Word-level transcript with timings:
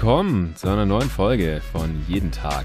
willkommen 0.00 0.56
zu 0.56 0.66
einer 0.66 0.86
neuen 0.86 1.10
Folge 1.10 1.60
von 1.72 1.90
Jeden 2.08 2.32
Tag 2.32 2.64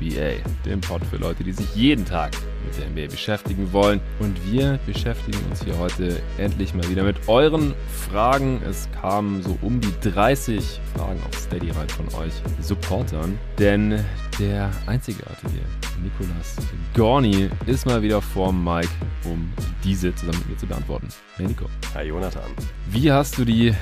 NBA, 0.00 0.42
dem 0.66 0.80
Pod 0.80 1.00
für 1.04 1.16
Leute, 1.16 1.44
die 1.44 1.52
sich 1.52 1.72
jeden 1.76 2.04
Tag 2.04 2.32
mit 2.66 2.76
der 2.76 2.90
NBA 2.90 3.08
beschäftigen 3.08 3.72
wollen. 3.72 4.00
Und 4.18 4.36
wir 4.50 4.80
beschäftigen 4.84 5.38
uns 5.48 5.62
hier 5.62 5.78
heute 5.78 6.20
endlich 6.38 6.74
mal 6.74 6.82
wieder 6.90 7.04
mit 7.04 7.28
euren 7.28 7.72
Fragen. 8.10 8.60
Es 8.68 8.88
kamen 9.00 9.44
so 9.44 9.56
um 9.62 9.80
die 9.80 9.92
30 10.10 10.80
Fragen 10.96 11.20
auf 11.22 11.38
Steady 11.38 11.70
rein 11.70 11.88
von 11.88 12.06
euch 12.20 12.32
Supportern, 12.60 13.38
denn 13.60 14.04
der 14.40 14.68
einzigartige 14.86 15.60
Nikolas 16.02 16.56
Gorni 16.96 17.48
ist 17.66 17.86
mal 17.86 18.02
wieder 18.02 18.20
vorm 18.20 18.64
Mike, 18.64 18.90
um 19.22 19.52
diese 19.84 20.12
zusammen 20.16 20.38
mit 20.40 20.48
mir 20.48 20.56
zu 20.56 20.66
beantworten. 20.66 21.06
Hey 21.36 21.46
Nico. 21.46 21.66
Hi 21.94 22.08
Jonathan. 22.08 22.50
Wie 22.90 23.12
hast 23.12 23.38
du 23.38 23.44
die 23.44 23.72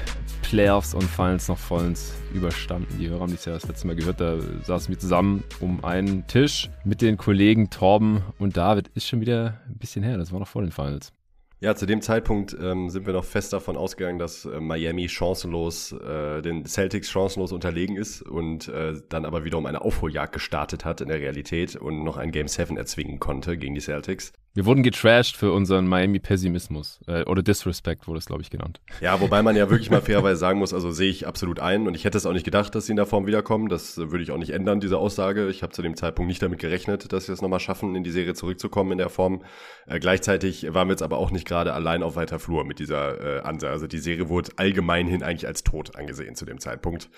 Playoffs 0.50 0.94
und 0.94 1.04
Finals 1.04 1.46
noch 1.46 1.58
vollends 1.58 2.12
überstanden. 2.34 2.98
Die 2.98 3.08
Hörer 3.08 3.20
haben 3.20 3.30
dich 3.30 3.44
ja 3.44 3.52
das 3.52 3.68
letzte 3.68 3.86
Mal 3.86 3.94
gehört, 3.94 4.20
da 4.20 4.36
saßen 4.64 4.88
wir 4.88 4.98
zusammen 4.98 5.44
um 5.60 5.84
einen 5.84 6.26
Tisch 6.26 6.68
mit 6.82 7.02
den 7.02 7.16
Kollegen 7.16 7.70
Torben 7.70 8.24
und 8.40 8.56
David. 8.56 8.88
Ist 8.96 9.06
schon 9.06 9.20
wieder 9.20 9.60
ein 9.68 9.78
bisschen 9.78 10.02
her, 10.02 10.18
das 10.18 10.32
war 10.32 10.40
noch 10.40 10.48
vor 10.48 10.62
den 10.62 10.72
Finals. 10.72 11.12
Ja, 11.60 11.76
zu 11.76 11.86
dem 11.86 12.02
Zeitpunkt 12.02 12.56
ähm, 12.60 12.90
sind 12.90 13.06
wir 13.06 13.12
noch 13.12 13.24
fest 13.24 13.52
davon 13.52 13.76
ausgegangen, 13.76 14.18
dass 14.18 14.44
äh, 14.44 14.58
Miami 14.58 15.08
chancenlos, 15.08 15.92
äh, 15.92 16.42
den 16.42 16.66
Celtics 16.66 17.10
chancenlos 17.10 17.52
unterlegen 17.52 17.96
ist 17.96 18.20
und 18.22 18.66
äh, 18.66 18.94
dann 19.08 19.26
aber 19.26 19.44
wiederum 19.44 19.66
eine 19.66 19.82
Aufholjagd 19.82 20.32
gestartet 20.32 20.84
hat 20.84 21.00
in 21.00 21.08
der 21.08 21.20
Realität 21.20 21.76
und 21.76 22.02
noch 22.02 22.16
ein 22.16 22.32
Game 22.32 22.48
7 22.48 22.76
erzwingen 22.76 23.20
konnte 23.20 23.56
gegen 23.56 23.76
die 23.76 23.82
Celtics. 23.82 24.32
Wir 24.52 24.66
wurden 24.66 24.82
getrashed 24.82 25.36
für 25.36 25.52
unseren 25.52 25.86
Miami-Pessimismus. 25.86 26.98
Äh, 27.06 27.22
oder 27.22 27.40
Disrespect 27.40 28.08
wurde 28.08 28.18
es, 28.18 28.26
glaube 28.26 28.42
ich, 28.42 28.50
genannt. 28.50 28.80
Ja, 29.00 29.20
wobei 29.20 29.44
man 29.44 29.54
ja 29.54 29.70
wirklich 29.70 29.90
mal 29.90 30.00
fairerweise 30.00 30.40
sagen 30.40 30.58
muss, 30.58 30.74
also 30.74 30.90
sehe 30.90 31.08
ich 31.08 31.24
absolut 31.24 31.60
ein. 31.60 31.86
Und 31.86 31.94
ich 31.94 32.04
hätte 32.04 32.18
es 32.18 32.26
auch 32.26 32.32
nicht 32.32 32.44
gedacht, 32.44 32.74
dass 32.74 32.86
sie 32.86 32.92
in 32.92 32.96
der 32.96 33.06
Form 33.06 33.28
wiederkommen. 33.28 33.68
Das 33.68 33.96
würde 33.96 34.24
ich 34.24 34.32
auch 34.32 34.38
nicht 34.38 34.50
ändern, 34.50 34.80
diese 34.80 34.98
Aussage. 34.98 35.48
Ich 35.50 35.62
habe 35.62 35.72
zu 35.72 35.82
dem 35.82 35.94
Zeitpunkt 35.94 36.28
nicht 36.28 36.42
damit 36.42 36.58
gerechnet, 36.58 37.12
dass 37.12 37.26
sie 37.26 37.32
es 37.32 37.42
nochmal 37.42 37.60
schaffen, 37.60 37.94
in 37.94 38.02
die 38.02 38.10
Serie 38.10 38.34
zurückzukommen 38.34 38.90
in 38.90 38.98
der 38.98 39.08
Form. 39.08 39.44
Äh, 39.86 40.00
gleichzeitig 40.00 40.66
waren 40.74 40.88
wir 40.88 40.94
jetzt 40.94 41.02
aber 41.02 41.18
auch 41.18 41.30
nicht 41.30 41.46
gerade 41.46 41.72
allein 41.72 42.02
auf 42.02 42.16
weiter 42.16 42.40
Flur 42.40 42.64
mit 42.64 42.80
dieser 42.80 43.38
äh, 43.38 43.40
Ansage. 43.42 43.72
Also 43.72 43.86
die 43.86 43.98
Serie 43.98 44.28
wurde 44.28 44.50
allgemein 44.56 45.06
hin 45.06 45.22
eigentlich 45.22 45.46
als 45.46 45.62
tot 45.62 45.94
angesehen 45.94 46.34
zu 46.34 46.44
dem 46.44 46.58
Zeitpunkt. 46.58 47.08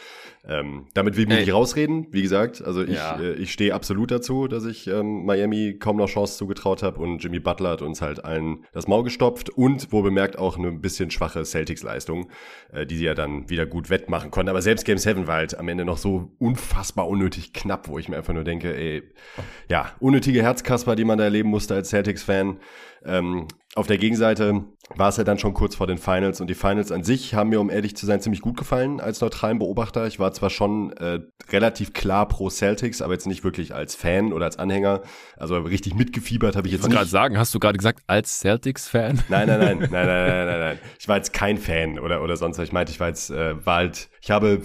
Ähm, 0.47 0.87
damit 0.93 1.17
will 1.17 1.23
ich 1.23 1.29
mich 1.31 1.39
nicht 1.39 1.55
rausreden, 1.55 2.09
wie 2.11 2.21
gesagt. 2.21 2.63
Also 2.63 2.83
ich, 2.83 2.97
ja. 2.97 3.19
äh, 3.19 3.33
ich 3.37 3.53
stehe 3.53 3.75
absolut 3.75 4.11
dazu, 4.11 4.49
dass 4.49 4.67
ich 4.67 4.87
ähm, 4.87 5.25
Miami 5.25 5.79
kaum 5.79 5.97
noch 5.97 6.11
Chance 6.11 6.37
zugetraut 6.37 6.83
habe 6.83 7.01
und 7.01 7.22
Jimmy 7.23 7.39
Butler 7.39 7.71
hat 7.71 7.83
uns 7.83 8.03
halt 8.03 8.25
allen 8.25 8.65
das 8.73 8.89
Maul 8.89 9.05
gestopft 9.05 9.51
und 9.51 9.93
wo 9.93 10.03
bemerkt 10.03 10.39
auch 10.39 10.59
eine 10.59 10.73
bisschen 10.73 11.11
schwache 11.11 11.45
Celtics-Leistung, 11.45 12.29
äh, 12.73 12.87
die 12.87 12.97
sie 12.97 13.05
ja 13.05 13.15
dann 13.15 13.49
wieder 13.49 13.67
gut 13.67 13.91
wettmachen 13.91 14.31
konnten. 14.31 14.51
Aber 14.51 14.63
selbst 14.63 14.85
Game 14.85 14.99
7 14.99 15.27
war 15.27 15.37
halt 15.37 15.59
am 15.59 15.69
Ende 15.69 15.85
noch 15.85 15.99
so 15.99 16.33
unfassbar 16.39 17.09
unnötig 17.09 17.53
knapp, 17.53 17.89
wo 17.89 17.99
ich 17.99 18.09
mir 18.09 18.17
einfach 18.17 18.35
nur 18.35 18.45
denke, 18.45 18.75
ey, 18.75 19.03
ja, 19.69 19.93
unnötige 20.01 20.43
Herzkasper, 20.43 20.97
die 20.97 21.05
man 21.05 21.19
da 21.19 21.25
erleben 21.25 21.49
musste 21.49 21.75
als 21.75 21.91
Celtics-Fan. 21.91 22.59
Ähm, 23.05 23.49
auf 23.75 23.87
der 23.87 23.97
Gegenseite 23.97 24.65
war 24.95 25.09
es 25.09 25.17
ja 25.17 25.25
dann 25.25 25.39
schon 25.39 25.55
kurz 25.55 25.75
vor 25.75 25.87
den 25.87 25.97
Finals 25.97 26.43
und 26.43 26.49
die 26.49 26.55
Finals 26.55 26.93
an 26.93 27.05
sich 27.05 27.35
haben 27.35 27.49
mir, 27.49 27.61
um 27.61 27.71
ehrlich 27.71 27.97
zu 27.97 28.05
sein, 28.05 28.21
ziemlich 28.21 28.43
gut 28.43 28.59
gefallen 28.59 29.01
als 29.01 29.23
neutralen 29.23 29.59
Beobachter. 29.59 30.07
Ich 30.07 30.19
war 30.19 30.33
zwar 30.33 30.51
schon 30.51 30.93
äh, 30.99 31.21
relativ 31.51 31.95
klar 31.95 32.29
pro 32.29 32.51
Celtics, 32.51 33.01
aber 33.01 33.15
jetzt 33.15 33.27
nicht 33.27 33.45
wirklich 33.45 33.75
als 33.75 33.95
Fan 33.95 34.35
oder 34.35 34.45
als 34.45 34.59
Anhänger. 34.59 35.01
Also 35.39 35.59
richtig 35.59 35.95
mitgefiebert 35.95 36.55
habe 36.55 36.67
ich 36.67 36.75
jetzt 36.75 36.83
ich 36.83 36.89
nicht. 36.89 36.95
Ich 36.95 36.99
gerade 36.99 37.11
sagen, 37.11 37.39
hast 37.39 37.55
du 37.55 37.59
gerade 37.59 37.79
gesagt, 37.79 38.03
als 38.07 38.41
Celtics-Fan? 38.41 39.23
Nein, 39.31 39.47
nein, 39.47 39.59
nein, 39.61 39.79
nein, 39.79 39.89
nein, 39.91 40.07
nein, 40.07 40.47
nein, 40.47 40.61
nein. 40.61 40.79
Ich 40.99 41.09
war 41.09 41.17
jetzt 41.17 41.33
kein 41.33 41.57
Fan 41.57 41.99
oder, 41.99 42.23
oder 42.23 42.37
sonst 42.37 42.59
was. 42.59 42.65
Ich 42.65 42.73
meinte, 42.73 42.93
ich 42.93 43.01
war 43.01 43.09
jetzt, 43.09 43.31
äh, 43.31 43.65
war 43.65 43.77
halt, 43.77 44.11
ich 44.23 44.31
habe 44.31 44.63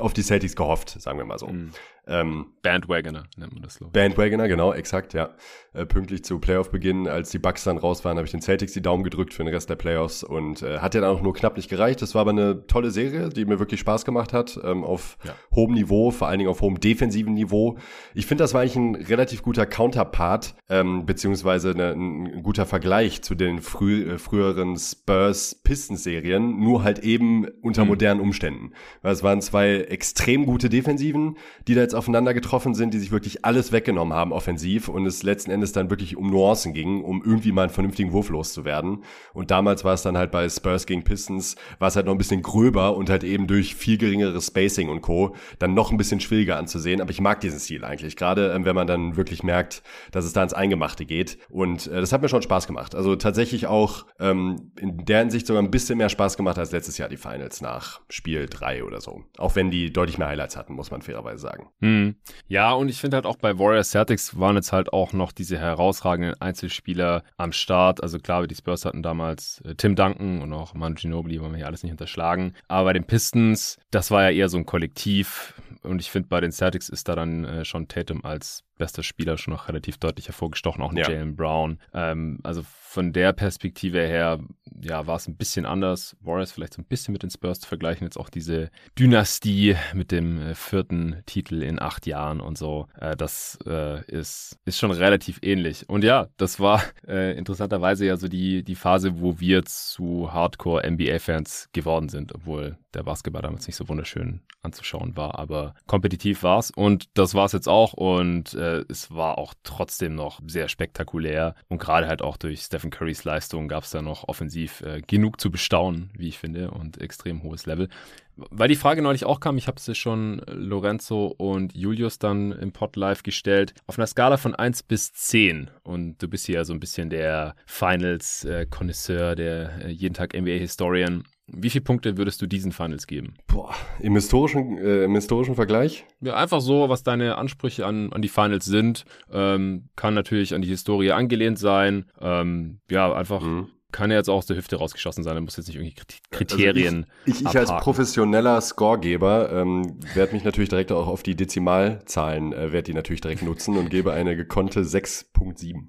auf 0.00 0.12
die 0.12 0.22
Celtics 0.22 0.56
gehofft, 0.56 1.00
sagen 1.00 1.18
wir 1.18 1.24
mal 1.24 1.38
so. 1.38 1.46
Mhm. 1.46 1.70
Ähm, 2.08 2.46
Bandwagoner 2.62 3.24
nennt 3.36 3.52
man 3.52 3.62
das, 3.62 3.78
glaube 3.78 3.90
ich. 3.90 3.92
Bandwagoner, 3.92 4.46
genau, 4.46 4.72
exakt, 4.72 5.12
ja. 5.12 5.30
Äh, 5.72 5.86
pünktlich 5.86 6.24
zu 6.24 6.38
Playoff-Beginn, 6.38 7.08
als 7.08 7.30
die 7.30 7.38
Bucks 7.38 7.64
dann 7.64 7.78
raus 7.78 8.04
waren, 8.04 8.16
habe 8.16 8.26
ich 8.26 8.30
den 8.30 8.40
Celtics 8.40 8.72
die 8.72 8.82
Daumen 8.82 9.02
gedrückt 9.02 9.34
für 9.34 9.42
den 9.42 9.52
Rest 9.52 9.68
der 9.68 9.74
Playoffs 9.74 10.22
und 10.22 10.62
äh, 10.62 10.78
hat 10.78 10.94
ja 10.94 11.00
dann 11.00 11.10
auch 11.10 11.20
nur 11.20 11.34
knapp 11.34 11.56
nicht 11.56 11.68
gereicht. 11.68 12.00
Das 12.02 12.14
war 12.14 12.20
aber 12.20 12.30
eine 12.30 12.66
tolle 12.68 12.92
Serie, 12.92 13.28
die 13.28 13.44
mir 13.44 13.58
wirklich 13.58 13.80
Spaß 13.80 14.04
gemacht 14.04 14.32
hat, 14.32 14.58
ähm, 14.62 14.84
auf 14.84 15.18
ja. 15.24 15.34
hohem 15.54 15.74
Niveau, 15.74 16.12
vor 16.12 16.28
allen 16.28 16.38
Dingen 16.38 16.50
auf 16.50 16.60
hohem 16.60 16.78
defensiven 16.78 17.34
Niveau. 17.34 17.76
Ich 18.14 18.26
finde, 18.26 18.44
das 18.44 18.54
war 18.54 18.60
eigentlich 18.60 18.76
ein 18.76 18.94
relativ 18.94 19.42
guter 19.42 19.66
Counterpart, 19.66 20.54
ähm, 20.68 21.06
beziehungsweise 21.06 21.70
eine, 21.70 21.90
ein 21.90 22.42
guter 22.44 22.66
Vergleich 22.66 23.22
zu 23.22 23.34
den 23.34 23.60
früh, 23.60 24.12
äh, 24.12 24.18
früheren 24.18 24.76
Spurs-Pistons-Serien, 24.76 26.60
nur 26.60 26.84
halt 26.84 27.00
eben 27.00 27.48
unter 27.62 27.82
mhm. 27.82 27.88
modernen 27.88 28.20
Umständen. 28.20 28.72
Es 29.12 29.22
waren 29.22 29.40
zwei 29.40 29.76
extrem 29.76 30.46
gute 30.46 30.68
Defensiven, 30.68 31.36
die 31.68 31.74
da 31.74 31.80
jetzt 31.80 31.94
aufeinander 31.94 32.34
getroffen 32.34 32.74
sind, 32.74 32.92
die 32.92 32.98
sich 32.98 33.12
wirklich 33.12 33.44
alles 33.44 33.72
weggenommen 33.72 34.14
haben 34.14 34.32
offensiv 34.32 34.88
und 34.88 35.06
es 35.06 35.22
letzten 35.22 35.50
Endes 35.50 35.72
dann 35.72 35.90
wirklich 35.90 36.16
um 36.16 36.30
Nuancen 36.30 36.72
ging, 36.72 37.02
um 37.02 37.22
irgendwie 37.24 37.52
mal 37.52 37.62
einen 37.62 37.70
vernünftigen 37.70 38.12
Wurf 38.12 38.28
loszuwerden. 38.28 39.04
Und 39.32 39.50
damals 39.50 39.84
war 39.84 39.94
es 39.94 40.02
dann 40.02 40.18
halt 40.18 40.30
bei 40.30 40.48
Spurs 40.48 40.86
gegen 40.86 41.04
Pistons, 41.04 41.56
war 41.78 41.88
es 41.88 41.96
halt 41.96 42.06
noch 42.06 42.12
ein 42.12 42.18
bisschen 42.18 42.42
gröber 42.42 42.96
und 42.96 43.10
halt 43.10 43.24
eben 43.24 43.46
durch 43.46 43.74
viel 43.74 43.98
geringeres 43.98 44.46
Spacing 44.46 44.88
und 44.88 45.02
Co. 45.02 45.36
dann 45.58 45.74
noch 45.74 45.90
ein 45.90 45.96
bisschen 45.96 46.20
schwieriger 46.20 46.56
anzusehen. 46.56 47.00
Aber 47.00 47.10
ich 47.10 47.20
mag 47.20 47.40
diesen 47.40 47.60
Stil 47.60 47.84
eigentlich, 47.84 48.16
gerade 48.16 48.52
ähm, 48.52 48.64
wenn 48.64 48.74
man 48.74 48.86
dann 48.86 49.16
wirklich 49.16 49.42
merkt, 49.42 49.82
dass 50.10 50.24
es 50.24 50.32
da 50.32 50.42
ins 50.42 50.52
Eingemachte 50.52 51.04
geht. 51.04 51.38
Und 51.48 51.86
äh, 51.86 52.00
das 52.00 52.12
hat 52.12 52.22
mir 52.22 52.28
schon 52.28 52.42
Spaß 52.42 52.66
gemacht. 52.66 52.94
Also 52.94 53.16
tatsächlich 53.16 53.66
auch 53.66 54.06
ähm, 54.18 54.72
in 54.80 55.04
der 55.04 55.20
Hinsicht 55.20 55.46
sogar 55.46 55.62
ein 55.62 55.70
bisschen 55.70 55.98
mehr 55.98 56.08
Spaß 56.08 56.36
gemacht 56.36 56.58
als 56.58 56.72
letztes 56.72 56.98
Jahr 56.98 57.08
die 57.08 57.16
Finals 57.16 57.60
nach 57.60 58.00
Spiel 58.08 58.46
3 58.48 58.84
oder 58.84 58.95
so. 59.00 59.24
Auch 59.38 59.56
wenn 59.56 59.70
die 59.70 59.92
deutlich 59.92 60.18
mehr 60.18 60.28
Highlights 60.28 60.56
hatten, 60.56 60.74
muss 60.74 60.90
man 60.90 61.02
fairerweise 61.02 61.38
sagen. 61.38 61.68
Hm. 61.80 62.16
Ja, 62.48 62.72
und 62.72 62.88
ich 62.88 63.00
finde 63.00 63.16
halt 63.16 63.26
auch 63.26 63.36
bei 63.36 63.58
Warriors 63.58 63.90
Celtics 63.90 64.38
waren 64.38 64.56
jetzt 64.56 64.72
halt 64.72 64.92
auch 64.92 65.12
noch 65.12 65.32
diese 65.32 65.58
herausragenden 65.58 66.40
Einzelspieler 66.40 67.22
am 67.36 67.52
Start. 67.52 68.02
Also 68.02 68.18
klar, 68.18 68.46
die 68.46 68.54
Spurs 68.54 68.84
hatten 68.84 69.02
damals 69.02 69.60
äh, 69.64 69.74
Tim 69.74 69.96
Duncan 69.96 70.42
und 70.42 70.52
auch 70.52 70.74
Manu 70.74 70.94
Ginobili, 70.94 71.40
wollen 71.40 71.52
wir 71.52 71.58
hier 71.58 71.66
alles 71.66 71.82
nicht 71.82 71.92
unterschlagen. 71.92 72.54
Aber 72.68 72.86
bei 72.86 72.92
den 72.92 73.04
Pistons, 73.04 73.78
das 73.90 74.10
war 74.10 74.22
ja 74.22 74.30
eher 74.30 74.48
so 74.48 74.56
ein 74.56 74.66
Kollektiv. 74.66 75.54
Und 75.82 76.00
ich 76.00 76.10
finde, 76.10 76.28
bei 76.28 76.40
den 76.40 76.52
Celtics 76.52 76.88
ist 76.88 77.08
da 77.08 77.14
dann 77.14 77.44
äh, 77.44 77.64
schon 77.64 77.88
Tatum 77.88 78.24
als 78.24 78.64
bester 78.76 79.02
Spieler 79.02 79.38
schon 79.38 79.54
noch 79.54 79.68
relativ 79.68 79.98
deutlich 79.98 80.28
hervorgestochen, 80.28 80.82
auch 80.82 80.90
ein 80.90 80.96
ja. 80.96 81.08
Jalen 81.08 81.36
Brown. 81.36 81.78
Ähm, 81.92 82.40
also 82.42 82.62
von 82.64 83.12
der 83.12 83.32
Perspektive 83.32 84.00
her, 84.00 84.40
ja, 84.82 85.06
war 85.06 85.16
es 85.16 85.28
ein 85.28 85.36
bisschen 85.36 85.66
anders. 85.66 86.16
Warriors 86.20 86.52
vielleicht 86.52 86.74
so 86.74 86.82
ein 86.82 86.86
bisschen 86.86 87.12
mit 87.12 87.22
den 87.22 87.30
Spurs 87.30 87.60
zu 87.60 87.68
vergleichen. 87.68 88.06
Jetzt 88.06 88.18
auch 88.18 88.28
diese 88.28 88.70
Dynastie 88.98 89.76
mit 89.94 90.12
dem 90.12 90.40
äh, 90.40 90.54
vierten 90.54 91.22
Titel 91.26 91.62
in 91.62 91.80
acht 91.80 92.06
Jahren 92.06 92.40
und 92.40 92.58
so. 92.58 92.86
Äh, 93.00 93.16
das 93.16 93.58
äh, 93.66 94.04
ist, 94.06 94.58
ist 94.64 94.78
schon 94.78 94.90
relativ 94.90 95.38
ähnlich. 95.42 95.88
Und 95.88 96.04
ja, 96.04 96.28
das 96.36 96.60
war 96.60 96.82
äh, 97.08 97.36
interessanterweise 97.36 98.06
ja 98.06 98.16
so 98.16 98.28
die, 98.28 98.62
die 98.62 98.74
Phase, 98.74 99.20
wo 99.20 99.40
wir 99.40 99.64
zu 99.64 100.32
Hardcore-NBA-Fans 100.32 101.70
geworden 101.72 102.08
sind, 102.08 102.34
obwohl 102.34 102.78
der 102.94 103.02
Basketball 103.02 103.42
damals 103.42 103.66
nicht 103.66 103.76
so 103.76 103.88
wunderschön 103.88 104.40
anzuschauen 104.62 105.16
war. 105.16 105.38
Aber 105.38 105.74
kompetitiv 105.86 106.42
war 106.42 106.58
es 106.58 106.70
und 106.70 107.06
das 107.14 107.34
war 107.34 107.44
es 107.44 107.52
jetzt 107.52 107.68
auch. 107.68 107.92
Und 107.92 108.54
äh, 108.54 108.84
es 108.88 109.10
war 109.14 109.38
auch 109.38 109.54
trotzdem 109.62 110.14
noch 110.14 110.40
sehr 110.46 110.68
spektakulär. 110.68 111.54
Und 111.68 111.78
gerade 111.78 112.08
halt 112.08 112.22
auch 112.22 112.36
durch 112.36 112.62
Stephen 112.62 112.90
Currys 112.90 113.24
Leistung 113.24 113.68
gab 113.68 113.84
es 113.84 113.90
da 113.90 114.02
noch 114.02 114.28
offensiv 114.28 114.65
äh, 114.82 115.02
genug 115.06 115.40
zu 115.40 115.50
bestaunen, 115.50 116.10
wie 116.16 116.28
ich 116.28 116.38
finde, 116.38 116.70
und 116.70 117.00
extrem 117.00 117.42
hohes 117.42 117.66
Level. 117.66 117.88
Weil 118.36 118.68
die 118.68 118.76
Frage 118.76 119.00
neulich 119.00 119.24
auch 119.24 119.40
kam, 119.40 119.56
ich 119.56 119.66
habe 119.66 119.78
es 119.78 119.96
schon 119.96 120.42
Lorenzo 120.46 121.26
und 121.38 121.74
Julius 121.74 122.18
dann 122.18 122.52
im 122.52 122.70
Pod 122.70 122.94
live 122.96 123.22
gestellt, 123.22 123.72
auf 123.86 123.98
einer 123.98 124.06
Skala 124.06 124.36
von 124.36 124.54
1 124.54 124.82
bis 124.82 125.12
10 125.14 125.70
und 125.82 126.22
du 126.22 126.28
bist 126.28 126.44
hier 126.44 126.56
ja 126.56 126.64
so 126.64 126.74
ein 126.74 126.80
bisschen 126.80 127.08
der 127.08 127.54
Finals-Konnoisseur, 127.64 129.32
äh, 129.32 129.36
der 129.36 129.86
äh, 129.86 129.90
jeden 129.90 130.14
Tag 130.14 130.34
NBA-Historian. 130.34 131.24
Wie 131.46 131.70
viele 131.70 131.84
Punkte 131.84 132.18
würdest 132.18 132.42
du 132.42 132.46
diesen 132.46 132.72
Finals 132.72 133.06
geben? 133.06 133.34
Boah, 133.46 133.72
im 134.00 134.14
historischen, 134.14 134.76
äh, 134.78 135.04
im 135.04 135.14
historischen 135.14 135.54
Vergleich? 135.54 136.04
Ja, 136.20 136.34
einfach 136.34 136.60
so, 136.60 136.88
was 136.88 137.04
deine 137.04 137.38
Ansprüche 137.38 137.86
an, 137.86 138.12
an 138.12 138.20
die 138.20 138.28
Finals 138.28 138.66
sind. 138.66 139.04
Ähm, 139.32 139.88
kann 139.94 140.12
natürlich 140.12 140.54
an 140.54 140.62
die 140.62 140.68
Historie 140.68 141.12
angelehnt 141.12 141.58
sein. 141.58 142.06
Ähm, 142.20 142.80
ja, 142.90 143.14
einfach 143.14 143.40
mhm 143.40 143.70
kann 143.92 144.10
ja 144.10 144.16
jetzt 144.16 144.28
auch 144.28 144.36
aus 144.36 144.46
der 144.46 144.56
Hüfte 144.56 144.76
rausgeschossen 144.76 145.24
sein. 145.24 145.34
Da 145.34 145.40
muss 145.40 145.56
jetzt 145.56 145.68
nicht 145.68 145.76
irgendwie 145.76 145.94
Kriterien. 146.30 147.04
Also 147.04 147.08
ich, 147.26 147.34
ich, 147.40 147.48
ich 147.48 147.58
als 147.58 147.70
professioneller 147.82 148.60
Scoregeber 148.60 149.52
ähm, 149.52 149.98
werde 150.14 150.34
mich 150.34 150.44
natürlich 150.44 150.68
direkt 150.68 150.92
auch 150.92 151.06
auf 151.06 151.22
die 151.22 151.36
Dezimalzahlen, 151.36 152.52
äh, 152.52 152.72
werde 152.72 152.84
die 152.84 152.94
natürlich 152.94 153.20
direkt 153.20 153.42
nutzen 153.42 153.76
und 153.76 153.90
gebe 153.90 154.12
eine 154.12 154.36
gekonnte 154.36 154.80
6.7. 154.82 155.88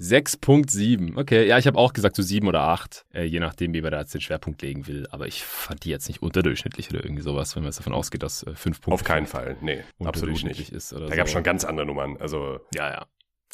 6.7. 0.00 1.18
Okay, 1.18 1.46
ja, 1.46 1.58
ich 1.58 1.66
habe 1.66 1.76
auch 1.76 1.92
gesagt 1.92 2.14
so 2.14 2.22
7 2.22 2.46
oder 2.46 2.62
8, 2.62 3.06
äh, 3.12 3.24
je 3.24 3.40
nachdem, 3.40 3.74
wie 3.74 3.82
man 3.82 3.90
da 3.90 3.98
jetzt 3.98 4.14
den 4.14 4.20
Schwerpunkt 4.20 4.62
legen 4.62 4.86
will. 4.86 5.08
Aber 5.10 5.26
ich 5.26 5.42
fand 5.42 5.84
die 5.84 5.90
jetzt 5.90 6.06
nicht 6.06 6.22
unterdurchschnittlich 6.22 6.90
oder 6.90 7.02
irgendwie 7.02 7.22
sowas, 7.22 7.56
wenn 7.56 7.64
man 7.64 7.70
jetzt 7.70 7.80
davon 7.80 7.94
ausgeht, 7.94 8.22
dass 8.22 8.44
äh, 8.44 8.54
5 8.54 8.80
Punkte. 8.80 8.94
Auf 8.94 9.04
keinen 9.04 9.26
Fall, 9.26 9.56
nee, 9.60 9.82
absolut 10.04 10.44
nicht. 10.44 10.70
Ist 10.70 10.92
da 10.92 10.98
so. 10.98 11.06
gab 11.08 11.26
es 11.26 11.32
schon 11.32 11.42
ganz 11.42 11.64
andere 11.64 11.86
Nummern. 11.86 12.16
Also 12.18 12.60
ja, 12.74 12.90
ja. 12.90 13.06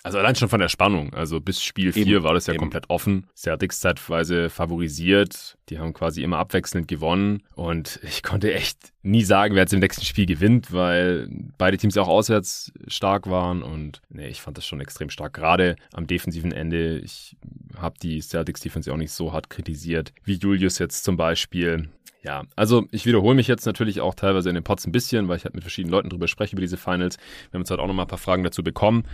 Also 0.04 0.18
allein 0.18 0.36
schon 0.36 0.50
von 0.50 0.60
der 0.60 0.68
Spannung. 0.68 1.14
Also 1.14 1.40
bis 1.40 1.62
Spiel 1.62 1.90
4 1.90 2.22
war 2.22 2.34
das 2.34 2.46
ja 2.46 2.52
eben. 2.52 2.60
komplett 2.60 2.90
offen. 2.90 3.26
Celtics 3.34 3.80
zeitweise 3.80 4.50
favorisiert. 4.50 5.56
Die 5.70 5.78
haben 5.78 5.94
quasi 5.94 6.22
immer 6.22 6.36
abwechselnd 6.36 6.86
gewonnen. 6.88 7.42
Und 7.54 8.00
ich 8.02 8.22
konnte 8.22 8.52
echt 8.52 8.92
nie 9.02 9.24
sagen, 9.24 9.54
wer 9.54 9.62
jetzt 9.62 9.72
im 9.72 9.80
nächsten 9.80 10.04
Spiel 10.04 10.26
gewinnt, 10.26 10.74
weil 10.74 11.30
beide 11.56 11.78
Teams 11.78 11.96
auch 11.96 12.08
auswärts 12.08 12.70
stark 12.86 13.30
waren. 13.30 13.62
Und 13.62 14.02
nee, 14.10 14.28
ich 14.28 14.42
fand 14.42 14.58
das 14.58 14.66
schon 14.66 14.82
extrem 14.82 15.08
stark. 15.08 15.32
Gerade 15.32 15.76
am 15.94 16.06
defensiven 16.06 16.52
Ende. 16.52 16.98
Ich 16.98 17.34
habe 17.78 17.96
die 17.98 18.20
Celtics 18.20 18.60
Defense 18.60 18.92
auch 18.92 18.98
nicht 18.98 19.12
so 19.12 19.32
hart 19.32 19.48
kritisiert 19.48 20.12
wie 20.22 20.34
Julius 20.34 20.78
jetzt 20.78 21.04
zum 21.04 21.16
Beispiel. 21.16 21.88
Ja, 22.24 22.44
also 22.56 22.86
ich 22.90 23.04
wiederhole 23.04 23.34
mich 23.34 23.48
jetzt 23.48 23.66
natürlich 23.66 24.00
auch 24.00 24.14
teilweise 24.14 24.48
in 24.48 24.54
den 24.54 24.64
Pots 24.64 24.86
ein 24.86 24.92
bisschen, 24.92 25.28
weil 25.28 25.36
ich 25.36 25.44
halt 25.44 25.54
mit 25.54 25.62
verschiedenen 25.62 25.92
Leuten 25.92 26.08
drüber 26.08 26.26
spreche, 26.26 26.52
über 26.52 26.62
diese 26.62 26.78
Finals. 26.78 27.18
Wir 27.50 27.58
haben 27.58 27.62
uns 27.62 27.70
halt 27.70 27.80
auch 27.80 27.86
noch 27.86 27.92
mal 27.92 28.02
ein 28.02 28.08
paar 28.08 28.18
Fragen 28.18 28.42
dazu 28.42 28.64
bekommen. 28.64 29.04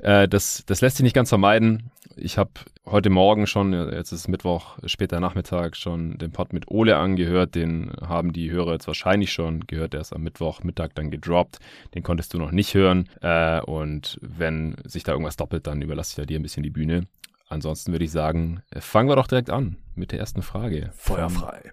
Äh, 0.00 0.28
das, 0.28 0.64
das 0.66 0.82
lässt 0.82 0.98
sich 0.98 1.04
nicht 1.04 1.14
ganz 1.14 1.30
vermeiden. 1.30 1.90
Ich 2.14 2.36
habe 2.36 2.50
heute 2.84 3.08
Morgen 3.08 3.46
schon, 3.46 3.72
jetzt 3.72 4.12
ist 4.12 4.28
Mittwoch, 4.28 4.78
später 4.84 5.18
Nachmittag, 5.18 5.76
schon 5.76 6.18
den 6.18 6.30
Pod 6.30 6.52
mit 6.52 6.68
Ole 6.68 6.98
angehört. 6.98 7.54
Den 7.54 7.90
haben 8.02 8.34
die 8.34 8.50
Hörer 8.50 8.72
jetzt 8.72 8.86
wahrscheinlich 8.86 9.32
schon 9.32 9.66
gehört. 9.66 9.94
Der 9.94 10.02
ist 10.02 10.12
am 10.12 10.22
Mittwoch 10.22 10.62
Mittag 10.62 10.94
dann 10.94 11.10
gedroppt. 11.10 11.60
Den 11.94 12.02
konntest 12.02 12.34
du 12.34 12.38
noch 12.38 12.50
nicht 12.50 12.74
hören. 12.74 13.08
Äh, 13.22 13.62
und 13.62 14.18
wenn 14.20 14.76
sich 14.84 15.04
da 15.04 15.12
irgendwas 15.12 15.36
doppelt, 15.36 15.66
dann 15.66 15.80
überlasse 15.80 16.10
ich 16.10 16.16
da 16.16 16.26
dir 16.26 16.38
ein 16.38 16.42
bisschen 16.42 16.64
die 16.64 16.70
Bühne. 16.70 17.06
Ansonsten 17.48 17.92
würde 17.92 18.04
ich 18.04 18.10
sagen, 18.10 18.60
fangen 18.78 19.08
wir 19.08 19.16
doch 19.16 19.26
direkt 19.26 19.48
an 19.48 19.78
mit 19.94 20.12
der 20.12 20.18
ersten 20.18 20.42
Frage. 20.42 20.90
Feuerfrei. 20.94 21.72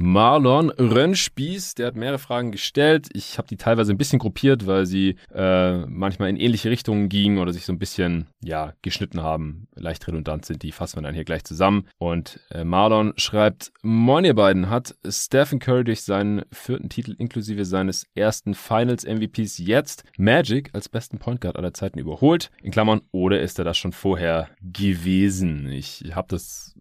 Marlon 0.00 0.70
Rönnspieß, 0.70 1.74
der 1.74 1.88
hat 1.88 1.96
mehrere 1.96 2.20
Fragen 2.20 2.52
gestellt. 2.52 3.08
Ich 3.14 3.36
habe 3.36 3.48
die 3.48 3.56
teilweise 3.56 3.92
ein 3.92 3.98
bisschen 3.98 4.20
gruppiert, 4.20 4.64
weil 4.64 4.86
sie 4.86 5.16
äh, 5.34 5.78
manchmal 5.86 6.28
in 6.28 6.36
ähnliche 6.36 6.70
Richtungen 6.70 7.08
gingen 7.08 7.38
oder 7.38 7.52
sich 7.52 7.66
so 7.66 7.72
ein 7.72 7.80
bisschen 7.80 8.28
ja 8.40 8.74
geschnitten 8.82 9.24
haben. 9.24 9.66
Leicht 9.74 10.06
redundant 10.06 10.44
sind 10.44 10.62
die, 10.62 10.70
fassen 10.70 10.98
wir 10.98 11.02
dann 11.02 11.16
hier 11.16 11.24
gleich 11.24 11.42
zusammen. 11.42 11.88
Und 11.98 12.38
äh, 12.52 12.62
Marlon 12.62 13.12
schreibt, 13.16 13.72
Moin 13.82 14.24
ihr 14.24 14.36
beiden, 14.36 14.70
hat 14.70 14.94
Stephen 15.04 15.58
Curry 15.58 15.82
durch 15.82 16.02
seinen 16.02 16.42
vierten 16.52 16.90
Titel 16.90 17.16
inklusive 17.18 17.64
seines 17.64 18.06
ersten 18.14 18.54
Finals 18.54 19.04
MVPs 19.04 19.58
jetzt 19.58 20.04
Magic 20.16 20.70
als 20.74 20.88
besten 20.88 21.18
Point 21.18 21.40
Guard 21.40 21.56
aller 21.56 21.74
Zeiten 21.74 21.98
überholt? 21.98 22.52
In 22.62 22.70
Klammern, 22.70 23.00
oder 23.10 23.40
ist 23.40 23.58
er 23.58 23.64
das 23.64 23.76
schon 23.76 23.92
vorher 23.92 24.48
gewesen? 24.62 25.72
Ich 25.72 26.04
habe 26.14 26.28
das 26.30 26.76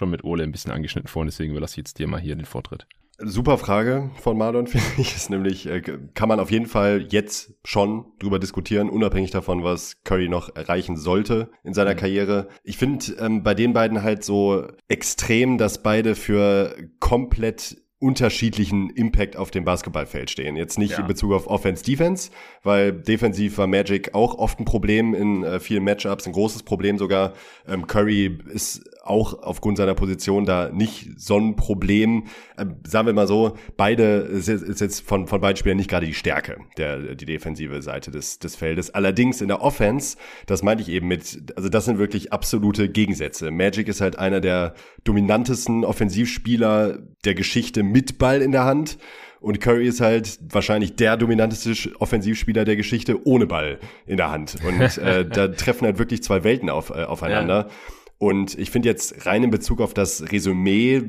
schon 0.00 0.10
mit 0.10 0.24
Ole 0.24 0.42
ein 0.42 0.52
bisschen 0.52 0.72
angeschnitten 0.72 1.08
vorhin, 1.08 1.28
deswegen 1.28 1.52
überlasse 1.52 1.74
ich 1.74 1.78
jetzt 1.78 1.98
dir 1.98 2.08
mal 2.08 2.20
hier 2.20 2.34
den 2.34 2.46
Vortritt. 2.46 2.86
Super 3.22 3.58
Frage 3.58 4.10
von 4.16 4.38
Marlon, 4.38 4.66
finde 4.66 4.86
ich. 4.96 5.14
Ist 5.14 5.28
nämlich, 5.28 5.66
äh, 5.66 5.82
kann 6.14 6.28
man 6.28 6.40
auf 6.40 6.50
jeden 6.50 6.66
Fall 6.66 7.06
jetzt 7.10 7.52
schon 7.64 8.06
drüber 8.18 8.38
diskutieren, 8.38 8.88
unabhängig 8.88 9.30
davon, 9.30 9.62
was 9.62 10.02
Curry 10.04 10.28
noch 10.28 10.56
erreichen 10.56 10.96
sollte 10.96 11.50
in 11.62 11.74
seiner 11.74 11.92
mhm. 11.92 11.98
Karriere. 11.98 12.48
Ich 12.64 12.78
finde 12.78 13.12
ähm, 13.18 13.42
bei 13.42 13.54
den 13.54 13.74
beiden 13.74 14.02
halt 14.02 14.24
so 14.24 14.66
extrem, 14.88 15.58
dass 15.58 15.82
beide 15.82 16.14
für 16.14 16.74
komplett 16.98 17.76
unterschiedlichen 18.00 18.88
Impact 18.90 19.36
auf 19.36 19.50
dem 19.50 19.64
Basketballfeld 19.64 20.30
stehen. 20.30 20.56
Jetzt 20.56 20.78
nicht 20.78 20.92
ja. 20.92 21.00
in 21.00 21.06
Bezug 21.06 21.32
auf 21.32 21.46
Offense, 21.46 21.84
Defense, 21.84 22.30
weil 22.62 22.92
defensiv 22.92 23.58
war 23.58 23.66
Magic 23.66 24.14
auch 24.14 24.38
oft 24.38 24.58
ein 24.58 24.64
Problem 24.64 25.14
in 25.14 25.44
äh, 25.44 25.60
vielen 25.60 25.84
Matchups, 25.84 26.26
ein 26.26 26.32
großes 26.32 26.62
Problem 26.62 26.96
sogar. 26.96 27.34
Ähm, 27.68 27.86
Curry 27.86 28.38
ist 28.48 28.88
auch 29.04 29.42
aufgrund 29.42 29.76
seiner 29.76 29.94
Position 29.94 30.46
da 30.46 30.70
nicht 30.70 31.08
so 31.20 31.36
ein 31.36 31.56
Problem. 31.56 32.24
Ähm, 32.56 32.76
sagen 32.86 33.06
wir 33.06 33.12
mal 33.12 33.26
so, 33.26 33.56
beide 33.76 34.02
ist 34.20 34.48
jetzt 34.48 35.00
von, 35.00 35.26
von 35.26 35.40
beiden 35.42 35.56
Spielern 35.56 35.76
nicht 35.76 35.90
gerade 35.90 36.06
die 36.06 36.14
Stärke, 36.14 36.56
der, 36.78 37.14
die 37.14 37.26
defensive 37.26 37.82
Seite 37.82 38.10
des, 38.10 38.38
des 38.38 38.56
Feldes. 38.56 38.94
Allerdings 38.94 39.42
in 39.42 39.48
der 39.48 39.60
Offense, 39.60 40.16
das 40.46 40.62
meinte 40.62 40.82
ich 40.82 40.88
eben 40.88 41.06
mit, 41.08 41.52
also 41.56 41.68
das 41.68 41.84
sind 41.84 41.98
wirklich 41.98 42.32
absolute 42.32 42.88
Gegensätze. 42.88 43.50
Magic 43.50 43.88
ist 43.88 44.00
halt 44.00 44.18
einer 44.18 44.40
der 44.40 44.74
dominantesten 45.04 45.84
Offensivspieler 45.84 46.98
der 47.24 47.34
Geschichte 47.34 47.82
mit 47.90 48.18
Ball 48.18 48.42
in 48.42 48.52
der 48.52 48.64
Hand. 48.64 48.98
Und 49.40 49.60
Curry 49.60 49.86
ist 49.86 50.00
halt 50.00 50.38
wahrscheinlich 50.50 50.96
der 50.96 51.16
dominanteste 51.16 51.94
Offensivspieler 51.98 52.66
der 52.66 52.76
Geschichte 52.76 53.26
ohne 53.26 53.46
Ball 53.46 53.78
in 54.06 54.18
der 54.18 54.30
Hand. 54.30 54.56
Und 54.66 54.98
äh, 54.98 55.24
da 55.26 55.48
treffen 55.48 55.86
halt 55.86 55.98
wirklich 55.98 56.22
zwei 56.22 56.44
Welten 56.44 56.68
auf, 56.68 56.90
äh, 56.90 57.04
aufeinander. 57.04 57.68
Ja. 57.68 57.74
Und 58.22 58.58
ich 58.58 58.70
finde 58.70 58.86
jetzt 58.86 59.24
rein 59.24 59.44
in 59.44 59.50
Bezug 59.50 59.80
auf 59.80 59.94
das 59.94 60.30
Resümee, 60.30 61.00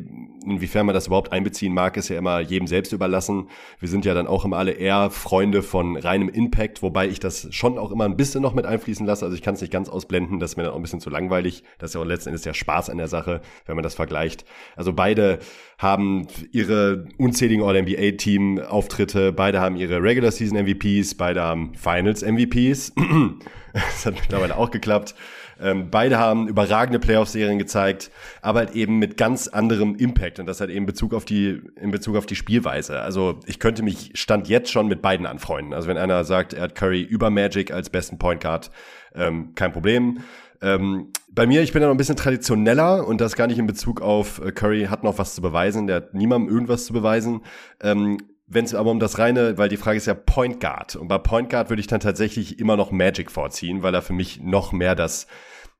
inwiefern 0.46 0.86
man 0.86 0.96
das 0.96 1.08
überhaupt 1.08 1.34
einbeziehen 1.34 1.74
mag, 1.74 1.98
ist 1.98 2.08
ja 2.08 2.18
immer 2.18 2.40
jedem 2.40 2.68
selbst 2.68 2.94
überlassen. 2.94 3.50
Wir 3.82 3.90
sind 3.90 4.06
ja 4.06 4.14
dann 4.14 4.28
auch 4.28 4.46
immer 4.46 4.56
alle 4.56 4.72
eher 4.72 5.10
Freunde 5.10 5.62
von 5.62 5.98
reinem 5.98 6.30
Impact, 6.30 6.82
wobei 6.82 7.10
ich 7.10 7.20
das 7.20 7.50
schon 7.52 7.78
auch 7.78 7.92
immer 7.92 8.06
ein 8.06 8.16
bisschen 8.16 8.42
noch 8.42 8.54
mit 8.54 8.66
einfließen 8.66 9.06
lasse. 9.06 9.26
Also 9.26 9.36
ich 9.36 9.42
kann 9.42 9.56
es 9.56 9.62
nicht 9.62 9.74
ganz 9.74 9.90
ausblenden, 9.90 10.40
das 10.40 10.52
ist 10.52 10.56
mir 10.56 10.64
dann 10.64 10.72
auch 10.72 10.78
ein 10.78 10.84
bisschen 10.84 11.02
zu 11.02 11.10
langweilig. 11.10 11.66
Das 11.80 11.90
ist 11.90 11.96
ja 11.96 12.00
auch 12.00 12.06
letzten 12.06 12.30
Endes 12.30 12.44
der 12.44 12.54
Spaß 12.54 12.90
an 12.90 12.98
der 12.98 13.10
Sache, 13.10 13.42
wenn 13.66 13.76
man 13.76 13.84
das 13.84 13.96
vergleicht. 13.96 14.46
Also 14.78 14.94
beide 14.94 15.40
haben 15.80 16.28
ihre 16.54 17.10
unzähligen 17.18 17.62
All-NBA-Team-Auftritte, 17.62 19.34
beide 19.34 19.60
haben 19.60 19.76
ihre 19.76 20.02
Regular-Season-MVPs, 20.02 21.16
beide 21.16 21.42
haben 21.42 21.74
Finals-MVPs. 21.76 22.94
das 23.74 24.06
hat 24.06 24.16
mittlerweile 24.16 24.56
auch 24.56 24.72
geklappt. 24.72 25.14
Ähm, 25.62 25.90
beide 25.92 26.18
haben 26.18 26.48
überragende 26.48 27.00
Playoff-Serien 27.00 27.60
gezeigt, 27.60 28.12
aber 28.42 28.60
halt 28.60 28.76
eben 28.76 29.00
mit 29.00 29.18
ganz 29.18 29.48
anderem 29.48 29.96
Impact 29.96 30.40
und 30.40 30.46
das 30.46 30.60
halt 30.60 30.72
eben 30.72 30.86
Bezug 30.86 31.14
auf 31.14 31.26
die, 31.26 31.62
in 31.76 31.92
Bezug 31.92 32.16
auf 32.16 32.26
die 32.26 32.36
Spielweise. 32.36 33.00
Also 33.02 33.40
ich 33.46 33.60
könnte 33.60 33.84
mich 33.84 34.12
Stand 34.16 34.50
jetzt 34.50 34.72
schon 34.72 34.88
mit 34.88 35.02
beiden 35.02 35.26
anfreunden. 35.26 35.74
Also 35.74 35.88
wenn 35.88 35.98
einer 35.98 36.24
sagt, 36.24 36.54
er 36.54 36.64
hat 36.64 36.76
Curry 36.76 37.02
über 37.02 37.30
Magic 37.30 37.72
als 37.72 37.90
besten 37.90 38.18
Point 38.18 38.42
Guard, 38.42 38.72
ähm, 39.14 39.54
kein 39.56 39.72
Problem. 39.72 40.20
Ähm, 40.62 41.08
bei 41.30 41.48
mir, 41.48 41.62
ich 41.62 41.74
bin 41.74 41.82
ja 41.82 41.88
noch 41.88 41.96
ein 41.96 41.98
bisschen 41.98 42.16
traditioneller 42.16 43.08
und 43.08 43.20
das 43.20 43.36
gar 43.36 43.48
nicht 43.48 43.58
in 43.58 43.66
Bezug 43.66 44.02
auf 44.02 44.40
äh, 44.44 44.52
Curry 44.52 44.88
hat 44.90 45.04
noch 45.04 45.18
was 45.18 45.34
zu 45.34 45.42
beweisen, 45.42 45.88
der 45.88 45.98
hat 45.98 46.14
niemandem 46.14 46.54
irgendwas 46.54 46.86
zu 46.86 46.94
beweisen. 46.94 47.42
Ähm, 47.82 48.18
wenn 48.54 48.66
es 48.66 48.76
aber 48.76 48.92
um 48.92 49.00
das 49.00 49.18
reine, 49.18 49.58
weil 49.58 49.70
die 49.70 49.78
Frage 49.78 49.98
ist 49.98 50.08
ja 50.08 50.14
Point 50.14 50.60
Guard. 50.60 50.96
Und 50.96 51.08
bei 51.08 51.18
Point 51.18 51.50
Guard 51.50 51.70
würde 51.70 51.80
ich 51.80 51.88
dann 51.88 52.00
tatsächlich 52.00 52.60
immer 52.60 52.78
noch 52.78 52.92
Magic 52.92 53.32
vorziehen, 53.32 53.84
weil 53.84 53.94
er 53.96 54.02
für 54.02 54.14
mich 54.14 54.42
noch 54.42 54.72
mehr 54.72 54.96
das 54.96 55.28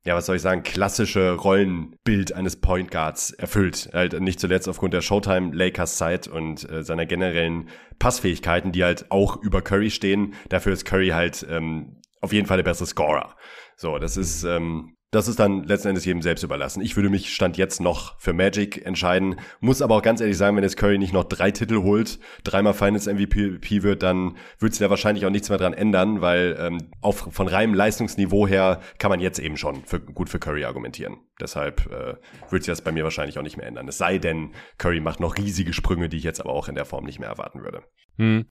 ja, 0.04 0.16
was 0.16 0.26
soll 0.26 0.38
ich 0.38 0.42
sagen, 0.42 0.64
klassische 0.64 1.34
Rollenbild 1.34 2.34
eines 2.34 2.56
Point 2.56 2.90
Guards 2.90 3.32
erfüllt. 3.32 3.90
Halt 3.94 4.20
nicht 4.20 4.40
zuletzt 4.40 4.68
aufgrund 4.68 4.96
der 4.96 5.02
Showtime 5.02 5.56
Lakers 5.56 5.98
Zeit 5.98 6.28
und 6.28 6.68
äh, 6.70 6.84
seiner 6.84 7.06
generellen 7.06 7.70
Passfähigkeiten, 8.00 8.72
die 8.72 8.84
halt 8.84 9.12
auch 9.12 9.38
über 9.38 9.62
Curry 9.62 9.92
stehen. 9.92 10.34
Dafür 10.50 10.74
ist 10.74 10.86
Curry 10.86 11.10
halt 11.10 11.46
ähm, 11.48 12.02
auf 12.20 12.34
jeden 12.34 12.48
Fall 12.48 12.58
der 12.58 12.64
bessere 12.64 12.88
Scorer. 12.88 13.36
So, 13.76 14.00
das 14.00 14.18
ist 14.18 14.44
ähm, 14.44 14.96
das 15.12 15.28
ist 15.28 15.40
dann 15.40 15.66
letzten 15.66 15.90
Endes 15.90 16.06
jedem 16.06 16.22
selbst 16.22 16.42
überlassen. 16.42 16.82
Ich 16.82 16.96
würde 16.96 17.10
mich 17.10 17.34
Stand 17.34 17.58
jetzt 17.58 17.82
noch 17.82 18.18
für 18.18 18.32
Magic 18.32 18.86
entscheiden, 18.86 19.36
muss 19.60 19.82
aber 19.82 19.98
auch 19.98 20.02
ganz 20.02 20.22
ehrlich 20.22 20.38
sagen, 20.38 20.56
wenn 20.56 20.64
jetzt 20.64 20.78
Curry 20.78 20.98
nicht 20.98 21.12
noch 21.12 21.26
drei 21.26 21.52
Titel 21.52 21.84
holt, 21.84 22.18
dreimal 22.46 22.74
Finals 22.74 23.08
MVP 23.08 23.84
wird, 23.84 24.04
dann 24.04 24.38
wird 24.60 24.74
sich 24.74 24.80
da 24.80 24.90
wahrscheinlich 24.90 25.26
auch 25.26 25.30
nichts 25.30 25.50
mehr 25.50 25.58
dran 25.58 25.74
ändern, 25.74 26.22
weil 26.22 26.58
ähm, 26.58 26.78
auf, 27.02 27.28
von 27.32 27.50
reinem 27.50 27.74
Leistungsniveau 27.74 28.48
her 28.48 28.80
kann 29.00 29.10
man 29.10 29.20
jetzt 29.20 29.40
eben 29.40 29.58
schon 29.58 29.84
für, 29.84 30.00
gut 30.00 30.30
für 30.30 30.40
Curry 30.40 30.64
argumentieren. 30.64 31.18
Deshalb 31.42 31.92
äh, 31.92 32.16
wird 32.50 32.64
sich 32.64 32.72
das 32.72 32.82
bei 32.82 32.94
mir 32.94 33.04
wahrscheinlich 33.04 33.38
auch 33.38 33.44
nicht 33.44 33.58
mehr 33.58 33.68
ändern. 33.68 33.90
Es 33.90 33.98
sei 33.98 34.18
denn, 34.18 34.54
Curry 34.78 35.02
macht 35.02 35.20
noch 35.20 35.38
riesige 35.38 35.74
Sprünge, 35.74 36.08
die 36.08 36.18
ich 36.18 36.24
jetzt 36.24 36.40
aber 36.40 36.52
auch 36.52 36.70
in 36.70 36.76
der 36.76 36.86
Form 36.86 37.04
nicht 37.04 37.20
mehr 37.20 37.30
erwarten 37.30 37.64
würde. 37.64 37.84
Hm. 38.18 38.46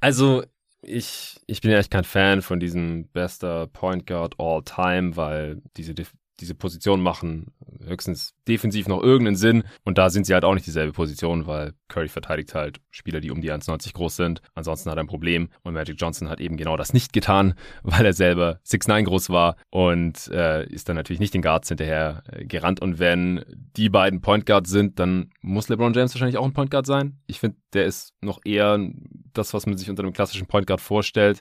Also 0.00 0.44
ich, 0.86 1.40
ich 1.46 1.60
bin 1.60 1.70
ja 1.70 1.78
echt 1.78 1.90
kein 1.90 2.04
Fan 2.04 2.42
von 2.42 2.60
diesem 2.60 3.08
bester 3.08 3.66
Point 3.66 4.06
Guard 4.06 4.36
all 4.38 4.62
time, 4.62 5.16
weil 5.16 5.60
diese, 5.76 5.94
diese 6.40 6.54
Position 6.54 7.00
machen 7.00 7.52
höchstens 7.84 8.34
defensiv 8.46 8.88
noch 8.88 9.02
irgendeinen 9.02 9.36
Sinn. 9.36 9.64
Und 9.84 9.98
da 9.98 10.10
sind 10.10 10.26
sie 10.26 10.34
halt 10.34 10.44
auch 10.44 10.54
nicht 10.54 10.66
dieselbe 10.66 10.92
Position, 10.92 11.46
weil 11.46 11.72
Curry 11.88 12.08
verteidigt 12.08 12.54
halt 12.54 12.80
Spieler, 12.90 13.20
die 13.20 13.30
um 13.30 13.40
die 13.40 13.52
1,90 13.52 13.94
groß 13.94 14.16
sind. 14.16 14.42
Ansonsten 14.54 14.90
hat 14.90 14.98
er 14.98 15.04
ein 15.04 15.08
Problem. 15.08 15.48
Und 15.62 15.74
Magic 15.74 15.96
Johnson 15.98 16.28
hat 16.28 16.40
eben 16.40 16.56
genau 16.56 16.76
das 16.76 16.92
nicht 16.92 17.12
getan, 17.12 17.54
weil 17.82 18.04
er 18.04 18.12
selber 18.12 18.60
6'9 18.66 19.04
groß 19.04 19.30
war 19.30 19.56
und 19.70 20.28
äh, 20.28 20.66
ist 20.66 20.88
dann 20.88 20.96
natürlich 20.96 21.20
nicht 21.20 21.34
den 21.34 21.42
Guards 21.42 21.68
hinterher 21.68 22.22
äh, 22.30 22.44
gerannt. 22.44 22.80
Und 22.80 22.98
wenn 22.98 23.44
die 23.76 23.88
beiden 23.88 24.20
Point 24.20 24.46
Guards 24.46 24.70
sind, 24.70 24.98
dann 24.98 25.30
muss 25.40 25.68
LeBron 25.68 25.94
James 25.94 26.14
wahrscheinlich 26.14 26.38
auch 26.38 26.44
ein 26.44 26.52
Point 26.52 26.70
Guard 26.70 26.86
sein. 26.86 27.18
Ich 27.26 27.40
finde, 27.40 27.56
der 27.72 27.86
ist 27.86 28.14
noch 28.20 28.40
eher 28.44 28.78
das, 29.38 29.54
was 29.54 29.66
man 29.66 29.76
sich 29.76 29.90
unter 29.90 30.02
einem 30.02 30.12
klassischen 30.12 30.46
Point 30.46 30.66
Guard 30.66 30.80
vorstellt, 30.80 31.40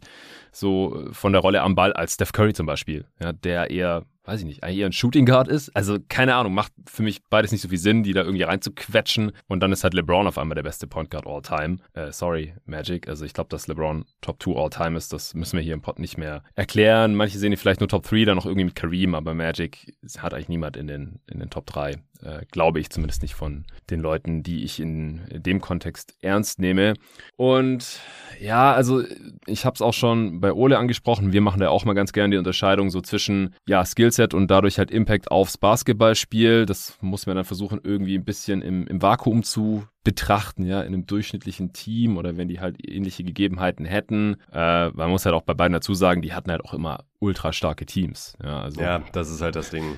so 0.51 1.07
von 1.11 1.33
der 1.33 1.41
Rolle 1.41 1.61
am 1.61 1.75
Ball 1.75 1.93
als 1.93 2.15
Steph 2.15 2.31
Curry 2.31 2.53
zum 2.53 2.65
Beispiel, 2.65 3.05
ja, 3.19 3.33
der 3.33 3.69
eher 3.71 4.05
weiß 4.25 4.39
ich 4.39 4.45
nicht, 4.45 4.63
eher 4.63 4.85
ein 4.85 4.91
Shooting 4.91 5.25
Guard 5.25 5.47
ist. 5.47 5.75
Also 5.75 5.97
keine 6.09 6.35
Ahnung, 6.35 6.53
macht 6.53 6.73
für 6.87 7.03
mich 7.03 7.23
beides 7.29 7.51
nicht 7.51 7.61
so 7.61 7.69
viel 7.69 7.77
Sinn, 7.77 8.03
die 8.03 8.13
da 8.13 8.23
irgendwie 8.23 8.43
reinzuquetschen. 8.43 9.31
Und 9.47 9.59
dann 9.61 9.71
ist 9.71 9.83
halt 9.83 9.93
LeBron 9.93 10.27
auf 10.27 10.37
einmal 10.37 10.55
der 10.55 10.63
beste 10.63 10.87
Point 10.87 11.11
Guard 11.11 11.27
all 11.27 11.41
time. 11.41 11.77
Äh, 11.93 12.11
sorry, 12.11 12.53
Magic. 12.65 13.07
Also 13.07 13.25
ich 13.25 13.33
glaube, 13.33 13.49
dass 13.49 13.67
LeBron 13.67 14.05
Top 14.21 14.41
2 14.41 14.51
all 14.55 14.69
time 14.69 14.97
ist, 14.97 15.13
das 15.13 15.33
müssen 15.33 15.57
wir 15.57 15.63
hier 15.63 15.73
im 15.73 15.81
Pod 15.81 15.99
nicht 15.99 16.17
mehr 16.17 16.43
erklären. 16.55 17.15
Manche 17.15 17.37
sehen 17.37 17.51
ihn 17.51 17.57
vielleicht 17.57 17.79
nur 17.79 17.89
Top 17.89 18.03
3, 18.03 18.25
dann 18.25 18.35
noch 18.35 18.45
irgendwie 18.45 18.65
mit 18.65 18.75
Kareem, 18.75 19.15
aber 19.15 19.33
Magic 19.33 19.95
hat 20.17 20.33
eigentlich 20.33 20.49
niemand 20.49 20.77
in 20.77 20.87
den, 20.87 21.19
in 21.27 21.39
den 21.39 21.49
Top 21.49 21.65
3. 21.67 21.97
äh, 22.25 22.45
glaube 22.51 22.79
ich 22.79 22.89
zumindest 22.89 23.21
nicht 23.21 23.35
von 23.35 23.65
den 23.89 23.99
Leuten, 23.99 24.43
die 24.43 24.63
ich 24.63 24.79
in 24.79 25.21
dem 25.31 25.61
Kontext 25.61 26.15
ernst 26.21 26.59
nehme. 26.59 26.95
Und 27.37 27.99
ja, 28.39 28.73
also 28.73 29.03
ich 29.45 29.65
habe 29.65 29.75
es 29.75 29.81
auch 29.81 29.93
schon 29.93 30.41
bei 30.41 30.51
Ole 30.51 30.77
angesprochen. 30.77 31.33
Wir 31.33 31.41
machen 31.41 31.59
da 31.59 31.69
auch 31.69 31.85
mal 31.85 31.93
ganz 31.93 32.13
gerne 32.13 32.31
die 32.31 32.37
Unterscheidung 32.37 32.89
so 32.89 33.01
zwischen 33.01 33.53
ja 33.67 33.85
Skillset 33.85 34.33
und 34.33 34.49
dadurch 34.49 34.77
halt 34.77 34.91
Impact 34.91 35.31
aufs 35.31 35.57
Basketballspiel. 35.57 36.65
Das 36.65 36.97
muss 37.01 37.27
man 37.27 37.35
dann 37.35 37.45
versuchen 37.45 37.79
irgendwie 37.83 38.17
ein 38.17 38.25
bisschen 38.25 38.61
im, 38.61 38.87
im 38.87 39.01
Vakuum 39.01 39.43
zu 39.43 39.85
betrachten, 40.03 40.65
ja, 40.65 40.81
in 40.81 40.93
einem 40.93 41.07
durchschnittlichen 41.07 41.73
Team 41.73 42.17
oder 42.17 42.37
wenn 42.37 42.47
die 42.47 42.59
halt 42.59 42.77
ähnliche 42.87 43.23
Gegebenheiten 43.23 43.85
hätten. 43.85 44.37
Äh, 44.53 44.89
man 44.89 45.09
muss 45.09 45.25
halt 45.25 45.35
auch 45.35 45.41
bei 45.41 45.53
beiden 45.53 45.73
dazu 45.73 45.93
sagen, 45.93 46.21
die 46.21 46.33
hatten 46.33 46.51
halt 46.51 46.63
auch 46.63 46.73
immer 46.73 47.05
ultra 47.19 47.51
starke 47.51 47.85
Teams. 47.85 48.37
Ja, 48.41 48.61
also, 48.61 48.81
ja 48.81 49.03
das 49.13 49.31
ist 49.31 49.41
halt 49.41 49.55
das 49.55 49.71
Ding 49.71 49.97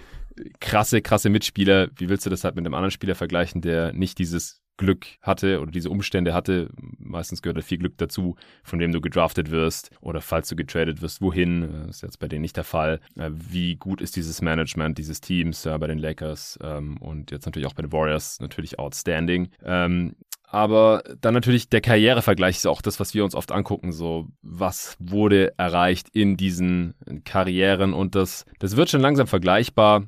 krasse, 0.59 1.01
krasse 1.01 1.29
Mitspieler. 1.29 1.89
Wie 1.95 2.09
willst 2.09 2.25
du 2.25 2.29
das 2.29 2.43
halt 2.43 2.55
mit 2.55 2.65
einem 2.65 2.73
anderen 2.73 2.91
Spieler 2.91 3.15
vergleichen, 3.15 3.61
der 3.61 3.93
nicht 3.93 4.17
dieses 4.19 4.61
Glück 4.77 5.07
hatte 5.21 5.59
oder 5.59 5.71
diese 5.71 5.89
Umstände 5.89 6.33
hatte. 6.33 6.69
Meistens 6.99 7.41
gehört 7.41 7.57
da 7.57 7.61
viel 7.61 7.79
Glück 7.79 7.97
dazu, 7.97 8.35
von 8.63 8.79
dem 8.79 8.91
du 8.91 9.01
gedraftet 9.01 9.51
wirst 9.51 9.89
oder 10.01 10.21
falls 10.21 10.47
du 10.47 10.55
getradet 10.55 11.01
wirst, 11.01 11.21
wohin. 11.21 11.85
Das 11.87 11.97
ist 11.97 12.01
jetzt 12.03 12.19
bei 12.19 12.27
denen 12.27 12.43
nicht 12.43 12.55
der 12.55 12.63
Fall. 12.63 13.01
Äh, 13.15 13.31
wie 13.33 13.75
gut 13.75 14.01
ist 14.01 14.15
dieses 14.15 14.41
Management 14.41 14.97
dieses 14.97 15.19
Teams 15.19 15.63
ja, 15.63 15.77
bei 15.77 15.87
den 15.87 15.97
Lakers 15.97 16.57
ähm, 16.61 16.97
und 16.97 17.31
jetzt 17.31 17.45
natürlich 17.45 17.67
auch 17.67 17.73
bei 17.73 17.81
den 17.81 17.91
Warriors 17.91 18.39
natürlich 18.39 18.79
outstanding. 18.79 19.49
Ähm, 19.63 20.15
aber 20.49 21.03
dann 21.19 21.33
natürlich 21.33 21.67
der 21.67 21.81
Karrierevergleich 21.81 22.55
ist 22.55 22.67
auch 22.67 22.81
das, 22.81 23.01
was 23.01 23.13
wir 23.13 23.25
uns 23.25 23.35
oft 23.35 23.51
angucken. 23.51 23.91
So, 23.91 24.29
was 24.41 24.95
wurde 24.97 25.57
erreicht 25.57 26.07
in 26.13 26.37
diesen 26.37 26.93
Karrieren? 27.25 27.93
Und 27.93 28.15
das, 28.15 28.45
das 28.59 28.77
wird 28.77 28.89
schon 28.89 29.01
langsam 29.01 29.27
vergleichbar. 29.27 30.07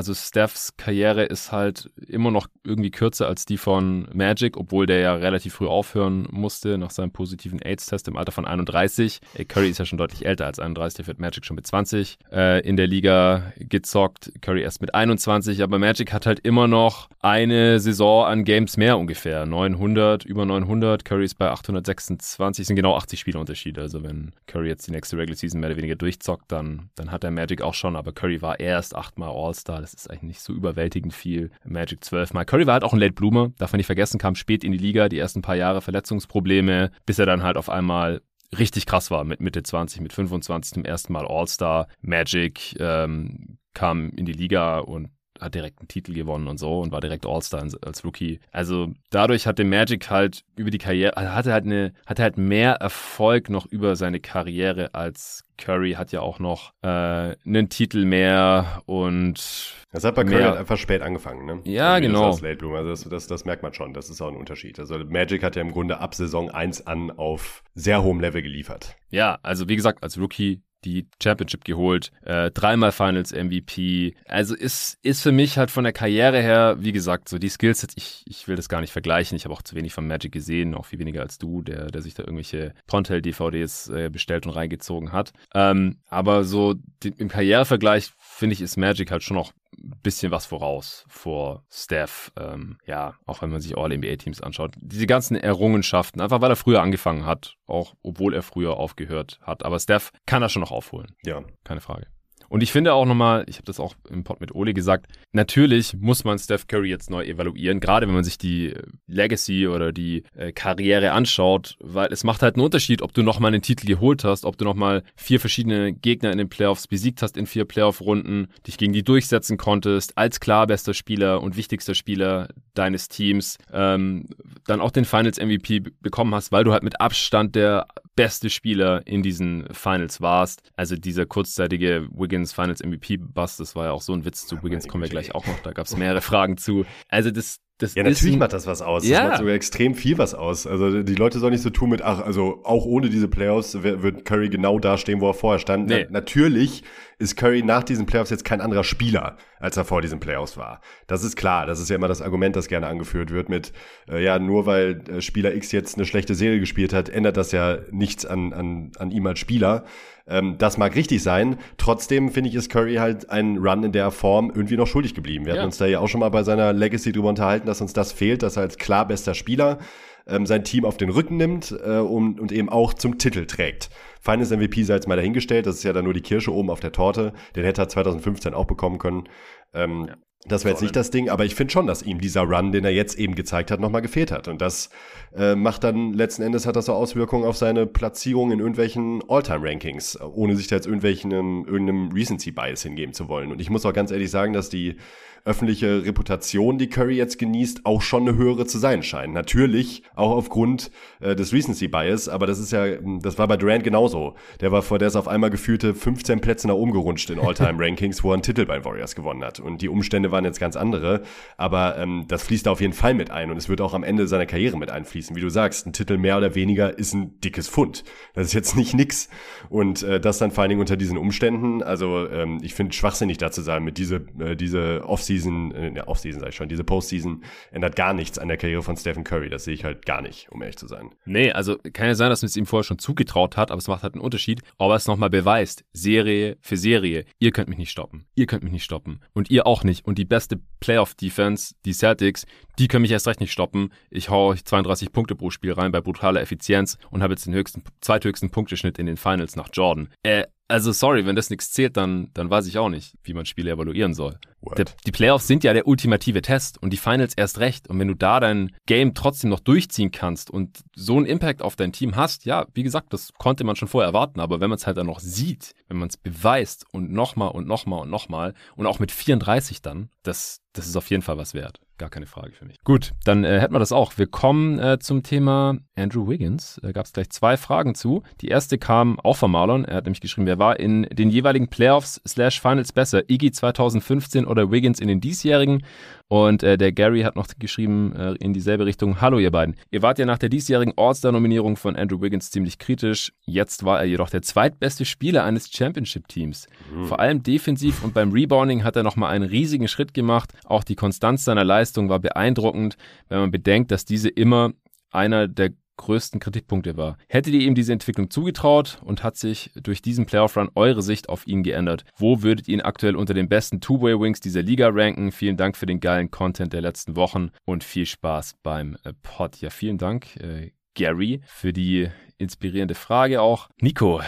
Also 0.00 0.14
Stephs 0.14 0.78
Karriere 0.78 1.24
ist 1.24 1.52
halt 1.52 1.90
immer 2.08 2.30
noch 2.30 2.46
irgendwie 2.64 2.90
kürzer 2.90 3.26
als 3.26 3.44
die 3.44 3.58
von 3.58 4.08
Magic, 4.14 4.56
obwohl 4.56 4.86
der 4.86 5.00
ja 5.00 5.14
relativ 5.14 5.52
früh 5.52 5.66
aufhören 5.66 6.26
musste 6.30 6.78
nach 6.78 6.90
seinem 6.90 7.10
positiven 7.10 7.60
AIDS-Test 7.60 8.08
im 8.08 8.16
Alter 8.16 8.32
von 8.32 8.46
31. 8.46 9.20
Curry 9.48 9.68
ist 9.68 9.76
ja 9.76 9.84
schon 9.84 9.98
deutlich 9.98 10.24
älter 10.24 10.46
als 10.46 10.58
31, 10.58 10.96
der 10.96 11.06
wird 11.06 11.18
Magic 11.18 11.44
schon 11.44 11.56
mit 11.56 11.66
20 11.66 12.16
äh, 12.32 12.66
in 12.66 12.78
der 12.78 12.86
Liga 12.86 13.52
gezockt. 13.58 14.32
Curry 14.40 14.62
erst 14.62 14.80
mit 14.80 14.94
21, 14.94 15.62
aber 15.62 15.78
Magic 15.78 16.14
hat 16.14 16.24
halt 16.24 16.40
immer 16.40 16.66
noch 16.66 17.10
eine 17.20 17.78
Saison 17.78 18.24
an 18.24 18.44
Games 18.44 18.78
mehr 18.78 18.96
ungefähr. 18.96 19.44
900, 19.44 20.24
über 20.24 20.46
900. 20.46 21.04
Curry 21.04 21.26
ist 21.26 21.34
bei 21.34 21.50
826, 21.50 22.68
sind 22.68 22.76
genau 22.76 22.96
80 22.96 23.20
Spielunterschiede. 23.20 23.82
Also 23.82 24.02
wenn 24.02 24.32
Curry 24.46 24.68
jetzt 24.68 24.86
die 24.86 24.92
nächste 24.92 25.18
Regular 25.18 25.36
Season 25.36 25.60
mehr 25.60 25.68
oder 25.68 25.76
weniger 25.76 25.96
durchzockt, 25.96 26.50
dann, 26.50 26.88
dann 26.94 27.12
hat 27.12 27.22
er 27.22 27.30
Magic 27.30 27.60
auch 27.60 27.74
schon, 27.74 27.96
aber 27.96 28.12
Curry 28.12 28.40
war 28.40 28.58
erst 28.58 28.96
achtmal 28.96 29.28
All-Star 29.28 29.89
das 29.92 30.02
ist 30.02 30.10
eigentlich 30.10 30.22
nicht 30.22 30.40
so 30.40 30.52
überwältigend 30.52 31.14
viel. 31.14 31.50
Magic 31.64 32.04
12 32.04 32.34
Mal. 32.34 32.44
Curry 32.44 32.66
war 32.66 32.74
halt 32.74 32.84
auch 32.84 32.92
ein 32.92 32.98
Late 32.98 33.14
Bloomer, 33.14 33.52
darf 33.58 33.72
man 33.72 33.78
nicht 33.78 33.86
vergessen, 33.86 34.18
kam 34.18 34.34
spät 34.34 34.64
in 34.64 34.72
die 34.72 34.78
Liga, 34.78 35.08
die 35.08 35.18
ersten 35.18 35.42
paar 35.42 35.56
Jahre 35.56 35.80
Verletzungsprobleme, 35.80 36.90
bis 37.06 37.18
er 37.18 37.26
dann 37.26 37.42
halt 37.42 37.56
auf 37.56 37.68
einmal 37.68 38.22
richtig 38.58 38.86
krass 38.86 39.10
war 39.10 39.24
mit 39.24 39.40
Mitte 39.40 39.62
20, 39.62 40.00
mit 40.00 40.12
25 40.12 40.74
zum 40.74 40.84
ersten 40.84 41.12
Mal 41.12 41.26
All-Star. 41.26 41.86
Magic 42.00 42.76
ähm, 42.80 43.58
kam 43.74 44.10
in 44.10 44.24
die 44.24 44.32
Liga 44.32 44.78
und 44.78 45.10
hat 45.40 45.54
direkt 45.54 45.80
einen 45.80 45.88
Titel 45.88 46.12
gewonnen 46.12 46.48
und 46.48 46.58
so 46.58 46.80
und 46.80 46.92
war 46.92 47.00
direkt 47.00 47.26
All-Star 47.26 47.66
als 47.82 48.04
Rookie. 48.04 48.40
Also 48.52 48.92
dadurch 49.10 49.46
hat 49.46 49.58
der 49.58 49.66
Magic 49.66 50.10
halt 50.10 50.44
über 50.56 50.70
die 50.70 50.78
Karriere, 50.78 51.16
also 51.16 51.32
hatte 51.32 51.52
halt 51.52 51.64
eine, 51.64 51.92
hatte 52.06 52.22
halt 52.22 52.38
mehr 52.38 52.74
Erfolg 52.74 53.50
noch 53.50 53.66
über 53.66 53.96
seine 53.96 54.20
Karriere 54.20 54.94
als 54.94 55.44
Curry 55.60 55.92
hat 55.92 56.10
ja 56.10 56.20
auch 56.20 56.38
noch 56.38 56.72
äh, 56.82 56.88
einen 56.88 57.68
Titel 57.68 58.04
mehr 58.04 58.82
und 58.86 59.76
das 59.92 60.04
hat 60.04 60.14
bei 60.14 60.24
Curry 60.24 60.42
halt 60.42 60.56
einfach 60.56 60.78
spät 60.78 61.02
angefangen, 61.02 61.46
ne? 61.46 61.60
Ja, 61.64 61.94
also 61.94 62.06
genau. 62.06 62.30
Das, 62.30 62.40
Late. 62.40 62.64
Also 62.66 62.88
das, 62.90 63.08
das, 63.08 63.26
das 63.26 63.44
merkt 63.44 63.62
man 63.62 63.74
schon. 63.74 63.92
Das 63.92 64.08
ist 64.08 64.20
auch 64.22 64.28
ein 64.28 64.36
Unterschied. 64.36 64.78
Also 64.78 64.98
Magic 64.98 65.42
hat 65.42 65.56
ja 65.56 65.62
im 65.62 65.72
Grunde 65.72 65.98
ab 65.98 66.14
Saison 66.14 66.50
1 66.50 66.86
an 66.86 67.10
auf 67.10 67.62
sehr 67.74 68.02
hohem 68.02 68.20
Level 68.20 68.42
geliefert. 68.42 68.96
Ja, 69.10 69.38
also 69.42 69.68
wie 69.68 69.76
gesagt, 69.76 70.02
als 70.02 70.18
Rookie 70.18 70.62
die 70.84 71.06
Championship 71.22 71.64
geholt, 71.64 72.10
äh, 72.22 72.50
dreimal 72.50 72.92
Finals 72.92 73.32
MVP. 73.32 74.14
Also 74.26 74.54
ist, 74.54 74.98
ist 75.02 75.22
für 75.22 75.32
mich 75.32 75.58
halt 75.58 75.70
von 75.70 75.84
der 75.84 75.92
Karriere 75.92 76.40
her, 76.40 76.76
wie 76.80 76.92
gesagt, 76.92 77.28
so 77.28 77.38
die 77.38 77.48
Skillsets, 77.48 77.94
ich, 77.96 78.24
ich 78.26 78.48
will 78.48 78.56
das 78.56 78.68
gar 78.68 78.80
nicht 78.80 78.92
vergleichen. 78.92 79.36
Ich 79.36 79.44
habe 79.44 79.54
auch 79.54 79.62
zu 79.62 79.74
wenig 79.74 79.92
von 79.92 80.06
Magic 80.06 80.32
gesehen, 80.32 80.74
auch 80.74 80.86
viel 80.86 80.98
weniger 80.98 81.22
als 81.22 81.38
du, 81.38 81.62
der, 81.62 81.86
der 81.86 82.02
sich 82.02 82.14
da 82.14 82.22
irgendwelche 82.22 82.74
Pontel-DVDs 82.86 83.88
äh, 83.88 84.10
bestellt 84.10 84.46
und 84.46 84.52
reingezogen 84.52 85.12
hat. 85.12 85.32
Ähm, 85.54 85.98
aber 86.08 86.44
so 86.44 86.74
die, 87.02 87.14
im 87.16 87.28
Karrierevergleich 87.28 88.10
finde 88.18 88.54
ich, 88.54 88.60
ist 88.60 88.76
Magic 88.76 89.10
halt 89.10 89.22
schon 89.22 89.36
noch 89.36 89.52
bisschen 89.76 90.30
was 90.30 90.46
voraus 90.46 91.04
vor 91.08 91.64
Steph. 91.70 92.32
Ähm, 92.38 92.78
ja, 92.86 93.14
auch 93.26 93.42
wenn 93.42 93.50
man 93.50 93.60
sich 93.60 93.76
All-NBA-Teams 93.76 94.40
anschaut. 94.40 94.74
Diese 94.78 95.06
ganzen 95.06 95.36
Errungenschaften, 95.36 96.20
einfach 96.20 96.40
weil 96.40 96.50
er 96.50 96.56
früher 96.56 96.82
angefangen 96.82 97.26
hat, 97.26 97.56
auch 97.66 97.94
obwohl 98.02 98.34
er 98.34 98.42
früher 98.42 98.76
aufgehört 98.76 99.40
hat. 99.42 99.64
Aber 99.64 99.78
Steph 99.78 100.12
kann 100.26 100.42
er 100.42 100.48
schon 100.48 100.60
noch 100.60 100.72
aufholen. 100.72 101.14
Ja. 101.24 101.42
Keine 101.64 101.80
Frage. 101.80 102.06
Und 102.50 102.64
ich 102.64 102.72
finde 102.72 102.94
auch 102.94 103.06
nochmal, 103.06 103.44
ich 103.48 103.56
habe 103.56 103.66
das 103.66 103.78
auch 103.78 103.94
im 104.10 104.24
Pod 104.24 104.40
mit 104.40 104.52
Ole 104.52 104.74
gesagt, 104.74 105.06
natürlich 105.30 105.94
muss 105.94 106.24
man 106.24 106.36
Steph 106.36 106.66
Curry 106.66 106.90
jetzt 106.90 107.08
neu 107.08 107.24
evaluieren, 107.24 107.78
gerade 107.78 108.08
wenn 108.08 108.14
man 108.14 108.24
sich 108.24 108.38
die 108.38 108.72
äh, 108.72 108.82
Legacy 109.06 109.68
oder 109.68 109.92
die 109.92 110.24
äh, 110.34 110.50
Karriere 110.50 111.12
anschaut, 111.12 111.76
weil 111.78 112.12
es 112.12 112.24
macht 112.24 112.42
halt 112.42 112.56
einen 112.56 112.64
Unterschied, 112.64 113.02
ob 113.02 113.14
du 113.14 113.22
nochmal 113.22 113.52
einen 113.52 113.62
Titel 113.62 113.86
geholt 113.86 114.24
hast, 114.24 114.44
ob 114.44 114.58
du 114.58 114.64
nochmal 114.64 115.04
vier 115.14 115.38
verschiedene 115.38 115.92
Gegner 115.92 116.32
in 116.32 116.38
den 116.38 116.48
Playoffs 116.48 116.88
besiegt 116.88 117.22
hast 117.22 117.36
in 117.36 117.46
vier 117.46 117.66
Playoff-Runden, 117.66 118.48
dich 118.66 118.78
gegen 118.78 118.92
die 118.92 119.04
durchsetzen 119.04 119.56
konntest, 119.56 120.18
als 120.18 120.40
klar 120.40 120.66
bester 120.66 120.92
Spieler 120.92 121.42
und 121.42 121.56
wichtigster 121.56 121.94
Spieler 121.94 122.48
deines 122.74 123.08
Teams, 123.08 123.58
ähm, 123.72 124.26
dann 124.66 124.80
auch 124.80 124.90
den 124.90 125.04
Finals 125.04 125.38
MVP 125.38 125.84
bekommen 126.00 126.34
hast, 126.34 126.50
weil 126.50 126.64
du 126.64 126.72
halt 126.72 126.82
mit 126.82 127.00
Abstand 127.00 127.54
der 127.54 127.86
beste 128.16 128.50
Spieler 128.50 129.06
in 129.06 129.22
diesen 129.22 129.66
Finals 129.72 130.20
warst. 130.20 130.62
Also 130.74 130.96
dieser 130.96 131.26
kurzzeitige 131.26 132.08
Wiggins 132.12 132.52
Finals 132.52 132.82
MVP-Bust, 132.82 133.60
das 133.60 133.74
war 133.76 133.86
ja 133.86 133.92
auch 133.92 134.02
so 134.02 134.12
ein 134.12 134.24
Witz 134.24 134.46
zu 134.46 134.62
Wiggins, 134.62 134.88
kommen 134.88 135.02
wir 135.02 135.10
gleich 135.10 135.34
auch 135.34 135.46
noch, 135.46 135.60
da 135.60 135.72
gab 135.72 135.86
es 135.86 135.96
mehrere 135.96 136.20
Fragen 136.20 136.56
zu. 136.56 136.84
Also 137.08 137.30
das, 137.30 137.58
das 137.78 137.94
ja, 137.94 138.02
natürlich 138.02 138.36
macht 138.36 138.52
das 138.52 138.66
was 138.66 138.82
aus. 138.82 139.06
Ja. 139.06 139.20
Das 139.20 139.28
macht 139.28 139.38
sogar 139.38 139.54
extrem 139.54 139.94
viel 139.94 140.18
was 140.18 140.34
aus. 140.34 140.66
Also 140.66 141.02
die 141.02 141.14
Leute 141.14 141.38
sollen 141.38 141.52
nicht 141.52 141.62
so 141.62 141.70
tun 141.70 141.90
mit, 141.90 142.02
ach, 142.02 142.20
also 142.20 142.60
auch 142.64 142.84
ohne 142.84 143.08
diese 143.08 143.28
Playoffs 143.28 143.82
wird 143.82 144.24
Curry 144.24 144.50
genau 144.50 144.78
da 144.78 144.98
stehen, 144.98 145.20
wo 145.20 145.28
er 145.28 145.34
vorher 145.34 145.58
stand. 145.58 145.88
Nee. 145.88 146.04
Na, 146.04 146.20
natürlich 146.20 146.82
ist 147.20 147.36
Curry 147.36 147.62
nach 147.62 147.84
diesen 147.84 148.06
Playoffs 148.06 148.30
jetzt 148.30 148.46
kein 148.46 148.62
anderer 148.62 148.82
Spieler, 148.82 149.36
als 149.58 149.76
er 149.76 149.84
vor 149.84 150.00
diesen 150.00 150.20
Playoffs 150.20 150.56
war. 150.56 150.80
Das 151.06 151.22
ist 151.22 151.36
klar. 151.36 151.66
Das 151.66 151.78
ist 151.78 151.90
ja 151.90 151.96
immer 151.96 152.08
das 152.08 152.22
Argument, 152.22 152.56
das 152.56 152.66
gerne 152.66 152.86
angeführt 152.86 153.30
wird 153.30 153.50
mit, 153.50 153.72
äh, 154.10 154.24
ja, 154.24 154.38
nur 154.38 154.64
weil 154.64 155.02
äh, 155.08 155.20
Spieler 155.20 155.54
X 155.54 155.70
jetzt 155.70 155.96
eine 155.96 156.06
schlechte 156.06 156.34
Serie 156.34 156.60
gespielt 156.60 156.94
hat, 156.94 157.10
ändert 157.10 157.36
das 157.36 157.52
ja 157.52 157.78
nichts 157.90 158.24
an, 158.24 158.54
an, 158.54 158.92
an 158.98 159.10
ihm 159.10 159.26
als 159.26 159.38
Spieler. 159.38 159.84
Ähm, 160.26 160.56
das 160.56 160.78
mag 160.78 160.96
richtig 160.96 161.22
sein. 161.22 161.58
Trotzdem 161.76 162.30
finde 162.30 162.48
ich, 162.48 162.56
ist 162.56 162.70
Curry 162.70 162.96
halt 162.96 163.28
ein 163.28 163.58
Run 163.58 163.84
in 163.84 163.92
der 163.92 164.10
Form 164.10 164.50
irgendwie 164.54 164.78
noch 164.78 164.86
schuldig 164.86 165.14
geblieben. 165.14 165.44
Wir 165.44 165.52
ja. 165.52 165.58
hatten 165.58 165.66
uns 165.66 165.76
da 165.76 165.84
ja 165.84 166.00
auch 166.00 166.08
schon 166.08 166.20
mal 166.20 166.30
bei 166.30 166.42
seiner 166.42 166.72
Legacy 166.72 167.12
drüber 167.12 167.28
unterhalten, 167.28 167.66
dass 167.66 167.82
uns 167.82 167.92
das 167.92 168.12
fehlt, 168.12 168.42
dass 168.42 168.56
er 168.56 168.62
als 168.62 168.78
klar 168.78 169.06
bester 169.06 169.34
Spieler 169.34 169.78
ähm, 170.26 170.46
sein 170.46 170.64
Team 170.64 170.84
auf 170.84 170.96
den 170.96 171.10
Rücken 171.10 171.36
nimmt 171.36 171.74
äh, 171.84 171.98
um, 171.98 172.38
und 172.38 172.52
eben 172.52 172.68
auch 172.68 172.94
zum 172.94 173.18
Titel 173.18 173.46
trägt. 173.46 173.90
Finals 174.20 174.50
MVP 174.50 174.82
sei 174.84 174.94
jetzt 174.94 175.08
mal 175.08 175.16
dahingestellt, 175.16 175.66
das 175.66 175.76
ist 175.76 175.82
ja 175.82 175.92
dann 175.92 176.04
nur 176.04 176.14
die 176.14 176.20
Kirsche 176.20 176.52
oben 176.52 176.70
auf 176.70 176.80
der 176.80 176.92
Torte. 176.92 177.32
Den 177.56 177.64
hätte 177.64 177.82
er 177.82 177.88
2015 177.88 178.54
auch 178.54 178.66
bekommen 178.66 178.98
können. 178.98 179.28
Ähm, 179.72 180.06
ja. 180.08 180.16
Das 180.46 180.64
wäre 180.64 180.72
jetzt 180.72 180.80
nicht 180.80 180.96
das 180.96 181.10
Ding, 181.10 181.28
aber 181.28 181.44
ich 181.44 181.54
finde 181.54 181.70
schon, 181.70 181.86
dass 181.86 182.02
ihm 182.02 182.18
dieser 182.18 182.42
Run, 182.42 182.72
den 182.72 182.82
er 182.86 182.90
jetzt 182.90 183.18
eben 183.18 183.34
gezeigt 183.34 183.70
hat, 183.70 183.78
nochmal 183.78 184.00
gefehlt 184.00 184.32
hat. 184.32 184.48
Und 184.48 184.62
das 184.62 184.88
äh, 185.36 185.54
macht 185.54 185.84
dann 185.84 186.14
letzten 186.14 186.42
Endes 186.42 186.64
hat 186.66 186.76
das 186.76 186.86
so 186.86 186.94
Auswirkungen 186.94 187.44
auf 187.44 187.58
seine 187.58 187.86
Platzierung 187.86 188.50
in 188.50 188.58
irgendwelchen 188.58 189.22
All-Time-Rankings, 189.28 190.18
ohne 190.18 190.56
sich 190.56 190.66
da 190.66 190.76
jetzt 190.76 190.86
irgendwelchen 190.86 191.30
irgendeinem 191.30 192.10
Recency-Bias 192.12 192.82
hingeben 192.82 193.12
zu 193.12 193.28
wollen. 193.28 193.52
Und 193.52 193.60
ich 193.60 193.68
muss 193.68 193.84
auch 193.84 193.92
ganz 193.92 194.10
ehrlich 194.10 194.30
sagen, 194.30 194.54
dass 194.54 194.70
die 194.70 194.96
öffentliche 195.44 196.04
Reputation, 196.04 196.78
die 196.78 196.88
Curry 196.88 197.16
jetzt 197.16 197.38
genießt, 197.38 197.86
auch 197.86 198.02
schon 198.02 198.28
eine 198.28 198.36
höhere 198.36 198.66
zu 198.66 198.78
sein 198.78 199.02
scheint. 199.02 199.32
Natürlich 199.32 200.02
auch 200.14 200.30
aufgrund 200.30 200.90
äh, 201.20 201.34
des 201.34 201.52
Recency 201.52 201.88
Bias, 201.88 202.28
aber 202.28 202.46
das 202.46 202.58
ist 202.58 202.72
ja, 202.72 202.86
das 203.20 203.38
war 203.38 203.48
bei 203.48 203.56
Durant 203.56 203.84
genauso. 203.84 204.34
Der 204.60 204.72
war 204.72 204.82
vor 204.82 204.98
der 204.98 205.08
ist 205.08 205.16
auf 205.16 205.28
einmal 205.28 205.50
gefühlte 205.50 205.94
15 205.94 206.40
Plätze 206.40 206.68
nach 206.68 206.74
oben 206.74 206.92
gerutscht 206.92 207.30
in 207.30 207.38
All-Time 207.38 207.78
Rankings, 207.84 208.22
wo 208.22 208.30
er 208.30 208.34
einen 208.34 208.42
Titel 208.42 208.66
bei 208.66 208.84
Warriors 208.84 209.14
gewonnen 209.14 209.42
hat. 209.44 209.60
Und 209.60 209.82
die 209.82 209.88
Umstände 209.88 210.30
waren 210.30 210.44
jetzt 210.44 210.60
ganz 210.60 210.76
andere, 210.76 211.22
aber 211.56 211.98
ähm, 211.98 212.24
das 212.28 212.42
fließt 212.42 212.66
da 212.66 212.72
auf 212.72 212.80
jeden 212.80 212.92
Fall 212.92 213.14
mit 213.14 213.30
ein 213.30 213.50
und 213.50 213.56
es 213.56 213.68
wird 213.68 213.80
auch 213.80 213.94
am 213.94 214.02
Ende 214.02 214.26
seiner 214.26 214.46
Karriere 214.46 214.76
mit 214.76 214.90
einfließen. 214.90 215.34
Wie 215.36 215.40
du 215.40 215.48
sagst, 215.48 215.86
ein 215.86 215.92
Titel 215.92 216.18
mehr 216.18 216.36
oder 216.36 216.54
weniger 216.54 216.98
ist 216.98 217.14
ein 217.14 217.40
dickes 217.40 217.68
Fund. 217.68 218.04
Das 218.34 218.46
ist 218.46 218.52
jetzt 218.52 218.76
nicht 218.76 218.94
nix. 218.94 219.28
Und 219.68 220.02
äh, 220.02 220.20
das 220.20 220.38
dann 220.38 220.50
vor 220.50 220.62
allen 220.62 220.70
Dingen 220.70 220.80
unter 220.80 220.96
diesen 220.96 221.18
Umständen, 221.18 221.82
also 221.82 222.28
ähm, 222.28 222.58
ich 222.62 222.74
finde 222.74 222.92
schwachsinnig 222.92 223.38
da 223.38 223.50
zu 223.50 223.62
sein 223.62 223.82
mit 223.82 223.98
diese, 223.98 224.26
äh, 224.38 224.56
diese 224.56 225.02
Off 225.06 225.22
Offseason, 225.30 225.72
äh, 225.72 226.00
Offseason 226.06 226.40
sag 226.40 226.48
ich 226.50 226.56
schon, 226.56 226.68
diese 226.68 226.84
Postseason 226.84 227.44
ändert 227.70 227.96
gar 227.96 228.12
nichts 228.12 228.38
an 228.38 228.48
der 228.48 228.56
Karriere 228.56 228.82
von 228.82 228.96
Stephen 228.96 229.24
Curry. 229.24 229.48
Das 229.48 229.64
sehe 229.64 229.74
ich 229.74 229.84
halt 229.84 230.04
gar 230.04 230.22
nicht, 230.22 230.50
um 230.50 230.60
ehrlich 230.60 230.76
zu 230.76 230.88
sein. 230.88 231.10
Nee, 231.24 231.52
also 231.52 231.76
kann 231.92 232.06
ja 232.06 232.14
sein, 232.14 232.30
dass 232.30 232.42
man 232.42 232.48
es 232.48 232.56
ihm 232.56 232.66
vorher 232.66 232.84
schon 232.84 232.98
zugetraut 232.98 233.56
hat, 233.56 233.70
aber 233.70 233.78
es 233.78 233.88
macht 233.88 234.02
halt 234.02 234.14
einen 234.14 234.22
Unterschied, 234.22 234.62
ob 234.78 234.90
er 234.90 234.96
es 234.96 235.06
nochmal 235.06 235.30
beweist. 235.30 235.84
Serie 235.92 236.56
für 236.60 236.76
Serie. 236.76 237.24
Ihr 237.38 237.52
könnt 237.52 237.68
mich 237.68 237.78
nicht 237.78 237.90
stoppen. 237.90 238.26
Ihr 238.34 238.46
könnt 238.46 238.64
mich 238.64 238.72
nicht 238.72 238.84
stoppen. 238.84 239.20
Und 239.32 239.50
ihr 239.50 239.66
auch 239.66 239.84
nicht. 239.84 240.04
Und 240.04 240.18
die 240.18 240.24
beste 240.24 240.60
Playoff-Defense, 240.80 241.74
die 241.84 241.92
Celtics, 241.92 242.46
die 242.78 242.88
können 242.88 243.02
mich 243.02 243.12
erst 243.12 243.28
recht 243.28 243.40
nicht 243.40 243.52
stoppen. 243.52 243.92
Ich 244.10 244.30
hau 244.30 244.54
32 244.54 245.12
Punkte 245.12 245.36
pro 245.36 245.50
Spiel 245.50 245.72
rein 245.72 245.92
bei 245.92 246.00
brutaler 246.00 246.40
Effizienz 246.40 246.98
und 247.10 247.22
habe 247.22 247.34
jetzt 247.34 247.46
den 247.46 247.54
höchsten, 247.54 247.84
zweithöchsten 248.00 248.50
Punkteschnitt 248.50 248.98
in 248.98 249.06
den 249.06 249.16
Finals 249.16 249.56
nach 249.56 249.68
Jordan. 249.72 250.08
Äh, 250.22 250.44
also 250.70 250.92
sorry, 250.92 251.26
wenn 251.26 251.36
das 251.36 251.50
nichts 251.50 251.70
zählt, 251.72 251.96
dann, 251.96 252.30
dann 252.34 252.50
weiß 252.50 252.66
ich 252.66 252.78
auch 252.78 252.88
nicht, 252.88 253.14
wie 253.22 253.34
man 253.34 253.44
Spiele 253.46 253.70
evaluieren 253.70 254.14
soll. 254.14 254.38
Der, 254.76 254.84
die 255.06 255.10
Playoffs 255.10 255.46
sind 255.46 255.64
ja 255.64 255.72
der 255.72 255.86
ultimative 255.86 256.42
Test 256.42 256.80
und 256.82 256.92
die 256.92 256.98
Finals 256.98 257.34
erst 257.34 257.58
recht. 257.60 257.88
Und 257.88 257.98
wenn 257.98 258.08
du 258.08 258.14
da 258.14 258.40
dein 258.40 258.76
Game 258.86 259.14
trotzdem 259.14 259.50
noch 259.50 259.60
durchziehen 259.60 260.10
kannst 260.10 260.50
und 260.50 260.80
so 260.94 261.16
einen 261.16 261.26
Impact 261.26 261.62
auf 261.62 261.76
dein 261.76 261.92
Team 261.92 262.14
hast, 262.14 262.44
ja, 262.44 262.66
wie 262.74 262.82
gesagt, 262.82 263.12
das 263.12 263.32
konnte 263.34 263.64
man 263.64 263.76
schon 263.76 263.88
vorher 263.88 264.08
erwarten. 264.08 264.40
Aber 264.40 264.60
wenn 264.60 264.70
man 264.70 264.76
es 264.76 264.86
halt 264.86 264.98
dann 264.98 265.06
noch 265.06 265.20
sieht, 265.20 265.72
wenn 265.88 265.96
man 265.96 266.08
es 266.08 266.16
beweist 266.16 266.84
und 266.92 267.10
nochmal 267.10 267.50
und 267.50 267.66
nochmal 267.66 268.02
und 268.02 268.10
nochmal 268.10 268.54
und 268.76 268.86
auch 268.86 268.98
mit 268.98 269.12
34 269.12 269.82
dann, 269.82 270.10
das, 270.22 270.60
das 270.72 270.86
ist 270.86 270.96
auf 270.96 271.08
jeden 271.10 271.22
Fall 271.22 271.38
was 271.38 271.54
wert. 271.54 271.80
Gar 272.00 272.08
keine 272.08 272.24
Frage 272.24 272.52
für 272.52 272.64
mich. 272.64 272.82
Gut, 272.82 273.12
dann 273.26 273.44
äh, 273.44 273.60
hätten 273.60 273.74
wir 273.74 273.78
das 273.78 273.92
auch. 273.92 274.16
Wir 274.16 274.26
kommen 274.26 274.78
äh, 274.78 274.98
zum 275.00 275.22
Thema 275.22 275.76
Andrew 275.94 276.28
Wiggins. 276.28 276.80
Da 276.82 276.92
gab 276.92 277.04
es 277.04 277.12
gleich 277.12 277.28
zwei 277.28 277.58
Fragen 277.58 277.94
zu. 277.94 278.22
Die 278.40 278.48
erste 278.48 278.78
kam 278.78 279.20
auch 279.20 279.36
von 279.36 279.50
Marlon. 279.50 279.84
Er 279.84 279.96
hat 279.96 280.04
nämlich 280.06 280.22
geschrieben, 280.22 280.46
wer 280.46 280.58
war 280.58 280.80
in 280.80 281.02
den 281.02 281.28
jeweiligen 281.28 281.68
Playoffs 281.68 282.18
slash 282.26 282.58
Finals 282.58 282.92
besser? 282.92 283.28
Iggy 283.28 283.52
2015 283.52 284.46
oder 284.46 284.70
Wiggins 284.70 284.98
in 284.98 285.08
den 285.08 285.20
diesjährigen? 285.20 285.84
Und 286.30 286.62
äh, 286.62 286.78
der 286.78 286.92
Gary 286.92 287.22
hat 287.22 287.34
noch 287.34 287.48
geschrieben 287.58 288.14
äh, 288.14 288.34
in 288.34 288.52
dieselbe 288.52 288.86
Richtung, 288.86 289.20
hallo 289.20 289.40
ihr 289.40 289.50
beiden. 289.50 289.74
Ihr 289.90 290.00
wart 290.00 290.20
ja 290.20 290.26
nach 290.26 290.38
der 290.38 290.48
diesjährigen 290.48 290.94
All-Star-Nominierung 290.96 291.76
von 291.76 291.96
Andrew 291.96 292.20
Wiggins 292.20 292.52
ziemlich 292.52 292.78
kritisch. 292.78 293.32
Jetzt 293.46 293.84
war 293.84 293.98
er 293.98 294.04
jedoch 294.04 294.30
der 294.30 294.40
zweitbeste 294.40 295.04
Spieler 295.04 295.42
eines 295.42 295.72
Championship-Teams. 295.72 296.68
Mhm. 296.94 297.06
Vor 297.06 297.18
allem 297.18 297.42
defensiv 297.42 298.04
und 298.04 298.14
beim 298.14 298.30
Rebounding 298.30 298.84
hat 298.84 298.94
er 298.94 299.02
nochmal 299.02 299.32
einen 299.32 299.50
riesigen 299.50 299.88
Schritt 299.88 300.14
gemacht. 300.14 300.52
Auch 300.66 300.84
die 300.84 300.94
Konstanz 300.94 301.44
seiner 301.44 301.64
Leistung 301.64 302.08
war 302.08 302.20
beeindruckend, 302.20 302.96
wenn 303.28 303.40
man 303.40 303.50
bedenkt, 303.50 303.90
dass 303.90 304.04
diese 304.04 304.28
immer 304.28 304.70
einer 305.10 305.48
der 305.48 305.70
größten 306.00 306.40
Kritikpunkte 306.40 306.96
war. 306.96 307.16
Hättet 307.28 307.54
ihr 307.54 307.60
ihm 307.60 307.74
diese 307.74 307.92
Entwicklung 307.92 308.30
zugetraut 308.30 308.98
und 309.04 309.22
hat 309.22 309.36
sich 309.36 309.70
durch 309.74 310.02
diesen 310.02 310.26
Playoff-Run 310.26 310.70
eure 310.74 311.02
Sicht 311.02 311.28
auf 311.28 311.46
ihn 311.46 311.62
geändert? 311.62 312.04
Wo 312.16 312.42
würdet 312.42 312.68
ihr 312.68 312.74
ihn 312.74 312.80
aktuell 312.80 313.16
unter 313.16 313.34
den 313.34 313.48
besten 313.48 313.80
Two-Way-Wings 313.80 314.40
dieser 314.40 314.62
Liga 314.62 314.88
ranken? 314.92 315.30
Vielen 315.30 315.56
Dank 315.56 315.76
für 315.76 315.86
den 315.86 316.00
geilen 316.00 316.30
Content 316.30 316.72
der 316.72 316.80
letzten 316.80 317.16
Wochen 317.16 317.50
und 317.64 317.84
viel 317.84 318.06
Spaß 318.06 318.56
beim 318.62 318.96
äh, 319.04 319.12
Pod. 319.22 319.56
Ja, 319.60 319.70
vielen 319.70 319.98
Dank, 319.98 320.36
äh, 320.36 320.72
Gary, 320.94 321.40
für 321.46 321.72
die 321.72 322.08
inspirierende 322.38 322.94
Frage 322.94 323.42
auch. 323.42 323.68
Nico, 323.80 324.20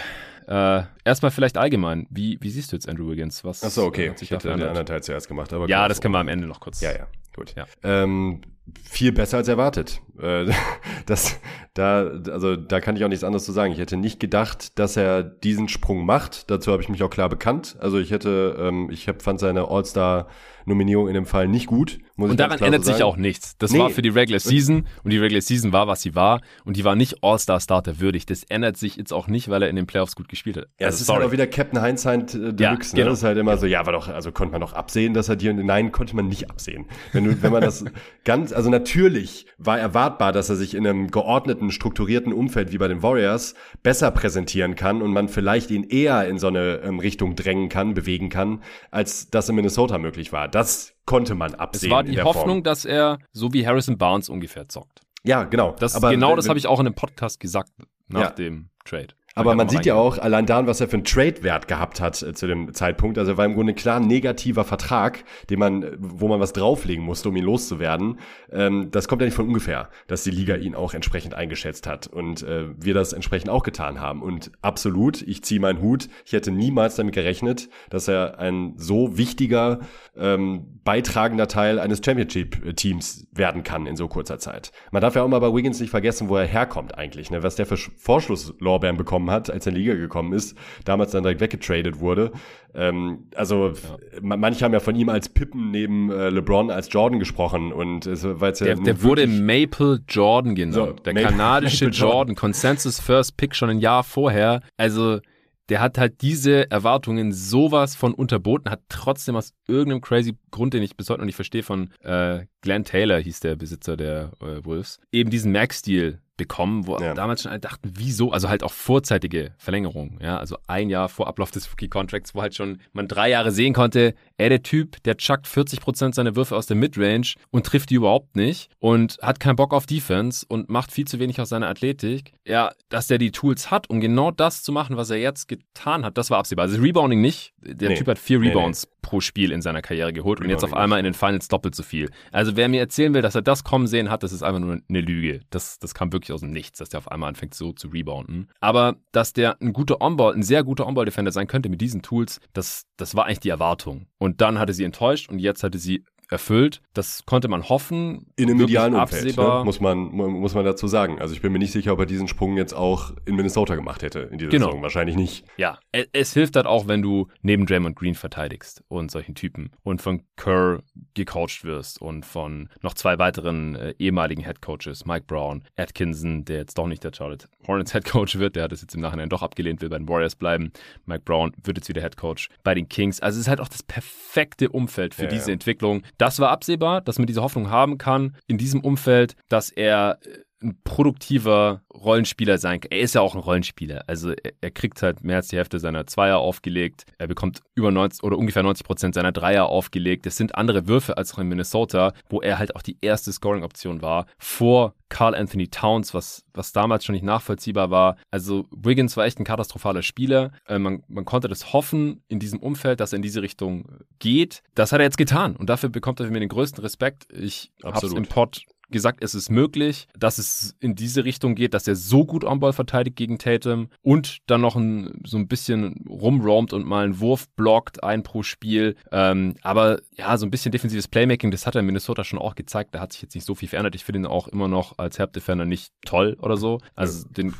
äh, 0.46 0.82
erstmal 1.04 1.30
vielleicht 1.30 1.56
allgemein. 1.56 2.06
Wie, 2.10 2.38
wie 2.40 2.50
siehst 2.50 2.72
du 2.72 2.76
jetzt 2.76 2.88
Andrew 2.88 3.08
Wiggins? 3.10 3.44
Was 3.44 3.64
Achso, 3.64 3.84
okay. 3.86 4.12
ich 4.20 4.30
hätte 4.30 4.48
den 4.48 4.62
anderen 4.62 4.86
Teil 4.86 5.02
zuerst 5.02 5.28
gemacht. 5.28 5.52
Aber 5.52 5.68
ja, 5.68 5.88
das 5.88 6.00
können 6.00 6.14
wir 6.14 6.18
am 6.18 6.28
Ende 6.28 6.46
noch 6.46 6.60
kurz. 6.60 6.80
Ja, 6.80 6.92
ja. 6.92 7.06
Gut. 7.34 7.54
Ja. 7.56 7.66
Ähm, 7.82 8.42
viel 8.84 9.12
besser 9.12 9.38
als 9.38 9.48
erwartet. 9.48 10.00
Äh, 10.20 10.46
das, 11.06 11.40
da, 11.74 12.06
also 12.30 12.56
da 12.56 12.80
kann 12.80 12.96
ich 12.96 13.04
auch 13.04 13.08
nichts 13.08 13.24
anderes 13.24 13.44
zu 13.44 13.52
sagen. 13.52 13.72
Ich 13.72 13.78
hätte 13.78 13.96
nicht 13.96 14.20
gedacht, 14.20 14.78
dass 14.78 14.96
er 14.96 15.22
diesen 15.22 15.68
Sprung 15.68 16.04
macht. 16.04 16.50
Dazu 16.50 16.72
habe 16.72 16.82
ich 16.82 16.88
mich 16.88 17.02
auch 17.02 17.10
klar 17.10 17.28
bekannt. 17.28 17.76
Also 17.80 17.98
ich 17.98 18.10
hätte, 18.10 18.56
ähm, 18.58 18.90
ich 18.90 19.08
hab, 19.08 19.22
fand 19.22 19.40
seine 19.40 19.68
All-Star 19.68 20.28
Nominierung 20.66 21.08
in 21.08 21.14
dem 21.14 21.26
Fall 21.26 21.48
nicht 21.48 21.66
gut. 21.66 21.98
und 22.16 22.38
daran 22.38 22.60
ändert 22.60 22.84
so 22.84 22.92
sich 22.92 23.02
auch 23.02 23.16
nichts. 23.16 23.56
Das 23.58 23.72
nee. 23.72 23.78
war 23.78 23.90
für 23.90 24.02
die 24.02 24.10
Regular 24.10 24.40
Season 24.40 24.86
und 25.02 25.10
die 25.10 25.18
Regular 25.18 25.40
Season 25.40 25.72
war, 25.72 25.86
was 25.86 26.02
sie 26.02 26.14
war 26.14 26.40
und 26.64 26.76
die 26.76 26.84
war 26.84 26.94
nicht 26.94 27.22
All-Star-Starter 27.22 28.00
würdig. 28.00 28.26
Das 28.26 28.44
ändert 28.44 28.76
sich 28.76 28.96
jetzt 28.96 29.12
auch 29.12 29.28
nicht, 29.28 29.48
weil 29.48 29.62
er 29.62 29.68
in 29.68 29.76
den 29.76 29.86
Playoffs 29.86 30.14
gut 30.14 30.28
gespielt 30.28 30.56
hat. 30.56 30.66
Ja, 30.78 30.86
also, 30.86 30.96
es 30.96 31.00
ist 31.00 31.06
sorry. 31.06 31.20
halt 31.20 31.28
auch 31.28 31.32
wieder 31.32 31.46
Captain 31.46 31.82
Hindsight 31.82 32.34
äh, 32.34 32.52
Deluxe. 32.52 32.62
Ja, 32.62 32.70
ne? 32.70 32.80
genau. 32.94 33.10
Das 33.10 33.18
ist 33.18 33.24
halt 33.24 33.38
immer 33.38 33.56
so, 33.56 33.66
ja, 33.66 33.84
war 33.86 33.92
doch, 33.92 34.08
also 34.08 34.32
konnte 34.32 34.52
man 34.52 34.60
doch 34.60 34.72
absehen, 34.72 35.14
dass 35.14 35.28
er 35.28 35.36
dir, 35.36 35.52
nein, 35.52 35.92
konnte 35.92 36.14
man 36.16 36.28
nicht 36.28 36.50
absehen. 36.50 36.86
Wenn, 37.12 37.24
du, 37.24 37.42
wenn 37.42 37.52
man 37.52 37.62
das 37.62 37.84
ganz, 38.24 38.51
also 38.52 38.70
natürlich 38.70 39.46
war 39.58 39.78
erwartbar, 39.78 40.32
dass 40.32 40.48
er 40.48 40.56
sich 40.56 40.74
in 40.74 40.86
einem 40.86 41.10
geordneten, 41.10 41.70
strukturierten 41.70 42.32
Umfeld 42.32 42.72
wie 42.72 42.78
bei 42.78 42.88
den 42.88 43.02
Warriors 43.02 43.54
besser 43.82 44.10
präsentieren 44.10 44.74
kann 44.76 45.02
und 45.02 45.12
man 45.12 45.28
vielleicht 45.28 45.70
ihn 45.70 45.84
eher 45.84 46.28
in 46.28 46.38
so 46.38 46.46
eine 46.46 46.80
ähm, 46.84 46.98
Richtung 46.98 47.34
drängen 47.34 47.68
kann, 47.68 47.94
bewegen 47.94 48.28
kann, 48.28 48.62
als 48.90 49.30
das 49.30 49.48
in 49.48 49.56
Minnesota 49.56 49.98
möglich 49.98 50.32
war 50.32 50.48
das 50.48 50.94
konnte 51.04 51.34
man 51.34 51.54
absehen. 51.54 51.90
Es 51.90 51.94
war 51.94 52.02
die 52.04 52.20
Hoffnung, 52.20 52.56
Form. 52.56 52.62
dass 52.62 52.84
er 52.84 53.18
so 53.32 53.52
wie 53.52 53.66
Harrison 53.66 53.98
Barnes 53.98 54.28
ungefähr 54.28 54.68
zockt. 54.68 55.00
Ja, 55.24 55.44
genau. 55.44 55.74
Das, 55.78 55.94
Aber 55.94 56.10
genau 56.10 56.36
das 56.36 56.48
habe 56.48 56.58
ich 56.58 56.66
auch 56.66 56.80
in 56.80 56.86
einem 56.86 56.94
Podcast 56.94 57.40
gesagt 57.40 57.72
nach 58.08 58.20
ja. 58.20 58.30
dem 58.30 58.70
Trade. 58.84 59.08
Aber 59.34 59.54
man 59.54 59.68
sieht 59.68 59.86
ja 59.86 59.94
auch 59.94 60.18
allein 60.18 60.46
daran, 60.46 60.66
was 60.66 60.80
er 60.80 60.88
für 60.88 60.96
einen 60.96 61.04
Trade-Wert 61.04 61.68
gehabt 61.68 62.00
hat 62.00 62.22
äh, 62.22 62.34
zu 62.34 62.46
dem 62.46 62.74
Zeitpunkt. 62.74 63.18
Also 63.18 63.32
er 63.32 63.38
war 63.38 63.46
im 63.46 63.54
Grunde 63.54 63.74
klar 63.74 64.00
ein 64.00 64.06
negativer 64.06 64.64
Vertrag, 64.64 65.24
den 65.50 65.58
man, 65.58 65.86
wo 65.98 66.28
man 66.28 66.40
was 66.40 66.52
drauflegen 66.52 67.04
musste, 67.04 67.28
um 67.28 67.36
ihn 67.36 67.44
loszuwerden. 67.44 68.18
Ähm, 68.50 68.90
das 68.90 69.08
kommt 69.08 69.22
ja 69.22 69.26
nicht 69.26 69.34
von 69.34 69.46
ungefähr, 69.46 69.88
dass 70.06 70.22
die 70.24 70.30
Liga 70.30 70.56
ihn 70.56 70.74
auch 70.74 70.94
entsprechend 70.94 71.34
eingeschätzt 71.34 71.86
hat 71.86 72.06
und 72.06 72.42
äh, 72.42 72.66
wir 72.76 72.94
das 72.94 73.12
entsprechend 73.12 73.50
auch 73.50 73.62
getan 73.62 74.00
haben. 74.00 74.22
Und 74.22 74.52
absolut, 74.60 75.22
ich 75.22 75.42
ziehe 75.42 75.60
meinen 75.60 75.80
Hut. 75.80 76.08
Ich 76.24 76.32
hätte 76.32 76.50
niemals 76.50 76.96
damit 76.96 77.14
gerechnet, 77.14 77.68
dass 77.90 78.08
er 78.08 78.38
ein 78.38 78.74
so 78.76 79.16
wichtiger 79.16 79.80
ähm, 80.16 80.80
beitragender 80.84 81.48
Teil 81.48 81.78
eines 81.78 82.00
Championship-Teams 82.04 83.28
werden 83.32 83.62
kann 83.62 83.86
in 83.86 83.96
so 83.96 84.08
kurzer 84.08 84.38
Zeit. 84.38 84.72
Man 84.90 85.00
darf 85.00 85.14
ja 85.14 85.22
auch 85.22 85.28
mal 85.28 85.38
bei 85.38 85.52
Wiggins 85.52 85.80
nicht 85.80 85.90
vergessen, 85.90 86.28
wo 86.28 86.36
er 86.36 86.46
herkommt 86.46 86.98
eigentlich, 86.98 87.30
ne? 87.30 87.42
was 87.42 87.56
der 87.56 87.66
für 87.66 87.76
Vorschlusslorbeeren 87.76 88.96
bekommen 89.22 89.30
hat, 89.30 89.50
als 89.50 89.66
er 89.66 89.70
in 89.70 89.76
die 89.76 89.82
Liga 89.82 89.94
gekommen 89.94 90.32
ist, 90.32 90.56
damals 90.84 91.12
dann 91.12 91.22
direkt 91.22 91.40
weggetradet 91.40 92.00
wurde. 92.00 92.32
Ähm, 92.74 93.26
also 93.34 93.68
ja. 93.68 94.36
manche 94.36 94.64
haben 94.64 94.72
ja 94.72 94.80
von 94.80 94.96
ihm 94.96 95.08
als 95.08 95.28
Pippen 95.28 95.70
neben 95.70 96.10
äh, 96.10 96.30
LeBron 96.30 96.70
als 96.70 96.88
Jordan 96.90 97.18
gesprochen 97.18 97.72
und 97.72 98.06
es 98.06 98.24
war 98.24 98.48
jetzt 98.48 98.60
der, 98.60 98.76
der 98.76 99.02
wurde 99.02 99.26
Maple 99.26 100.00
Jordan 100.08 100.54
genannt, 100.54 100.74
so, 100.74 100.92
der 101.04 101.14
Maple, 101.14 101.28
kanadische 101.28 101.84
Maple 101.86 101.98
Jordan. 101.98 102.16
Jordan, 102.16 102.34
Consensus 102.36 103.00
First 103.00 103.36
Pick 103.36 103.54
schon 103.54 103.70
ein 103.70 103.78
Jahr 103.78 104.04
vorher. 104.04 104.62
Also 104.76 105.20
der 105.68 105.80
hat 105.80 105.96
halt 105.96 106.22
diese 106.22 106.70
Erwartungen 106.70 107.32
sowas 107.32 107.94
von 107.94 108.14
unterboten, 108.14 108.70
hat 108.70 108.82
trotzdem 108.88 109.36
aus 109.36 109.54
irgendeinem 109.68 110.00
crazy 110.00 110.36
Grund, 110.50 110.74
den 110.74 110.82
ich 110.82 110.96
bis 110.96 111.08
heute 111.08 111.20
noch 111.20 111.26
nicht 111.26 111.36
verstehe, 111.36 111.62
von 111.62 111.90
äh, 112.00 112.46
Glenn 112.62 112.84
Taylor 112.84 113.18
hieß 113.18 113.40
der 113.40 113.56
Besitzer 113.56 113.96
der 113.96 114.32
äh, 114.40 114.64
Wolves, 114.64 114.98
eben 115.12 115.30
diesen 115.30 115.52
Max-Deal 115.52 116.20
bekommen, 116.42 116.86
wo 116.88 116.98
ja. 116.98 117.14
damals 117.14 117.42
schon 117.42 117.50
alle 117.50 117.60
dachten, 117.60 117.92
wieso? 117.96 118.32
Also 118.32 118.48
halt 118.48 118.64
auch 118.64 118.72
vorzeitige 118.72 119.52
Verlängerungen, 119.58 120.18
ja, 120.20 120.38
also 120.38 120.56
ein 120.66 120.90
Jahr 120.90 121.08
vor 121.08 121.28
Ablauf 121.28 121.52
des 121.52 121.70
Rookie-Contracts, 121.70 122.34
wo 122.34 122.42
halt 122.42 122.54
schon 122.56 122.80
man 122.92 123.06
drei 123.06 123.30
Jahre 123.30 123.52
sehen 123.52 123.74
konnte, 123.74 124.14
er 124.42 124.48
der 124.48 124.62
Typ, 124.62 125.02
der 125.04 125.16
chuckt 125.16 125.46
40% 125.46 126.14
seiner 126.14 126.34
Würfe 126.34 126.56
aus 126.56 126.66
der 126.66 126.76
Midrange 126.76 127.34
und 127.50 127.64
trifft 127.64 127.90
die 127.90 127.94
überhaupt 127.94 128.34
nicht 128.34 128.70
und 128.80 129.18
hat 129.22 129.38
keinen 129.38 129.56
Bock 129.56 129.72
auf 129.72 129.86
Defense 129.86 130.44
und 130.48 130.68
macht 130.68 130.90
viel 130.90 131.06
zu 131.06 131.20
wenig 131.20 131.40
aus 131.40 131.48
seiner 131.48 131.68
Athletik. 131.68 132.32
Ja, 132.44 132.72
dass 132.88 133.06
der 133.06 133.18
die 133.18 133.30
Tools 133.30 133.70
hat, 133.70 133.88
um 133.88 134.00
genau 134.00 134.32
das 134.32 134.64
zu 134.64 134.72
machen, 134.72 134.96
was 134.96 135.10
er 135.10 135.18
jetzt 135.18 135.46
getan 135.46 136.04
hat, 136.04 136.18
das 136.18 136.30
war 136.30 136.38
absehbar. 136.38 136.64
Also 136.64 136.80
Rebounding 136.80 137.20
nicht. 137.20 137.52
Der 137.58 137.90
nee. 137.90 137.94
Typ 137.94 138.08
hat 138.08 138.18
vier 138.18 138.40
Rebounds 138.40 138.84
nee, 138.84 138.90
nee. 138.90 139.08
pro 139.08 139.20
Spiel 139.20 139.52
in 139.52 139.62
seiner 139.62 139.80
Karriere 139.80 140.12
geholt 140.12 140.40
Rebounding 140.40 140.56
und 140.56 140.60
jetzt 140.60 140.64
auf 140.64 140.76
einmal 140.76 140.98
in 140.98 141.04
den 141.04 141.14
Finals 141.14 141.46
doppelt 141.46 141.76
so 141.76 141.84
viel. 141.84 142.10
Also 142.32 142.56
wer 142.56 142.68
mir 142.68 142.80
erzählen 142.80 143.14
will, 143.14 143.22
dass 143.22 143.36
er 143.36 143.42
das 143.42 143.62
kommen 143.62 143.86
sehen 143.86 144.10
hat, 144.10 144.24
das 144.24 144.32
ist 144.32 144.42
einfach 144.42 144.60
nur 144.60 144.80
eine 144.88 145.00
Lüge. 145.00 145.40
Das, 145.50 145.78
das 145.78 145.94
kam 145.94 146.12
wirklich 146.12 146.32
aus 146.32 146.40
dem 146.40 146.50
Nichts, 146.50 146.80
dass 146.80 146.88
der 146.88 146.98
auf 146.98 147.10
einmal 147.10 147.28
anfängt 147.28 147.54
so 147.54 147.72
zu 147.72 147.88
rebounden. 147.88 148.50
Aber 148.58 148.96
dass 149.12 149.32
der 149.32 149.60
ein 149.62 149.72
guter 149.72 150.00
On-Ball, 150.00 150.34
ein 150.34 150.42
sehr 150.42 150.64
guter 150.64 150.86
On-Ball-Defender 150.86 151.30
sein 151.30 151.46
könnte 151.46 151.68
mit 151.68 151.80
diesen 151.80 152.02
Tools, 152.02 152.40
das, 152.52 152.86
das 152.96 153.14
war 153.14 153.26
eigentlich 153.26 153.40
die 153.40 153.50
Erwartung. 153.50 154.06
Und 154.18 154.31
dann 154.40 154.58
hatte 154.58 154.72
sie 154.72 154.84
enttäuscht 154.84 155.28
und 155.28 155.38
jetzt 155.38 155.62
hatte 155.62 155.78
sie 155.78 156.04
erfüllt. 156.32 156.80
Das 156.94 157.24
konnte 157.26 157.48
man 157.48 157.68
hoffen. 157.68 158.26
In 158.36 158.50
einem 158.50 158.60
idealen 158.62 158.94
Umfeld, 158.94 159.36
ne? 159.36 159.62
muss, 159.64 159.80
man, 159.80 159.98
muss 159.98 160.54
man 160.54 160.64
dazu 160.64 160.88
sagen. 160.88 161.20
Also 161.20 161.34
ich 161.34 161.42
bin 161.42 161.52
mir 161.52 161.58
nicht 161.58 161.72
sicher, 161.72 161.92
ob 161.92 162.00
er 162.00 162.06
diesen 162.06 162.26
Sprung 162.26 162.56
jetzt 162.56 162.72
auch 162.72 163.12
in 163.26 163.36
Minnesota 163.36 163.74
gemacht 163.74 164.02
hätte 164.02 164.20
in 164.20 164.38
dieser 164.38 164.50
genau. 164.50 164.66
Saison. 164.66 164.82
Wahrscheinlich 164.82 165.16
nicht. 165.16 165.44
Ja, 165.56 165.78
es, 165.92 166.06
es 166.12 166.34
hilft 166.34 166.56
halt 166.56 166.66
auch, 166.66 166.88
wenn 166.88 167.02
du 167.02 167.28
neben 167.42 167.66
Draymond 167.66 167.96
Green 167.96 168.14
verteidigst 168.14 168.82
und 168.88 169.10
solchen 169.10 169.34
Typen 169.34 169.70
und 169.82 170.02
von 170.02 170.22
Kerr 170.36 170.82
gecoacht 171.14 171.64
wirst 171.64 172.00
und 172.00 172.24
von 172.24 172.68
noch 172.80 172.94
zwei 172.94 173.18
weiteren 173.18 173.74
äh, 173.74 173.94
ehemaligen 173.98 174.42
Headcoaches, 174.42 175.04
Mike 175.04 175.26
Brown, 175.26 175.62
Atkinson, 175.76 176.44
der 176.44 176.58
jetzt 176.58 176.78
doch 176.78 176.86
nicht 176.86 177.04
der 177.04 177.12
Charlotte 177.14 177.46
Hornets 177.66 177.94
Headcoach 177.94 178.38
wird, 178.38 178.56
der 178.56 178.64
hat 178.64 178.72
es 178.72 178.80
jetzt 178.80 178.94
im 178.94 179.00
Nachhinein 179.00 179.28
doch 179.28 179.42
abgelehnt, 179.42 179.82
will 179.82 179.88
bei 179.88 179.98
den 179.98 180.08
Warriors 180.08 180.34
bleiben. 180.34 180.72
Mike 181.04 181.22
Brown 181.24 181.52
wird 181.62 181.76
jetzt 181.76 181.88
wieder 181.88 182.02
Headcoach 182.02 182.48
bei 182.64 182.74
den 182.74 182.88
Kings. 182.88 183.20
Also 183.20 183.36
es 183.36 183.42
ist 183.42 183.48
halt 183.48 183.60
auch 183.60 183.68
das 183.68 183.82
perfekte 183.82 184.70
Umfeld 184.70 185.14
für 185.14 185.24
ja, 185.24 185.28
diese 185.28 185.48
ja. 185.48 185.52
Entwicklung 185.52 186.02
das 186.22 186.38
war 186.38 186.50
absehbar, 186.50 187.00
dass 187.00 187.18
man 187.18 187.26
diese 187.26 187.42
Hoffnung 187.42 187.68
haben 187.68 187.98
kann 187.98 188.36
in 188.46 188.56
diesem 188.56 188.80
Umfeld, 188.80 189.34
dass 189.48 189.70
er 189.70 190.20
ein 190.62 190.78
produktiver 190.84 191.82
Rollenspieler 191.94 192.58
sein 192.58 192.80
kann. 192.80 192.90
Er 192.90 193.00
ist 193.00 193.14
ja 193.14 193.20
auch 193.20 193.34
ein 193.34 193.40
Rollenspieler. 193.40 194.04
Also 194.06 194.30
er, 194.30 194.52
er, 194.60 194.70
kriegt 194.70 195.02
halt 195.02 195.22
mehr 195.22 195.36
als 195.36 195.48
die 195.48 195.56
Hälfte 195.56 195.78
seiner 195.78 196.06
Zweier 196.06 196.38
aufgelegt. 196.38 197.04
Er 197.18 197.26
bekommt 197.26 197.60
über 197.74 197.90
90 197.90 198.22
oder 198.22 198.38
ungefähr 198.38 198.62
90 198.62 198.86
Prozent 198.86 199.14
seiner 199.14 199.32
Dreier 199.32 199.66
aufgelegt. 199.66 200.26
Das 200.26 200.36
sind 200.36 200.54
andere 200.54 200.86
Würfe 200.86 201.16
als 201.16 201.34
auch 201.34 201.38
in 201.38 201.48
Minnesota, 201.48 202.12
wo 202.28 202.40
er 202.40 202.58
halt 202.58 202.76
auch 202.76 202.82
die 202.82 202.96
erste 203.00 203.32
Scoring-Option 203.32 204.02
war 204.02 204.26
vor 204.38 204.94
Carl 205.12 205.34
Anthony 205.34 205.68
Towns, 205.68 206.14
was, 206.14 206.42
was 206.54 206.72
damals 206.72 207.04
schon 207.04 207.12
nicht 207.12 207.24
nachvollziehbar 207.24 207.90
war. 207.90 208.16
Also 208.30 208.66
Wiggins 208.70 209.14
war 209.18 209.26
echt 209.26 209.38
ein 209.38 209.44
katastrophaler 209.44 210.02
Spieler. 210.02 210.52
Äh, 210.66 210.78
man, 210.78 211.02
man 211.06 211.26
konnte 211.26 211.48
das 211.48 211.74
hoffen 211.74 212.22
in 212.28 212.38
diesem 212.38 212.58
Umfeld, 212.60 212.98
dass 212.98 213.12
er 213.12 213.16
in 213.16 213.22
diese 213.22 213.42
Richtung 213.42 213.98
geht. 214.20 214.62
Das 214.74 214.90
hat 214.90 215.00
er 215.00 215.04
jetzt 215.04 215.18
getan 215.18 215.54
und 215.56 215.68
dafür 215.68 215.90
bekommt 215.90 216.20
er 216.20 216.26
für 216.26 216.32
mich 216.32 216.40
den 216.40 216.48
größten 216.48 216.82
Respekt. 216.82 217.26
Ich 217.30 217.72
habe 217.84 218.06
es 218.06 218.12
im 218.14 218.24
Pod 218.24 218.64
gesagt, 218.92 219.22
es 219.22 219.34
ist 219.34 219.50
möglich, 219.50 220.06
dass 220.18 220.38
es 220.38 220.74
in 220.80 220.94
diese 220.94 221.24
Richtung 221.24 221.54
geht, 221.54 221.74
dass 221.74 221.88
er 221.88 221.96
so 221.96 222.24
gut 222.24 222.44
On-Ball 222.44 222.72
verteidigt 222.72 223.16
gegen 223.16 223.38
Tatum 223.38 223.88
und 224.02 224.38
dann 224.46 224.60
noch 224.60 224.76
ein, 224.76 225.20
so 225.24 225.36
ein 225.36 225.48
bisschen 225.48 226.04
rumroamt 226.08 226.72
und 226.72 226.86
mal 226.86 227.04
einen 227.04 227.20
Wurf 227.20 227.48
blockt, 227.56 228.04
ein 228.04 228.22
pro 228.22 228.42
Spiel. 228.42 228.96
Ähm, 229.10 229.54
aber 229.62 230.00
ja, 230.16 230.36
so 230.36 230.46
ein 230.46 230.50
bisschen 230.50 230.72
defensives 230.72 231.08
Playmaking, 231.08 231.50
das 231.50 231.66
hat 231.66 231.74
er 231.74 231.80
in 231.80 231.86
Minnesota 231.86 232.24
schon 232.24 232.38
auch 232.38 232.54
gezeigt. 232.54 232.94
Da 232.94 233.00
hat 233.00 233.12
sich 233.12 233.22
jetzt 233.22 233.34
nicht 233.34 233.44
so 233.44 233.54
viel 233.54 233.68
verändert. 233.68 233.94
Ich 233.94 234.04
finde 234.04 234.20
ihn 234.20 234.26
auch 234.26 234.48
immer 234.48 234.68
noch 234.68 234.98
als 234.98 235.18
Help 235.18 235.32
Defender 235.32 235.64
nicht 235.64 235.92
toll 236.04 236.36
oder 236.40 236.56
so. 236.56 236.78
Also 236.94 237.26
den 237.28 237.54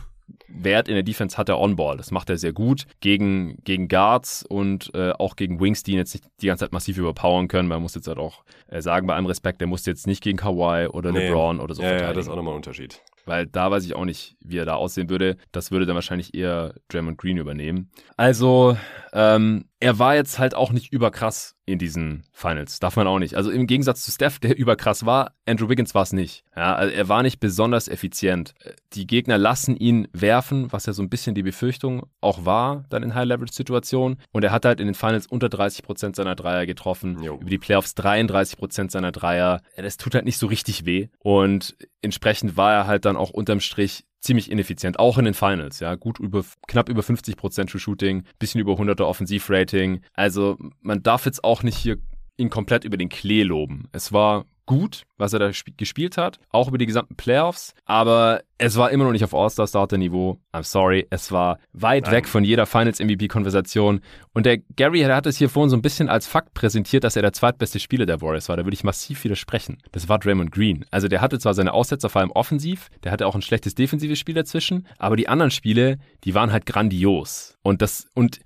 Wert 0.49 0.89
in 0.89 0.95
der 0.95 1.03
Defense 1.03 1.37
hat 1.37 1.49
er 1.49 1.59
On-Ball. 1.59 1.97
Das 1.97 2.11
macht 2.11 2.31
er 2.31 2.37
sehr 2.37 2.53
gut 2.53 2.87
gegen, 3.01 3.57
gegen 3.65 3.89
Guards 3.89 4.45
und 4.49 4.91
äh, 4.95 5.13
auch 5.13 5.37
gegen 5.37 5.61
Wings, 5.61 5.83
die 5.83 5.93
ihn 5.93 5.99
jetzt 5.99 6.15
nicht 6.15 6.27
die 6.41 6.47
ganze 6.47 6.65
Zeit 6.65 6.73
massiv 6.73 6.99
überpowern 6.99 7.49
können. 7.49 7.69
Man 7.69 7.83
muss 7.83 7.95
jetzt 7.95 8.09
halt 8.09 8.19
auch 8.19 8.45
äh, 8.69 8.81
sagen, 8.81 9.07
bei 9.07 9.15
allem 9.15 9.27
Respekt, 9.27 9.61
der 9.61 9.69
musste 9.69 9.91
jetzt 9.91 10.07
nicht 10.07 10.23
gegen 10.23 10.39
Kawhi 10.39 10.89
oder 10.89 11.13
nee. 11.13 11.29
LeBron 11.29 11.61
oder 11.61 11.75
so 11.75 11.83
ja, 11.83 12.01
Ja, 12.01 12.13
das 12.13 12.27
ist 12.27 12.31
auch 12.31 12.37
nochmal 12.37 12.55
ein 12.55 12.57
Unterschied. 12.57 13.01
Weil 13.25 13.47
da 13.47 13.71
weiß 13.71 13.85
ich 13.85 13.95
auch 13.95 14.05
nicht, 14.05 14.37
wie 14.41 14.59
er 14.59 14.65
da 14.65 14.75
aussehen 14.75 15.09
würde. 15.09 15.37
Das 15.53 15.71
würde 15.71 15.87
dann 15.87 15.95
wahrscheinlich 15.95 16.35
eher 16.35 16.75
Draymond 16.89 17.19
Green 17.19 17.37
übernehmen. 17.37 17.91
Also, 18.17 18.77
ähm, 19.13 19.67
er 19.83 19.99
war 19.99 20.15
jetzt 20.15 20.39
halt 20.39 20.55
auch 20.55 20.71
nicht 20.71 20.93
überkrass 20.93 21.57
in 21.67 21.79
diesen 21.79 22.23
Finals. 22.33 22.79
Darf 22.79 22.95
man 22.95 23.09
auch 23.09 23.19
nicht. 23.19 23.35
Also 23.35 23.51
im 23.51 23.67
Gegensatz 23.67 24.05
zu 24.05 24.13
Steph, 24.13 24.39
der 24.39 24.57
überkrass 24.57 25.05
war, 25.05 25.33
Andrew 25.45 25.69
Wiggins 25.69 25.93
war 25.93 26.03
es 26.03 26.13
nicht. 26.13 26.45
Ja, 26.55 26.77
also 26.77 26.95
er 26.95 27.09
war 27.09 27.25
nicht 27.25 27.41
besonders 27.41 27.89
effizient. 27.89 28.55
Die 28.93 29.09
Gegner 29.09 29.39
lassen 29.39 29.77
ihn 29.77 30.07
werfen, 30.13 30.73
was 30.73 30.87
ja 30.87 30.93
so 30.93 31.03
ein 31.03 31.09
bisschen 31.09 31.35
die 31.35 31.43
Befürchtung 31.43 32.07
auch 32.21 32.45
war, 32.45 32.85
dann 32.91 33.03
in 33.03 33.17
High-Leverage-Situationen. 33.17 34.19
Und 34.31 34.45
er 34.45 34.53
hat 34.53 34.65
halt 34.65 34.79
in 34.79 34.87
den 34.87 34.95
Finals 34.95 35.27
unter 35.27 35.49
30 35.49 35.83
Prozent 35.83 36.15
seiner 36.15 36.37
Dreier 36.37 36.65
getroffen. 36.65 37.21
Jo. 37.21 37.39
Über 37.41 37.51
die 37.51 37.59
Playoffs 37.59 37.97
33 37.97 38.59
Prozent 38.59 38.93
seiner 38.93 39.11
Dreier. 39.11 39.63
Das 39.77 39.97
tut 39.97 40.15
halt 40.15 40.25
nicht 40.25 40.39
so 40.39 40.47
richtig 40.47 40.87
weh. 40.87 41.09
Und 41.19 41.77
entsprechend 42.03 42.57
war 42.57 42.73
er 42.73 42.87
halt 42.87 43.05
dann 43.05 43.17
auch 43.17 43.31
unterm 43.31 43.59
Strich 43.59 44.05
ziemlich 44.23 44.51
ineffizient, 44.51 44.99
auch 44.99 45.19
in 45.19 45.25
den 45.25 45.35
Finals, 45.35 45.81
ja, 45.81 45.97
gut 45.97 46.19
über, 46.19 46.45
knapp 46.69 46.89
über 46.89 47.03
50 47.03 47.37
Prozent 47.37 47.71
für 47.71 47.79
Shooting, 47.79 48.23
bisschen 48.39 48.61
über 48.61 48.75
100er 48.75 49.03
Offensivrating. 49.03 50.01
Also 50.15 50.57
man 50.81 51.03
darf 51.03 51.27
jetzt 51.27 51.45
auch 51.45 51.63
nicht 51.63 51.77
hier 51.77 51.99
ihn 52.39 52.49
komplett 52.49 52.85
über 52.85 52.97
den 52.97 53.09
Klee 53.09 53.43
loben. 53.43 53.89
Es 53.93 54.13
war 54.13 54.47
gut, 54.67 55.03
was 55.17 55.33
er 55.33 55.39
da 55.39 55.51
gespielt 55.77 56.17
hat, 56.17 56.39
auch 56.51 56.69
über 56.69 56.79
die 56.79 56.87
gesamten 56.87 57.17
Playoffs, 57.17 57.75
aber 57.85 58.43
es 58.59 58.77
war 58.77 58.91
immer 58.91 59.05
noch 59.05 59.13
nicht 59.13 59.25
auf 59.25 59.35
All-Star-Starter-Niveau. 59.35 60.39
I'm 60.53 60.63
sorry, 60.63 61.07
es 61.11 61.33
war 61.33 61.59
weit 61.73 62.05
Nein. 62.05 62.13
weg 62.13 62.29
von 62.29 62.45
jeder 62.45 62.65
Finals-MVP-Konversation. 62.65 64.01
Und 64.35 64.47
der 64.47 64.59
Gary 64.77 65.01
der 65.01 65.17
hat 65.17 65.27
es 65.27 65.37
hier 65.37 65.49
vorhin 65.49 65.71
so 65.71 65.77
ein 65.77 65.83
bisschen 65.83 66.09
als 66.09 66.29
Fakt 66.29 66.55
präsentiert, 66.55 67.03
dass 67.03 67.17
er 67.17 67.23
der 67.23 67.33
zweitbeste 67.33 67.81
Spieler 67.81 68.07
der 68.07 68.21
Warriors 68.23 68.49
war. 68.49 68.57
Da 68.57 68.65
würde 68.65 68.75
ich 68.75 68.85
massiv 68.85 69.25
widersprechen. 69.25 69.79
Das 69.91 70.09
war 70.09 70.21
Draymond 70.21 70.53
Green. 70.53 70.85
Also 70.93 71.09
der 71.09 71.21
hatte 71.21 71.41
zwar 71.41 71.55
seine 71.55 71.73
Aussetzer 71.73 72.09
vor 72.09 72.21
allem 72.21 72.31
offensiv, 72.31 72.89
der 73.03 73.11
hatte 73.11 73.27
auch 73.27 73.35
ein 73.35 73.43
schlechtes 73.43 73.75
defensives 73.75 74.19
Spiel 74.19 74.37
dazwischen, 74.37 74.87
aber 74.99 75.17
die 75.17 75.29
anderen 75.29 75.51
Spiele, 75.51 75.99
die 76.23 76.35
waren 76.35 76.53
halt 76.53 76.67
grandios. 76.67 77.59
Und 77.63 77.83
das, 77.83 78.07
und 78.15 78.39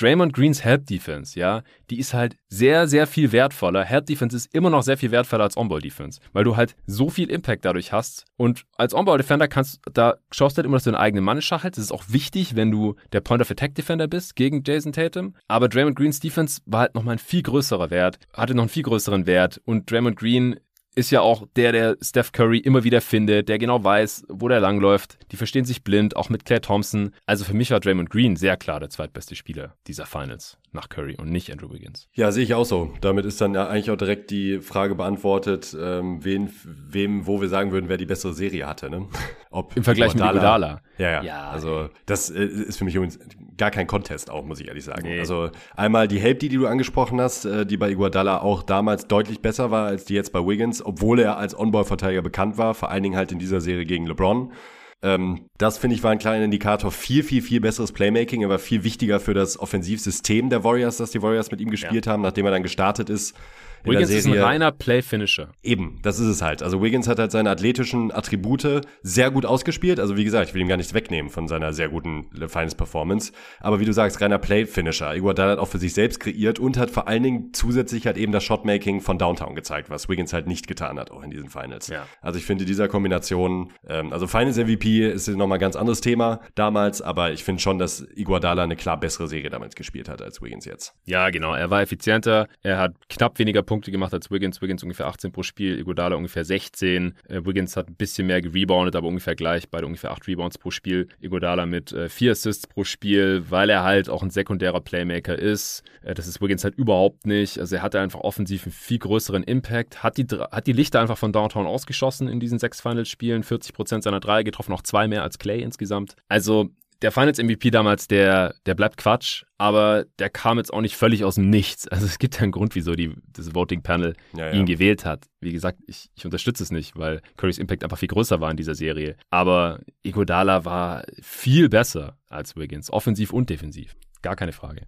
Draymond 0.00 0.32
Greens 0.32 0.64
Help 0.64 0.86
Defense, 0.86 1.38
ja, 1.38 1.62
die 1.90 1.98
ist 1.98 2.14
halt 2.14 2.36
sehr, 2.48 2.86
sehr 2.86 3.06
viel 3.08 3.32
wertvoller. 3.32 3.84
Help 3.84 4.06
Defense 4.06 4.36
ist 4.36 4.54
immer 4.54 4.70
noch 4.70 4.82
sehr 4.82 4.96
viel 4.96 5.10
wertvoller 5.10 5.42
als 5.44 5.56
On-Ball 5.56 5.80
Defense, 5.80 6.20
weil 6.32 6.44
du 6.44 6.56
halt 6.56 6.76
so 6.86 7.10
viel 7.10 7.30
Impact 7.30 7.64
dadurch 7.64 7.92
hast. 7.92 8.24
Und 8.36 8.64
als 8.76 8.94
On-Ball 8.94 9.18
Defender 9.18 9.48
kannst, 9.48 9.80
da 9.92 10.18
schaust 10.30 10.56
du 10.56 10.58
halt 10.58 10.66
immer, 10.66 10.76
dass 10.76 10.84
du 10.84 10.90
einen 10.90 10.98
eigenen 10.98 11.24
Mann 11.24 11.42
schachelst. 11.42 11.78
Das 11.78 11.84
ist 11.84 11.92
auch 11.92 12.04
wichtig, 12.08 12.54
wenn 12.54 12.70
du 12.70 12.94
der 13.12 13.20
Point 13.20 13.42
of 13.42 13.50
Attack 13.50 13.74
Defender 13.74 14.06
bist 14.06 14.36
gegen 14.36 14.62
Jason 14.64 14.92
Tatum. 14.92 15.34
Aber 15.48 15.68
Draymond 15.68 15.96
Greens 15.96 16.20
Defense 16.20 16.60
war 16.66 16.80
halt 16.82 16.94
nochmal 16.94 17.16
ein 17.16 17.18
viel 17.18 17.42
größerer 17.42 17.90
Wert, 17.90 18.20
hatte 18.32 18.54
noch 18.54 18.62
einen 18.62 18.70
viel 18.70 18.84
größeren 18.84 19.26
Wert. 19.26 19.60
Und 19.64 19.90
Draymond 19.90 20.16
Green 20.16 20.60
ist 20.94 21.10
ja 21.10 21.20
auch 21.20 21.46
der, 21.56 21.72
der 21.72 21.96
Steph 22.02 22.32
Curry 22.32 22.58
immer 22.58 22.84
wieder 22.84 23.00
findet, 23.00 23.48
der 23.48 23.58
genau 23.58 23.82
weiß, 23.82 24.24
wo 24.28 24.48
der 24.48 24.60
langläuft. 24.60 25.18
Die 25.30 25.36
verstehen 25.36 25.64
sich 25.64 25.84
blind, 25.84 26.16
auch 26.16 26.28
mit 26.28 26.44
Claire 26.44 26.60
Thompson. 26.60 27.14
Also 27.26 27.44
für 27.44 27.54
mich 27.54 27.70
war 27.70 27.80
Draymond 27.80 28.10
Green 28.10 28.36
sehr 28.36 28.56
klar 28.56 28.80
der 28.80 28.90
zweitbeste 28.90 29.36
Spieler 29.36 29.74
dieser 29.86 30.06
Finals 30.06 30.58
nach 30.72 30.88
Curry 30.88 31.16
und 31.18 31.30
nicht 31.30 31.50
Andrew 31.50 31.72
Wiggins. 31.72 32.08
Ja, 32.12 32.30
sehe 32.32 32.44
ich 32.44 32.54
auch 32.54 32.64
so. 32.64 32.92
Damit 33.00 33.24
ist 33.24 33.40
dann 33.40 33.54
ja 33.54 33.68
eigentlich 33.68 33.90
auch 33.90 33.96
direkt 33.96 34.30
die 34.30 34.60
Frage 34.60 34.94
beantwortet, 34.94 35.76
ähm, 35.80 36.24
wen, 36.24 36.50
wem, 36.64 37.26
wo 37.26 37.40
wir 37.40 37.48
sagen 37.48 37.72
würden, 37.72 37.88
wer 37.88 37.96
die 37.96 38.06
bessere 38.06 38.34
Serie 38.34 38.66
hatte. 38.66 38.90
Ne? 38.90 39.06
Ob 39.50 39.76
Im 39.76 39.84
Vergleich 39.84 40.14
mit 40.14 40.22
Iguodala. 40.22 40.82
Ja, 40.98 41.10
ja, 41.10 41.22
ja. 41.22 41.50
Also 41.50 41.88
das 42.06 42.30
äh, 42.30 42.44
ist 42.44 42.78
für 42.78 42.84
mich 42.84 42.94
übrigens 42.94 43.18
gar 43.56 43.70
kein 43.70 43.86
Contest 43.86 44.30
auch, 44.30 44.44
muss 44.44 44.60
ich 44.60 44.68
ehrlich 44.68 44.84
sagen. 44.84 45.02
Nee. 45.02 45.18
Also 45.18 45.50
einmal 45.74 46.08
die 46.08 46.20
Help, 46.20 46.40
die 46.40 46.48
du 46.48 46.66
angesprochen 46.66 47.20
hast, 47.20 47.44
äh, 47.44 47.64
die 47.64 47.76
bei 47.76 47.90
Iguodala 47.90 48.40
auch 48.40 48.62
damals 48.62 49.08
deutlich 49.08 49.40
besser 49.40 49.70
war 49.70 49.86
als 49.86 50.04
die 50.04 50.14
jetzt 50.14 50.32
bei 50.32 50.40
Wiggins, 50.40 50.84
obwohl 50.84 51.20
er 51.20 51.38
als 51.38 51.58
On-Ball-Verteidiger 51.58 52.22
bekannt 52.22 52.58
war, 52.58 52.74
vor 52.74 52.90
allen 52.90 53.02
Dingen 53.02 53.16
halt 53.16 53.32
in 53.32 53.38
dieser 53.38 53.60
Serie 53.60 53.86
gegen 53.86 54.06
LeBron. 54.06 54.52
Ähm, 55.00 55.48
das 55.58 55.78
finde 55.78 55.94
ich 55.94 56.02
war 56.02 56.10
ein 56.10 56.18
kleiner 56.18 56.44
Indikator. 56.44 56.90
Viel, 56.90 57.22
viel, 57.22 57.42
viel 57.42 57.60
besseres 57.60 57.92
Playmaking. 57.92 58.42
Er 58.42 58.48
war 58.48 58.58
viel 58.58 58.84
wichtiger 58.84 59.20
für 59.20 59.34
das 59.34 59.58
Offensivsystem 59.58 60.50
der 60.50 60.64
Warriors, 60.64 60.96
das 60.96 61.10
die 61.10 61.22
Warriors 61.22 61.50
mit 61.50 61.60
ihm 61.60 61.70
gespielt 61.70 62.06
ja. 62.06 62.12
haben, 62.12 62.22
nachdem 62.22 62.46
er 62.46 62.50
dann 62.50 62.62
gestartet 62.62 63.08
ist. 63.08 63.36
Wiggins 63.84 64.10
ist 64.10 64.26
ein 64.26 64.38
reiner 64.38 64.72
Play-Finisher. 64.72 65.48
Eben, 65.62 65.98
das 66.02 66.18
ist 66.18 66.26
es 66.26 66.42
halt. 66.42 66.62
Also 66.62 66.82
Wiggins 66.82 67.08
hat 67.08 67.18
halt 67.18 67.30
seine 67.30 67.50
athletischen 67.50 68.12
Attribute 68.12 68.82
sehr 69.02 69.30
gut 69.30 69.46
ausgespielt. 69.46 70.00
Also 70.00 70.16
wie 70.16 70.24
gesagt, 70.24 70.48
ich 70.48 70.54
will 70.54 70.62
ihm 70.62 70.68
gar 70.68 70.76
nichts 70.76 70.94
wegnehmen 70.94 71.30
von 71.30 71.48
seiner 71.48 71.72
sehr 71.72 71.88
guten 71.88 72.30
Finals-Performance. 72.34 73.32
Aber 73.60 73.80
wie 73.80 73.84
du 73.84 73.92
sagst, 73.92 74.20
reiner 74.20 74.38
Play-Finisher. 74.38 75.14
Iguodala 75.14 75.52
hat 75.52 75.58
auch 75.58 75.68
für 75.68 75.78
sich 75.78 75.94
selbst 75.94 76.20
kreiert 76.20 76.58
und 76.58 76.76
hat 76.76 76.90
vor 76.90 77.08
allen 77.08 77.22
Dingen 77.22 77.50
zusätzlich 77.52 78.06
halt 78.06 78.16
eben 78.16 78.32
das 78.32 78.44
Shotmaking 78.44 79.00
von 79.00 79.18
Downtown 79.18 79.54
gezeigt, 79.54 79.90
was 79.90 80.08
Wiggins 80.08 80.32
halt 80.32 80.46
nicht 80.46 80.66
getan 80.66 80.98
hat, 80.98 81.10
auch 81.10 81.22
in 81.22 81.30
diesen 81.30 81.48
Finals. 81.48 81.88
Ja. 81.88 82.06
Also 82.20 82.38
ich 82.38 82.44
finde 82.44 82.64
dieser 82.64 82.88
Kombination, 82.88 83.72
ähm, 83.86 84.12
also 84.12 84.26
Finals-MVP 84.26 85.10
ist 85.10 85.28
nochmal 85.28 85.58
ein 85.58 85.60
ganz 85.60 85.76
anderes 85.76 86.00
Thema 86.00 86.40
damals, 86.54 87.02
aber 87.02 87.32
ich 87.32 87.44
finde 87.44 87.60
schon, 87.60 87.78
dass 87.78 88.06
Iguodala 88.14 88.62
eine 88.62 88.76
klar 88.76 88.98
bessere 88.98 89.28
Serie 89.28 89.50
damals 89.50 89.74
gespielt 89.74 90.08
hat 90.08 90.22
als 90.22 90.42
Wiggins 90.42 90.64
jetzt. 90.64 90.94
Ja, 91.04 91.30
genau. 91.30 91.54
Er 91.54 91.70
war 91.70 91.82
effizienter, 91.82 92.48
er 92.62 92.78
hat 92.78 92.94
knapp 93.08 93.38
weniger 93.38 93.62
Punkte 93.68 93.90
gemacht 93.90 94.14
als 94.14 94.30
Wiggins. 94.30 94.62
Wiggins 94.62 94.82
ungefähr 94.82 95.06
18 95.06 95.30
pro 95.30 95.42
Spiel, 95.42 95.78
Iguodala 95.78 96.16
ungefähr 96.16 96.44
16. 96.44 97.14
Äh, 97.28 97.44
Wiggins 97.44 97.76
hat 97.76 97.88
ein 97.88 97.96
bisschen 97.96 98.26
mehr 98.26 98.40
gereboundet, 98.40 98.96
aber 98.96 99.06
ungefähr 99.06 99.36
gleich, 99.36 99.68
beide 99.68 99.86
ungefähr 99.86 100.10
8 100.10 100.26
Rebounds 100.26 100.56
pro 100.56 100.70
Spiel. 100.70 101.08
Iguodala 101.20 101.66
mit 101.66 101.92
äh, 101.92 102.08
4 102.08 102.32
Assists 102.32 102.66
pro 102.66 102.84
Spiel, 102.84 103.44
weil 103.50 103.68
er 103.68 103.84
halt 103.84 104.08
auch 104.08 104.22
ein 104.22 104.30
sekundärer 104.30 104.80
Playmaker 104.80 105.38
ist. 105.38 105.82
Äh, 106.02 106.14
das 106.14 106.26
ist 106.26 106.40
Wiggins 106.40 106.64
halt 106.64 106.76
überhaupt 106.76 107.26
nicht. 107.26 107.58
Also 107.58 107.76
er 107.76 107.82
hatte 107.82 108.00
einfach 108.00 108.20
offensiv 108.20 108.64
einen 108.64 108.72
viel 108.72 108.98
größeren 108.98 109.42
Impact, 109.42 110.02
hat 110.02 110.16
die, 110.16 110.24
hat 110.24 110.66
die 110.66 110.72
Lichter 110.72 111.00
einfach 111.00 111.18
von 111.18 111.32
Downtown 111.32 111.66
ausgeschossen 111.66 112.26
in 112.26 112.40
diesen 112.40 112.58
sechs 112.58 112.80
Finals-Spielen, 112.80 113.44
40% 113.44 114.02
seiner 114.02 114.20
Dreier 114.20 114.44
getroffen, 114.44 114.70
noch 114.70 114.82
zwei 114.82 115.08
mehr 115.08 115.22
als 115.22 115.38
Clay 115.38 115.60
insgesamt. 115.60 116.16
Also 116.28 116.70
der 117.02 117.12
Finals 117.12 117.38
MVP 117.38 117.70
damals, 117.70 118.08
der, 118.08 118.54
der 118.66 118.74
bleibt 118.74 118.96
Quatsch, 118.96 119.44
aber 119.56 120.04
der 120.18 120.30
kam 120.30 120.58
jetzt 120.58 120.72
auch 120.72 120.80
nicht 120.80 120.96
völlig 120.96 121.24
aus 121.24 121.36
dem 121.36 121.48
Nichts. 121.48 121.86
Also 121.88 122.06
es 122.06 122.18
gibt 122.18 122.36
ja 122.36 122.42
einen 122.42 122.52
Grund, 122.52 122.74
wieso 122.74 122.94
die, 122.94 123.14
das 123.32 123.54
Voting 123.54 123.82
Panel 123.82 124.14
ja, 124.36 124.50
ihn 124.50 124.60
ja. 124.60 124.64
gewählt 124.64 125.04
hat. 125.04 125.26
Wie 125.40 125.52
gesagt, 125.52 125.78
ich, 125.86 126.10
ich 126.14 126.24
unterstütze 126.24 126.62
es 126.62 126.70
nicht, 126.70 126.96
weil 126.96 127.20
Currys 127.36 127.58
Impact 127.58 127.84
einfach 127.84 127.98
viel 127.98 128.08
größer 128.08 128.40
war 128.40 128.50
in 128.50 128.56
dieser 128.56 128.74
Serie. 128.74 129.16
Aber 129.30 129.80
Iguodala 130.02 130.64
war 130.64 131.04
viel 131.22 131.68
besser 131.68 132.18
als 132.28 132.56
Wiggins, 132.56 132.90
offensiv 132.92 133.32
und 133.32 133.48
defensiv. 133.50 133.94
Gar 134.22 134.36
keine 134.36 134.52
Frage. 134.52 134.86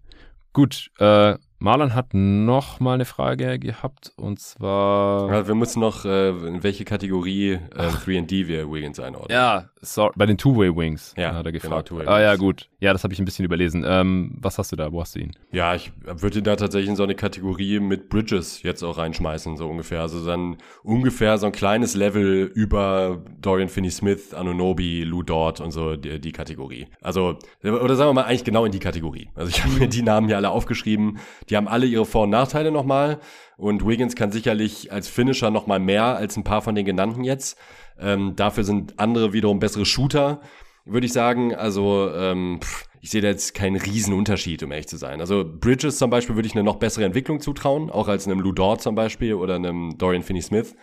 Gut, 0.53 0.91
äh, 0.99 1.37
Marlon 1.63 1.95
hat 1.95 2.15
noch 2.15 2.81
mal 2.81 2.95
eine 2.95 3.05
Frage 3.05 3.59
gehabt 3.59 4.13
und 4.17 4.41
zwar. 4.41 5.31
Ja, 5.31 5.47
wir 5.47 5.55
müssen 5.55 5.81
noch, 5.81 6.07
äh, 6.07 6.31
in 6.31 6.63
welche 6.63 6.87
Kategorie 6.87 7.53
äh, 7.53 7.59
3D 7.77 8.47
wir 8.47 8.73
Wiggins 8.73 8.99
einordnen. 8.99 9.31
Ja, 9.31 9.69
sorry, 9.83 10.13
bei 10.17 10.25
den 10.25 10.39
Two-Way-Wings 10.39 11.15
ja, 11.19 11.35
hat 11.35 11.45
er 11.45 11.53
genau, 11.53 11.63
gefragt. 11.63 11.91
Genau, 11.91 12.11
ah 12.11 12.19
ja, 12.19 12.37
gut. 12.37 12.71
Ja, 12.81 12.95
das 12.95 13.05
habe 13.05 13.13
ich 13.13 13.19
ein 13.19 13.27
bisschen 13.27 13.45
überlesen. 13.45 13.85
Ähm, 13.87 14.39
was 14.41 14.57
hast 14.57 14.73
du 14.73 14.77
da? 14.77 14.91
Wo 14.91 15.03
hast 15.03 15.15
du 15.17 15.21
ihn? 15.21 15.33
Ja, 15.53 15.75
ich 15.75 15.93
würde 16.03 16.41
da 16.41 16.57
tatsächlich 16.57 16.89
in 16.89 16.97
so 16.97 17.03
eine 17.03 17.15
Kategorie 17.15 17.79
mit 17.79 18.09
Bridges 18.09 18.63
jetzt 18.63 18.83
auch 18.83 18.97
reinschmeißen, 18.97 19.59
so 19.59 19.69
ungefähr. 19.69 20.01
Also 20.01 20.25
dann 20.25 20.57
ungefähr 20.83 21.37
so 21.37 21.45
ein 21.45 21.53
kleines 21.53 21.95
Level 21.95 22.51
über 22.55 23.23
Dorian 23.43 23.69
Finney-Smith, 23.69 24.33
Anunobi, 24.33 25.05
Lou 25.05 25.23
Dort 25.23 25.61
und 25.61 25.73
so 25.73 25.97
die, 25.97 26.23
die 26.23 26.33
Kategorie. 26.33 26.87
Also, 27.03 27.37
oder 27.63 27.97
sagen 27.97 28.09
wir 28.09 28.15
mal 28.15 28.25
eigentlich 28.25 28.45
genau 28.45 28.65
in 28.65 28.73
die 28.73 28.79
Kategorie. 28.79 29.29
Also 29.35 29.51
ich 29.51 29.63
habe 29.63 29.75
mir 29.75 29.89
die 29.89 30.01
Namen 30.01 30.29
hier 30.29 30.39
alle 30.39 30.49
aufgeschrieben 30.49 31.19
die 31.51 31.57
haben 31.57 31.69
alle 31.69 31.87
ihre 31.87 32.07
Vor- 32.07 32.25
und 32.25 32.31
Nachteile 32.31 32.71
nochmal. 32.71 33.21
Und 33.57 33.87
Wiggins 33.87 34.17
kann 34.17 34.33
sicherlich 34.33 34.93
als 34.93 35.09
Finisher 35.09 35.51
nochmal 35.51 35.81
mehr 35.81 36.17
als 36.17 36.37
ein 36.37 36.45
paar 36.45 36.63
von 36.63 36.75
den 36.75 36.87
genannten 36.87 37.25
jetzt. 37.25 37.59
Ähm, 37.99 38.35
dafür 38.37 38.65
sind 38.65 38.99
andere 38.99 39.33
wiederum 39.33 39.59
bessere 39.59 39.85
Shooter, 39.85 40.41
würde 40.87 41.07
ich 41.07 41.13
sagen. 41.13 41.55
Also 41.55 42.11
ähm, 42.15 42.61
pff, 42.63 42.87
ich 43.03 43.11
sehe 43.11 43.21
da 43.21 43.29
jetzt 43.29 43.55
keinen 43.55 43.77
riesen 43.77 44.15
Unterschied, 44.15 44.63
um 44.63 44.73
ehrlich 44.73 44.89
zu 44.89 44.97
sein. 44.97 45.21
Also 45.21 45.45
Bridges 45.45 45.99
zum 45.99 46.11
Beispiel 46.11 46.37
würde 46.37 46.47
ich 46.47 46.55
eine 46.55 46.65
noch 46.65 46.77
bessere 46.77 47.05
Entwicklung 47.05 47.41
zutrauen, 47.41 47.91
auch 47.91 48.09
als 48.09 48.27
einem 48.27 48.41
Lou 48.41 48.53
Dort 48.53 48.81
zum 48.81 48.95
Beispiel 48.95 49.35
oder 49.35 49.57
einem 49.57 49.99
Dorian 49.99 50.23
Finney-Smith. 50.23 50.75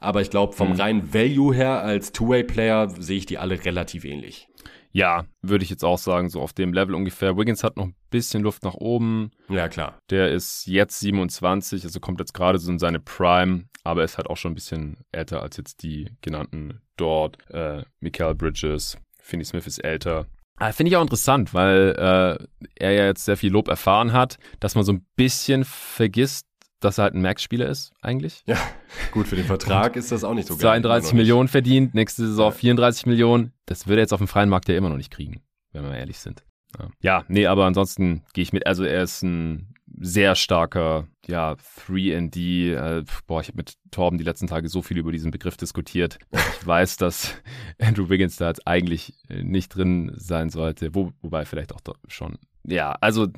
Aber 0.00 0.20
ich 0.20 0.30
glaube, 0.30 0.52
vom 0.52 0.70
mhm. 0.70 0.80
reinen 0.80 1.14
Value 1.14 1.54
her 1.54 1.80
als 1.82 2.12
Two-Way-Player 2.12 2.90
sehe 2.98 3.18
ich 3.18 3.26
die 3.26 3.38
alle 3.38 3.64
relativ 3.64 4.04
ähnlich. 4.04 4.48
Ja, 4.94 5.26
würde 5.42 5.64
ich 5.64 5.70
jetzt 5.70 5.84
auch 5.84 5.98
sagen, 5.98 6.28
so 6.28 6.40
auf 6.40 6.52
dem 6.52 6.72
Level 6.72 6.94
ungefähr. 6.94 7.36
Wiggins 7.36 7.64
hat 7.64 7.76
noch 7.76 7.86
ein 7.86 7.96
bisschen 8.10 8.44
Luft 8.44 8.62
nach 8.62 8.74
oben. 8.74 9.32
Ja, 9.48 9.68
klar. 9.68 9.98
Der 10.08 10.30
ist 10.30 10.66
jetzt 10.66 11.00
27, 11.00 11.82
also 11.82 11.98
kommt 11.98 12.20
jetzt 12.20 12.32
gerade 12.32 12.58
so 12.58 12.70
in 12.70 12.78
seine 12.78 13.00
Prime, 13.00 13.64
aber 13.82 14.04
ist 14.04 14.18
halt 14.18 14.30
auch 14.30 14.36
schon 14.36 14.52
ein 14.52 14.54
bisschen 14.54 14.98
älter 15.10 15.42
als 15.42 15.56
jetzt 15.56 15.82
die 15.82 16.12
genannten 16.22 16.80
dort. 16.96 17.38
Äh, 17.50 17.82
Mikael 17.98 18.36
Bridges, 18.36 18.96
Finney 19.20 19.44
Smith 19.44 19.66
ist 19.66 19.78
älter. 19.78 20.26
Ah, 20.60 20.70
Finde 20.70 20.90
ich 20.90 20.96
auch 20.96 21.02
interessant, 21.02 21.52
weil 21.54 21.96
äh, 21.98 22.46
er 22.76 22.92
ja 22.92 23.06
jetzt 23.06 23.24
sehr 23.24 23.36
viel 23.36 23.50
Lob 23.50 23.66
erfahren 23.66 24.12
hat, 24.12 24.38
dass 24.60 24.76
man 24.76 24.84
so 24.84 24.92
ein 24.92 25.04
bisschen 25.16 25.64
vergisst, 25.64 26.46
dass 26.80 26.98
er 26.98 27.04
halt 27.04 27.14
ein 27.14 27.22
Max-Spieler 27.22 27.68
ist, 27.68 27.92
eigentlich. 28.02 28.42
Ja, 28.46 28.58
gut, 29.12 29.26
für 29.26 29.36
den 29.36 29.46
Vertrag 29.46 29.96
ist 29.96 30.12
das 30.12 30.24
auch 30.24 30.34
nicht 30.34 30.48
so 30.48 30.54
geil. 30.54 30.82
32 30.82 31.14
Millionen 31.14 31.48
verdient, 31.48 31.94
nächste 31.94 32.26
Saison 32.26 32.50
ja. 32.50 32.56
34 32.56 33.06
Millionen. 33.06 33.52
Das 33.66 33.86
würde 33.86 34.00
er 34.00 34.04
jetzt 34.04 34.12
auf 34.12 34.20
dem 34.20 34.28
freien 34.28 34.48
Markt 34.48 34.68
ja 34.68 34.76
immer 34.76 34.88
noch 34.88 34.96
nicht 34.96 35.10
kriegen, 35.10 35.42
wenn 35.72 35.84
wir 35.84 35.96
ehrlich 35.96 36.18
sind. 36.18 36.44
Ja, 36.78 36.88
ja 37.00 37.24
nee, 37.28 37.46
aber 37.46 37.64
ansonsten 37.66 38.22
gehe 38.32 38.42
ich 38.42 38.52
mit. 38.52 38.66
Also 38.66 38.84
er 38.84 39.02
ist 39.02 39.22
ein 39.22 39.74
sehr 40.00 40.34
starker, 40.34 41.06
ja, 41.26 41.56
3D. 41.86 42.74
Äh, 42.74 43.04
boah, 43.26 43.40
ich 43.40 43.48
habe 43.48 43.58
mit 43.58 43.74
Torben 43.90 44.18
die 44.18 44.24
letzten 44.24 44.46
Tage 44.46 44.68
so 44.68 44.82
viel 44.82 44.98
über 44.98 45.12
diesen 45.12 45.30
Begriff 45.30 45.56
diskutiert. 45.56 46.18
Ich 46.32 46.66
weiß, 46.66 46.96
dass 46.96 47.34
Andrew 47.80 48.08
Wiggins 48.08 48.36
da 48.36 48.48
jetzt 48.48 48.66
eigentlich 48.66 49.14
nicht 49.28 49.74
drin 49.74 50.12
sein 50.16 50.50
sollte, 50.50 50.94
wo, 50.94 51.12
wobei 51.22 51.44
vielleicht 51.44 51.72
auch 51.72 51.80
schon. 52.08 52.38
Ja, 52.66 52.92
also 53.00 53.28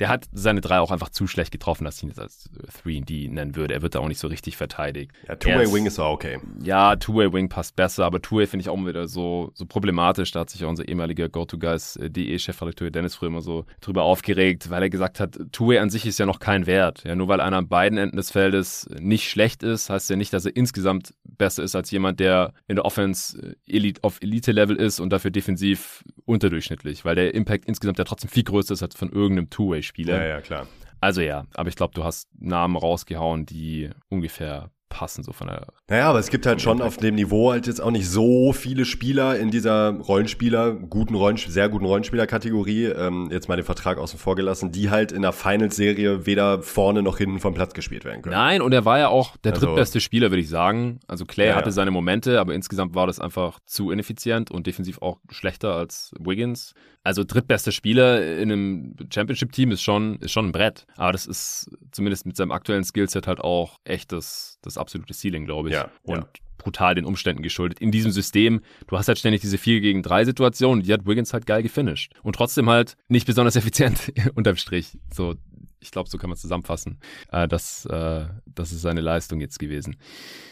der 0.00 0.08
hat 0.08 0.28
seine 0.32 0.62
drei 0.62 0.80
auch 0.80 0.90
einfach 0.90 1.10
zu 1.10 1.26
schlecht 1.26 1.52
getroffen, 1.52 1.84
dass 1.84 1.98
ich 1.98 2.04
ihn 2.04 2.08
jetzt 2.08 2.18
als 2.18 2.50
3D 2.82 3.30
nennen 3.30 3.54
würde. 3.54 3.74
Er 3.74 3.82
wird 3.82 3.94
da 3.94 4.00
auch 4.00 4.08
nicht 4.08 4.18
so 4.18 4.28
richtig 4.28 4.56
verteidigt. 4.56 5.12
Ja, 5.28 5.36
Two-Way-Wing 5.36 5.84
ist 5.84 5.98
auch 5.98 6.14
okay. 6.14 6.38
Ja, 6.62 6.96
Two-Way-Wing 6.96 7.50
passt 7.50 7.76
besser, 7.76 8.06
aber 8.06 8.22
Two-Way 8.22 8.46
finde 8.46 8.62
ich 8.62 8.70
auch 8.70 8.78
wieder 8.78 9.06
so, 9.08 9.50
so 9.54 9.66
problematisch. 9.66 10.32
Da 10.32 10.40
hat 10.40 10.50
sich 10.50 10.62
ja 10.62 10.68
unser 10.68 10.88
ehemaliger 10.88 11.28
GoToGuys.de-Chefredakteur 11.28 12.88
äh, 12.88 12.90
Dennis 12.90 13.14
früher 13.14 13.28
immer 13.28 13.42
so 13.42 13.66
drüber 13.82 14.04
aufgeregt, 14.04 14.70
weil 14.70 14.82
er 14.82 14.90
gesagt 14.90 15.20
hat, 15.20 15.38
Two-Way 15.52 15.78
an 15.78 15.90
sich 15.90 16.06
ist 16.06 16.18
ja 16.18 16.24
noch 16.24 16.40
kein 16.40 16.66
Wert. 16.66 17.04
Ja, 17.04 17.14
nur 17.14 17.28
weil 17.28 17.42
einer 17.42 17.58
an 17.58 17.68
beiden 17.68 17.98
Enden 17.98 18.16
des 18.16 18.30
Feldes 18.30 18.88
nicht 18.98 19.28
schlecht 19.28 19.62
ist, 19.62 19.90
heißt 19.90 20.08
ja 20.08 20.16
nicht, 20.16 20.32
dass 20.32 20.46
er 20.46 20.56
insgesamt 20.56 21.14
besser 21.40 21.64
ist 21.64 21.74
als 21.74 21.90
jemand, 21.90 22.20
der 22.20 22.52
in 22.68 22.76
der 22.76 22.84
Offense 22.84 23.56
äh, 23.66 23.76
Elite, 23.76 24.04
auf 24.04 24.20
Elite-Level 24.20 24.76
ist 24.76 25.00
und 25.00 25.10
dafür 25.10 25.30
defensiv 25.30 26.04
unterdurchschnittlich, 26.26 27.04
weil 27.04 27.16
der 27.16 27.34
Impact 27.34 27.64
insgesamt 27.64 27.98
ja 27.98 28.04
trotzdem 28.04 28.30
viel 28.30 28.44
größer 28.44 28.74
ist 28.74 28.82
als 28.82 28.94
von 28.94 29.10
irgendeinem 29.10 29.50
Two-Way 29.50 29.82
Spiele. 29.82 30.12
Ja, 30.12 30.26
ja, 30.26 30.40
klar. 30.42 30.68
Also 31.00 31.22
ja, 31.22 31.46
aber 31.54 31.70
ich 31.70 31.76
glaube, 31.76 31.94
du 31.94 32.04
hast 32.04 32.28
Namen 32.38 32.76
rausgehauen, 32.76 33.46
die 33.46 33.88
ungefähr 34.10 34.70
passen, 34.90 35.24
so 35.24 35.32
von 35.32 35.46
der. 35.46 35.68
Naja, 35.88 36.10
aber 36.10 36.18
es 36.18 36.28
gibt 36.28 36.44
halt 36.44 36.60
schon 36.60 36.82
auf 36.82 36.98
dem 36.98 37.14
Niveau 37.14 37.50
halt 37.50 37.66
jetzt 37.66 37.80
auch 37.80 37.90
nicht 37.90 38.06
so 38.06 38.52
viele 38.52 38.84
Spieler 38.84 39.38
in 39.38 39.50
dieser 39.50 39.92
Rollenspieler, 39.92 40.74
guten 40.74 41.14
Rollenspieler, 41.14 41.54
sehr 41.54 41.68
guten 41.70 41.86
Rollenspieler-Kategorie, 41.86 42.86
ähm, 42.86 43.28
jetzt 43.30 43.48
mal 43.48 43.56
den 43.56 43.64
Vertrag 43.64 43.96
außen 43.96 44.18
vor 44.18 44.36
gelassen, 44.36 44.72
die 44.72 44.90
halt 44.90 45.12
in 45.12 45.22
der 45.22 45.32
Finals-Serie 45.32 46.26
weder 46.26 46.62
vorne 46.62 47.02
noch 47.02 47.16
hinten 47.16 47.38
vom 47.38 47.54
Platz 47.54 47.72
gespielt 47.72 48.04
werden 48.04 48.20
können. 48.20 48.34
Nein, 48.34 48.60
und 48.60 48.72
er 48.72 48.84
war 48.84 48.98
ja 48.98 49.08
auch 49.08 49.36
der 49.38 49.54
also, 49.54 49.66
drittbeste 49.66 50.00
Spieler, 50.00 50.30
würde 50.30 50.42
ich 50.42 50.50
sagen. 50.50 51.00
Also 51.06 51.24
Clay 51.24 51.48
ja, 51.48 51.54
hatte 51.54 51.72
seine 51.72 51.90
Momente, 51.90 52.38
aber 52.40 52.52
insgesamt 52.52 52.94
war 52.94 53.06
das 53.06 53.20
einfach 53.20 53.60
zu 53.64 53.90
ineffizient 53.90 54.50
und 54.50 54.66
defensiv 54.66 55.00
auch 55.00 55.18
schlechter 55.30 55.74
als 55.74 56.12
Wiggins. 56.18 56.74
Also 57.02 57.24
drittbester 57.24 57.72
Spieler 57.72 58.38
in 58.38 58.52
einem 58.52 58.96
Championship-Team 59.12 59.72
ist 59.72 59.82
schon, 59.82 60.18
ist 60.18 60.32
schon 60.32 60.46
ein 60.46 60.52
Brett. 60.52 60.86
Aber 60.96 61.12
das 61.12 61.26
ist 61.26 61.70
zumindest 61.92 62.26
mit 62.26 62.36
seinem 62.36 62.52
aktuellen 62.52 62.84
Skillset 62.84 63.26
halt 63.26 63.40
auch 63.40 63.78
echt 63.84 64.12
das, 64.12 64.58
das 64.62 64.76
absolute 64.76 65.14
Ceiling, 65.14 65.46
glaube 65.46 65.70
ich. 65.70 65.74
Ja, 65.74 65.90
und 66.02 66.18
ja. 66.18 66.28
brutal 66.58 66.94
den 66.94 67.06
Umständen 67.06 67.42
geschuldet. 67.42 67.80
In 67.80 67.90
diesem 67.90 68.10
System, 68.10 68.60
du 68.86 68.98
hast 68.98 69.08
halt 69.08 69.18
ständig 69.18 69.40
diese 69.40 69.56
4 69.56 69.80
gegen 69.80 70.02
3 70.02 70.26
Situation, 70.26 70.82
die 70.82 70.92
hat 70.92 71.06
Wiggins 71.06 71.32
halt 71.32 71.46
geil 71.46 71.62
gefinisht. 71.62 72.12
Und 72.22 72.36
trotzdem 72.36 72.68
halt 72.68 72.96
nicht 73.08 73.26
besonders 73.26 73.56
effizient 73.56 74.12
unterm 74.34 74.56
Strich. 74.56 74.98
So, 75.10 75.36
ich 75.80 75.90
glaube, 75.90 76.08
so 76.08 76.18
kann 76.18 76.30
man 76.30 76.36
zusammenfassen. 76.36 76.98
Äh, 77.32 77.48
das, 77.48 77.86
äh, 77.86 78.26
das 78.46 78.72
ist 78.72 78.82
seine 78.82 79.00
Leistung 79.00 79.40
jetzt 79.40 79.58
gewesen. 79.58 79.96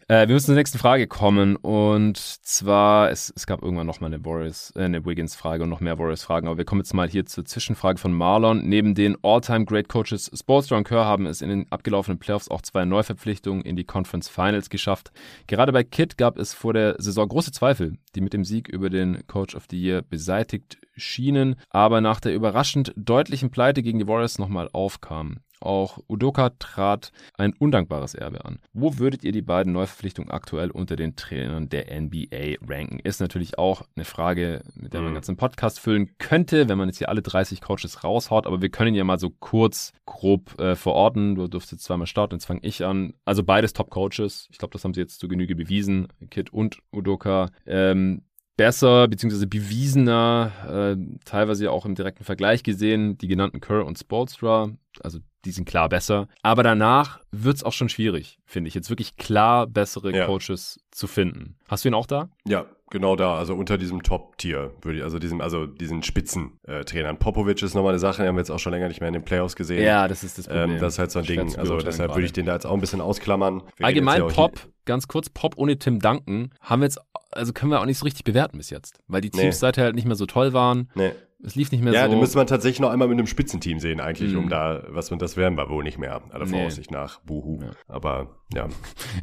Äh, 0.09 0.27
wir 0.27 0.35
müssen 0.35 0.47
zur 0.47 0.55
nächsten 0.55 0.79
Frage 0.79 1.07
kommen 1.07 1.57
und 1.57 2.17
zwar, 2.17 3.11
es, 3.11 3.33
es 3.37 3.47
gab 3.47 3.63
irgendwann 3.63 3.87
noch 3.87 4.01
mal 4.01 4.13
eine, 4.13 4.17
äh, 4.17 4.53
eine 4.81 5.05
Wiggins-Frage 5.05 5.65
und 5.65 5.71
noch 5.71 5.81
mehr 5.81 5.97
Boris-Fragen, 5.97 6.49
aber 6.49 6.57
wir 6.57 6.65
kommen 6.65 6.81
jetzt 6.81 6.95
mal 6.95 7.09
hier 7.09 7.27
zur 7.27 7.45
Zwischenfrage 7.45 7.99
von 7.99 8.13
Marlon. 8.13 8.67
Neben 8.67 8.95
den 8.95 9.17
All-Time-Great-Coaches 9.23 10.31
Spolstra 10.35 10.77
und 10.79 10.85
Kerr 10.85 11.05
haben 11.05 11.27
es 11.27 11.43
in 11.43 11.51
den 11.51 11.71
abgelaufenen 11.71 12.19
Playoffs 12.19 12.49
auch 12.49 12.63
zwei 12.63 12.85
Neuverpflichtungen 12.87 13.63
in 13.63 13.77
die 13.77 13.85
Conference 13.85 14.29
Finals 14.29 14.71
geschafft. 14.71 15.13
Gerade 15.47 15.73
bei 15.73 15.85
Kidd 15.85 16.17
gab 16.17 16.39
es 16.39 16.55
vor 16.55 16.73
der 16.73 16.97
Saison 16.99 17.29
große 17.29 17.53
Zweifel, 17.53 17.99
die 18.15 18.23
mit 18.23 18.33
dem 18.33 18.45
Sieg 18.45 18.69
über 18.69 18.89
den 18.89 19.27
Coach 19.27 19.55
of 19.55 19.67
the 19.71 19.79
Year 19.79 20.03
beseitigt 20.03 20.79
schienen, 20.99 21.57
aber 21.71 22.01
nach 22.01 22.21
der 22.21 22.35
überraschend 22.35 22.93
deutlichen 22.97 23.51
Pleite 23.51 23.83
gegen 23.83 23.99
die 23.99 24.09
Warriors 24.09 24.39
nochmal 24.39 24.69
aufkamen. 24.73 25.41
Auch 25.61 25.99
Udoka 26.09 26.51
trat 26.59 27.13
ein 27.37 27.53
undankbares 27.53 28.15
Erbe 28.15 28.45
an. 28.45 28.61
Wo 28.73 28.99
würdet 28.99 29.25
ihr 29.25 29.33
die 29.33 29.43
beiden 29.43 29.73
Neuverpflichtungen 29.73 30.31
aktuell 30.31 30.71
unter 30.71 30.97
den 30.97 31.17
Trainern 31.17 31.69
der 31.69 32.01
NBA 32.01 32.65
ranken? 32.67 33.01
Ist 33.01 33.21
natürlich 33.21 33.59
auch 33.59 33.83
eine 33.97 34.05
Frage, 34.05 34.63
mit 34.75 34.93
der 34.93 35.01
man 35.01 35.07
mhm. 35.07 35.07
einen 35.09 35.15
ganzen 35.15 35.37
Podcast 35.37 35.81
füllen 35.81 36.17
könnte, 36.19 36.69
wenn 36.69 36.79
man 36.79 36.89
jetzt 36.89 36.99
hier 36.99 37.09
alle 37.09 37.23
30 37.23 37.61
Coaches 37.61 38.05
raushaut, 38.05 38.47
aber 38.47 38.63
wir 38.63 38.69
können 38.69 38.95
ja 38.95 39.05
mal 39.05 39.19
so 39.19 39.31
kurz 39.31 39.93
grob 40.07 40.59
äh, 40.61 40.77
verorten. 40.77 41.35
Du 41.35 41.49
durfst 41.49 41.73
jetzt 41.73 41.85
zweimal 41.85 42.07
starten, 42.07 42.37
jetzt 42.37 42.47
fange 42.47 42.61
ich 42.63 42.85
an. 42.85 43.15
Also 43.25 43.43
beides 43.43 43.73
Top-Coaches. 43.73 44.49
Ich 44.51 44.59
glaube, 44.59 44.73
das 44.73 44.85
haben 44.85 44.95
sie 44.95 45.01
jetzt 45.01 45.19
zu 45.19 45.29
Genüge 45.29 45.57
bewiesen, 45.57 46.09
Kid 46.31 46.53
und 46.53 46.79
Udoka. 46.93 47.51
Ähm, 47.67 48.23
besser 48.59 49.09
beziehungsweise 49.09 49.47
bewiesener, 49.47 50.53
äh, 50.69 51.19
teilweise 51.25 51.71
auch 51.71 51.87
im 51.87 51.95
direkten 51.95 52.25
Vergleich 52.25 52.63
gesehen, 52.63 53.17
die 53.17 53.29
genannten 53.29 53.61
Kerr 53.61 53.87
und 53.87 53.99
Spolstra. 53.99 54.73
Also 55.01 55.21
die 55.47 55.53
sind 55.53 55.67
klar 55.67 55.89
besser. 55.89 56.29
Aber 56.43 56.63
danach 56.63 57.21
wird 57.31 57.57
es 57.57 57.63
auch 57.63 57.73
schon 57.73 57.89
schwierig, 57.89 58.39
finde 58.45 58.69
ich, 58.69 58.75
jetzt 58.75 58.91
wirklich 58.91 59.17
klar 59.17 59.67
bessere 59.67 60.15
ja. 60.15 60.27
Coaches 60.27 60.81
zu 60.91 61.07
finden. 61.07 61.57
Hast 61.69 61.85
du 61.85 61.89
ihn 61.89 61.95
auch 61.95 62.07
da? 62.07 62.29
Ja, 62.47 62.67
genau 62.91 63.17
da, 63.17 63.37
also 63.37 63.55
unter 63.55 63.79
diesem 63.79 64.03
Top-Tier, 64.03 64.73
würde 64.83 64.99
ich, 64.99 65.05
also 65.05 65.19
diesem, 65.19 65.41
also 65.41 65.67
diesen 65.67 66.03
Spitzentrainern. 66.03 67.17
Äh, 67.17 67.19
Popovic 67.19 67.63
ist 67.63 67.75
nochmal 67.75 67.93
eine 67.93 67.99
Sache, 67.99 68.23
die 68.23 68.29
haben 68.29 68.37
wir 68.37 68.41
jetzt 68.41 68.51
auch 68.51 68.59
schon 68.59 68.73
länger 68.73 68.89
nicht 68.89 69.01
mehr 69.01 69.09
in 69.09 69.15
den 69.15 69.25
Playoffs 69.25 69.57
gesehen. 69.57 69.83
Ja, 69.83 70.09
das 70.09 70.25
ist 70.25 70.39
das 70.39 70.47
Problem. 70.47 70.73
Ähm, 70.73 70.81
das 70.81 70.95
ist 70.95 70.99
halt 70.99 71.11
so 71.11 71.19
ein 71.19 71.25
Ding. 71.25 71.57
Also 71.57 71.79
deshalb 71.79 72.15
würde 72.15 72.27
ich 72.27 72.33
den 72.33 72.47
da 72.47 72.55
jetzt 72.55 72.67
auch 72.67 72.75
ein 72.75 72.81
bisschen 72.81 73.01
ausklammern. 73.01 73.63
Wir 73.77 73.87
Allgemein 73.87 74.27
Pop, 74.29 74.59
ganz 74.85 75.09
kurz, 75.09 75.29
Pop 75.29 75.55
ohne 75.57 75.79
Tim 75.79 76.01
Duncan 76.01 76.51
haben 76.61 76.81
wir 76.81 76.87
jetzt, 76.87 77.01
also 77.33 77.53
können 77.53 77.71
wir 77.71 77.81
auch 77.81 77.87
nicht 77.87 77.99
so 77.99 78.05
richtig 78.05 78.25
bewerten 78.25 78.59
bis 78.59 78.71
jetzt, 78.71 78.99
weil 79.07 79.21
die 79.21 79.31
Teams 79.31 79.45
nee. 79.45 79.51
seither 79.53 79.85
halt 79.85 79.95
nicht 79.95 80.07
mehr 80.07 80.17
so 80.17 80.27
toll 80.27 80.53
waren. 80.53 80.91
Nee. 80.95 81.13
Es 81.41 81.55
lief 81.55 81.71
nicht 81.71 81.85
mehr 81.85 81.93
ja, 81.93 82.01
so. 82.01 82.07
Ja, 82.07 82.09
den 82.11 82.19
müsste 82.19 82.37
man 82.37 82.49
tatsächlich 82.49 82.81
noch 82.81 82.91
einmal 82.91 83.07
mit 83.07 83.17
einem 83.17 83.29
Spitzenteam 83.29 83.79
sehen, 83.79 84.01
eigentlich, 84.01 84.35
mm. 84.35 84.39
um 84.39 84.49
da, 84.49 84.83
was 84.89 85.11
man 85.11 85.21
das 85.21 85.37
werden 85.37 85.57
wir 85.57 85.69
wohl 85.69 85.85
nicht 85.85 85.97
mehr, 85.97 86.21
aller 86.31 86.47
nee. 86.47 86.51
Voraussicht 86.51 86.91
nach. 86.91 87.21
Buhu. 87.21 87.61
Ja. 87.63 87.71
Aber 87.87 88.41
ja. 88.53 88.69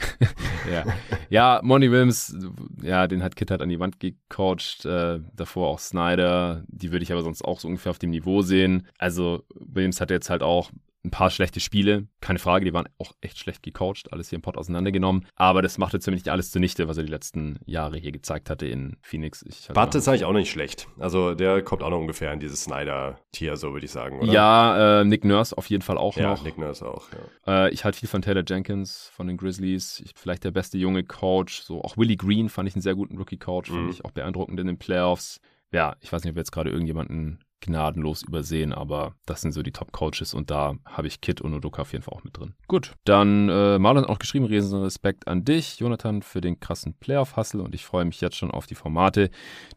ja. 0.72 0.86
ja, 1.30 1.60
Monty 1.62 1.92
Williams, 1.92 2.34
ja, 2.82 3.08
den 3.08 3.22
hat 3.22 3.36
Kit 3.36 3.52
halt 3.52 3.62
an 3.62 3.70
die 3.70 3.80
Wand 3.80 4.00
gecoacht. 4.00 4.86
Äh, 4.86 5.20
davor 5.34 5.68
auch 5.68 5.80
Snyder. 5.80 6.64
Die 6.68 6.92
würde 6.92 7.04
ich 7.04 7.12
aber 7.12 7.22
sonst 7.22 7.44
auch 7.44 7.60
so 7.60 7.68
ungefähr 7.68 7.90
auf 7.90 8.00
dem 8.00 8.12
Niveau 8.12 8.42
sehen. 8.42 8.88
Also 8.98 9.44
Williams 9.54 10.00
hat 10.00 10.10
jetzt 10.10 10.30
halt 10.30 10.42
auch 10.42 10.72
ein 11.06 11.12
paar 11.12 11.30
schlechte 11.30 11.60
Spiele, 11.60 12.08
keine 12.20 12.40
Frage, 12.40 12.66
die 12.66 12.74
waren 12.74 12.90
auch 12.98 13.14
echt 13.22 13.38
schlecht 13.40 13.64
gecoacht, 13.64 14.12
alles 14.12 14.30
hier 14.30 14.38
im 14.38 14.42
Pod 14.42 14.58
auseinandergenommen. 14.58 15.26
Aber 15.36 15.62
das 15.62 15.78
macht 15.78 15.94
jetzt 15.94 16.08
nicht 16.08 16.30
alles 16.30 16.52
zunichte, 16.52 16.88
was 16.88 16.98
er 16.98 17.04
die 17.04 17.12
letzten 17.12 17.60
Jahre 17.66 17.98
hier 17.98 18.12
gezeigt 18.12 18.50
hatte 18.50 18.68
in 18.68 18.98
Phoenix. 19.02 19.46
Butt 19.74 19.96
ist 19.96 20.08
eigentlich 20.08 20.26
auch 20.26 20.34
nicht 20.34 20.52
schlecht. 20.52 20.88
Also 21.00 21.36
der 21.36 21.62
kommt 21.62 21.84
auch 21.84 21.90
noch 21.90 22.00
ungefähr 22.00 22.34
in 22.34 22.40
dieses 22.40 22.64
Snyder-Tier, 22.64 23.56
so 23.56 23.74
würde 23.74 23.86
ich 23.86 23.92
sagen, 23.92 24.20
oder? 24.20 24.32
Ja, 24.32 25.02
äh, 25.02 25.06
Nick 25.06 25.24
Nurse 25.24 25.58
auf 25.58 25.70
jeden 25.70 25.84
Fall 25.84 25.98
auch 25.98 26.18
ja, 26.18 26.32
noch. 26.32 26.44
Nick 26.44 26.58
Nurse 26.58 26.86
auch, 26.88 27.08
ja. 27.46 27.66
Äh, 27.66 27.70
ich 27.72 27.86
halte 27.86 28.00
viel 28.00 28.10
von 28.10 28.22
Taylor 28.22 28.44
Jenkins, 28.46 29.10
von 29.14 29.28
den 29.28 29.38
Grizzlies. 29.38 30.02
Ich, 30.04 30.14
vielleicht 30.16 30.44
der 30.44 30.52
beste 30.52 30.78
junge 30.78 31.04
Coach. 31.04 31.62
So 31.62 31.82
auch 31.82 31.98
Willie 31.98 32.18
Green 32.18 32.50
fand 32.50 32.68
ich 32.68 32.76
einen 32.76 32.82
sehr 32.82 32.96
guten 32.96 33.18
Rookie-Coach, 33.18 33.70
mhm. 33.70 33.76
fand 33.76 33.94
ich 33.94 34.06
auch 34.06 34.12
beeindruckend 34.12 34.60
in 34.60 34.68
den 34.68 34.78
Playoffs. 34.78 35.40
Ja, 35.72 35.96
ich 36.00 36.12
weiß 36.12 36.24
nicht, 36.24 36.32
ob 36.32 36.36
wir 36.36 36.42
jetzt 36.42 36.52
gerade 36.52 36.70
irgendjemanden 36.70 37.44
gnadenlos 37.62 38.24
übersehen, 38.24 38.74
aber 38.74 39.16
das 39.26 39.42
sind 39.42 39.52
so 39.52 39.64
die 39.64 39.72
Top-Coaches 39.72 40.34
und 40.34 40.52
da 40.52 40.76
habe 40.86 41.08
ich 41.08 41.22
Kit 41.22 41.42
und 41.42 41.54
Udoka 41.54 41.82
auf 41.82 41.92
jeden 41.92 42.04
Fall 42.04 42.16
auch 42.16 42.24
mit 42.24 42.38
drin. 42.38 42.54
Gut, 42.68 42.94
dann 43.06 43.50
äh, 43.50 43.80
Marlon 43.80 44.04
hat 44.04 44.10
auch 44.10 44.20
geschrieben, 44.20 44.46
riesen 44.46 44.82
Respekt 44.82 45.28
an 45.28 45.46
dich, 45.46 45.80
Jonathan, 45.80 46.22
für 46.22 46.42
den 46.42 46.60
krassen 46.60 46.94
Playoff-Hustle 46.94 47.64
und 47.64 47.76
ich 47.76 47.86
freue 47.86 48.06
mich 48.06 48.22
jetzt 48.22 48.38
schon 48.38 48.52
auf 48.52 48.68
die 48.68 48.76
Formate, 48.76 49.30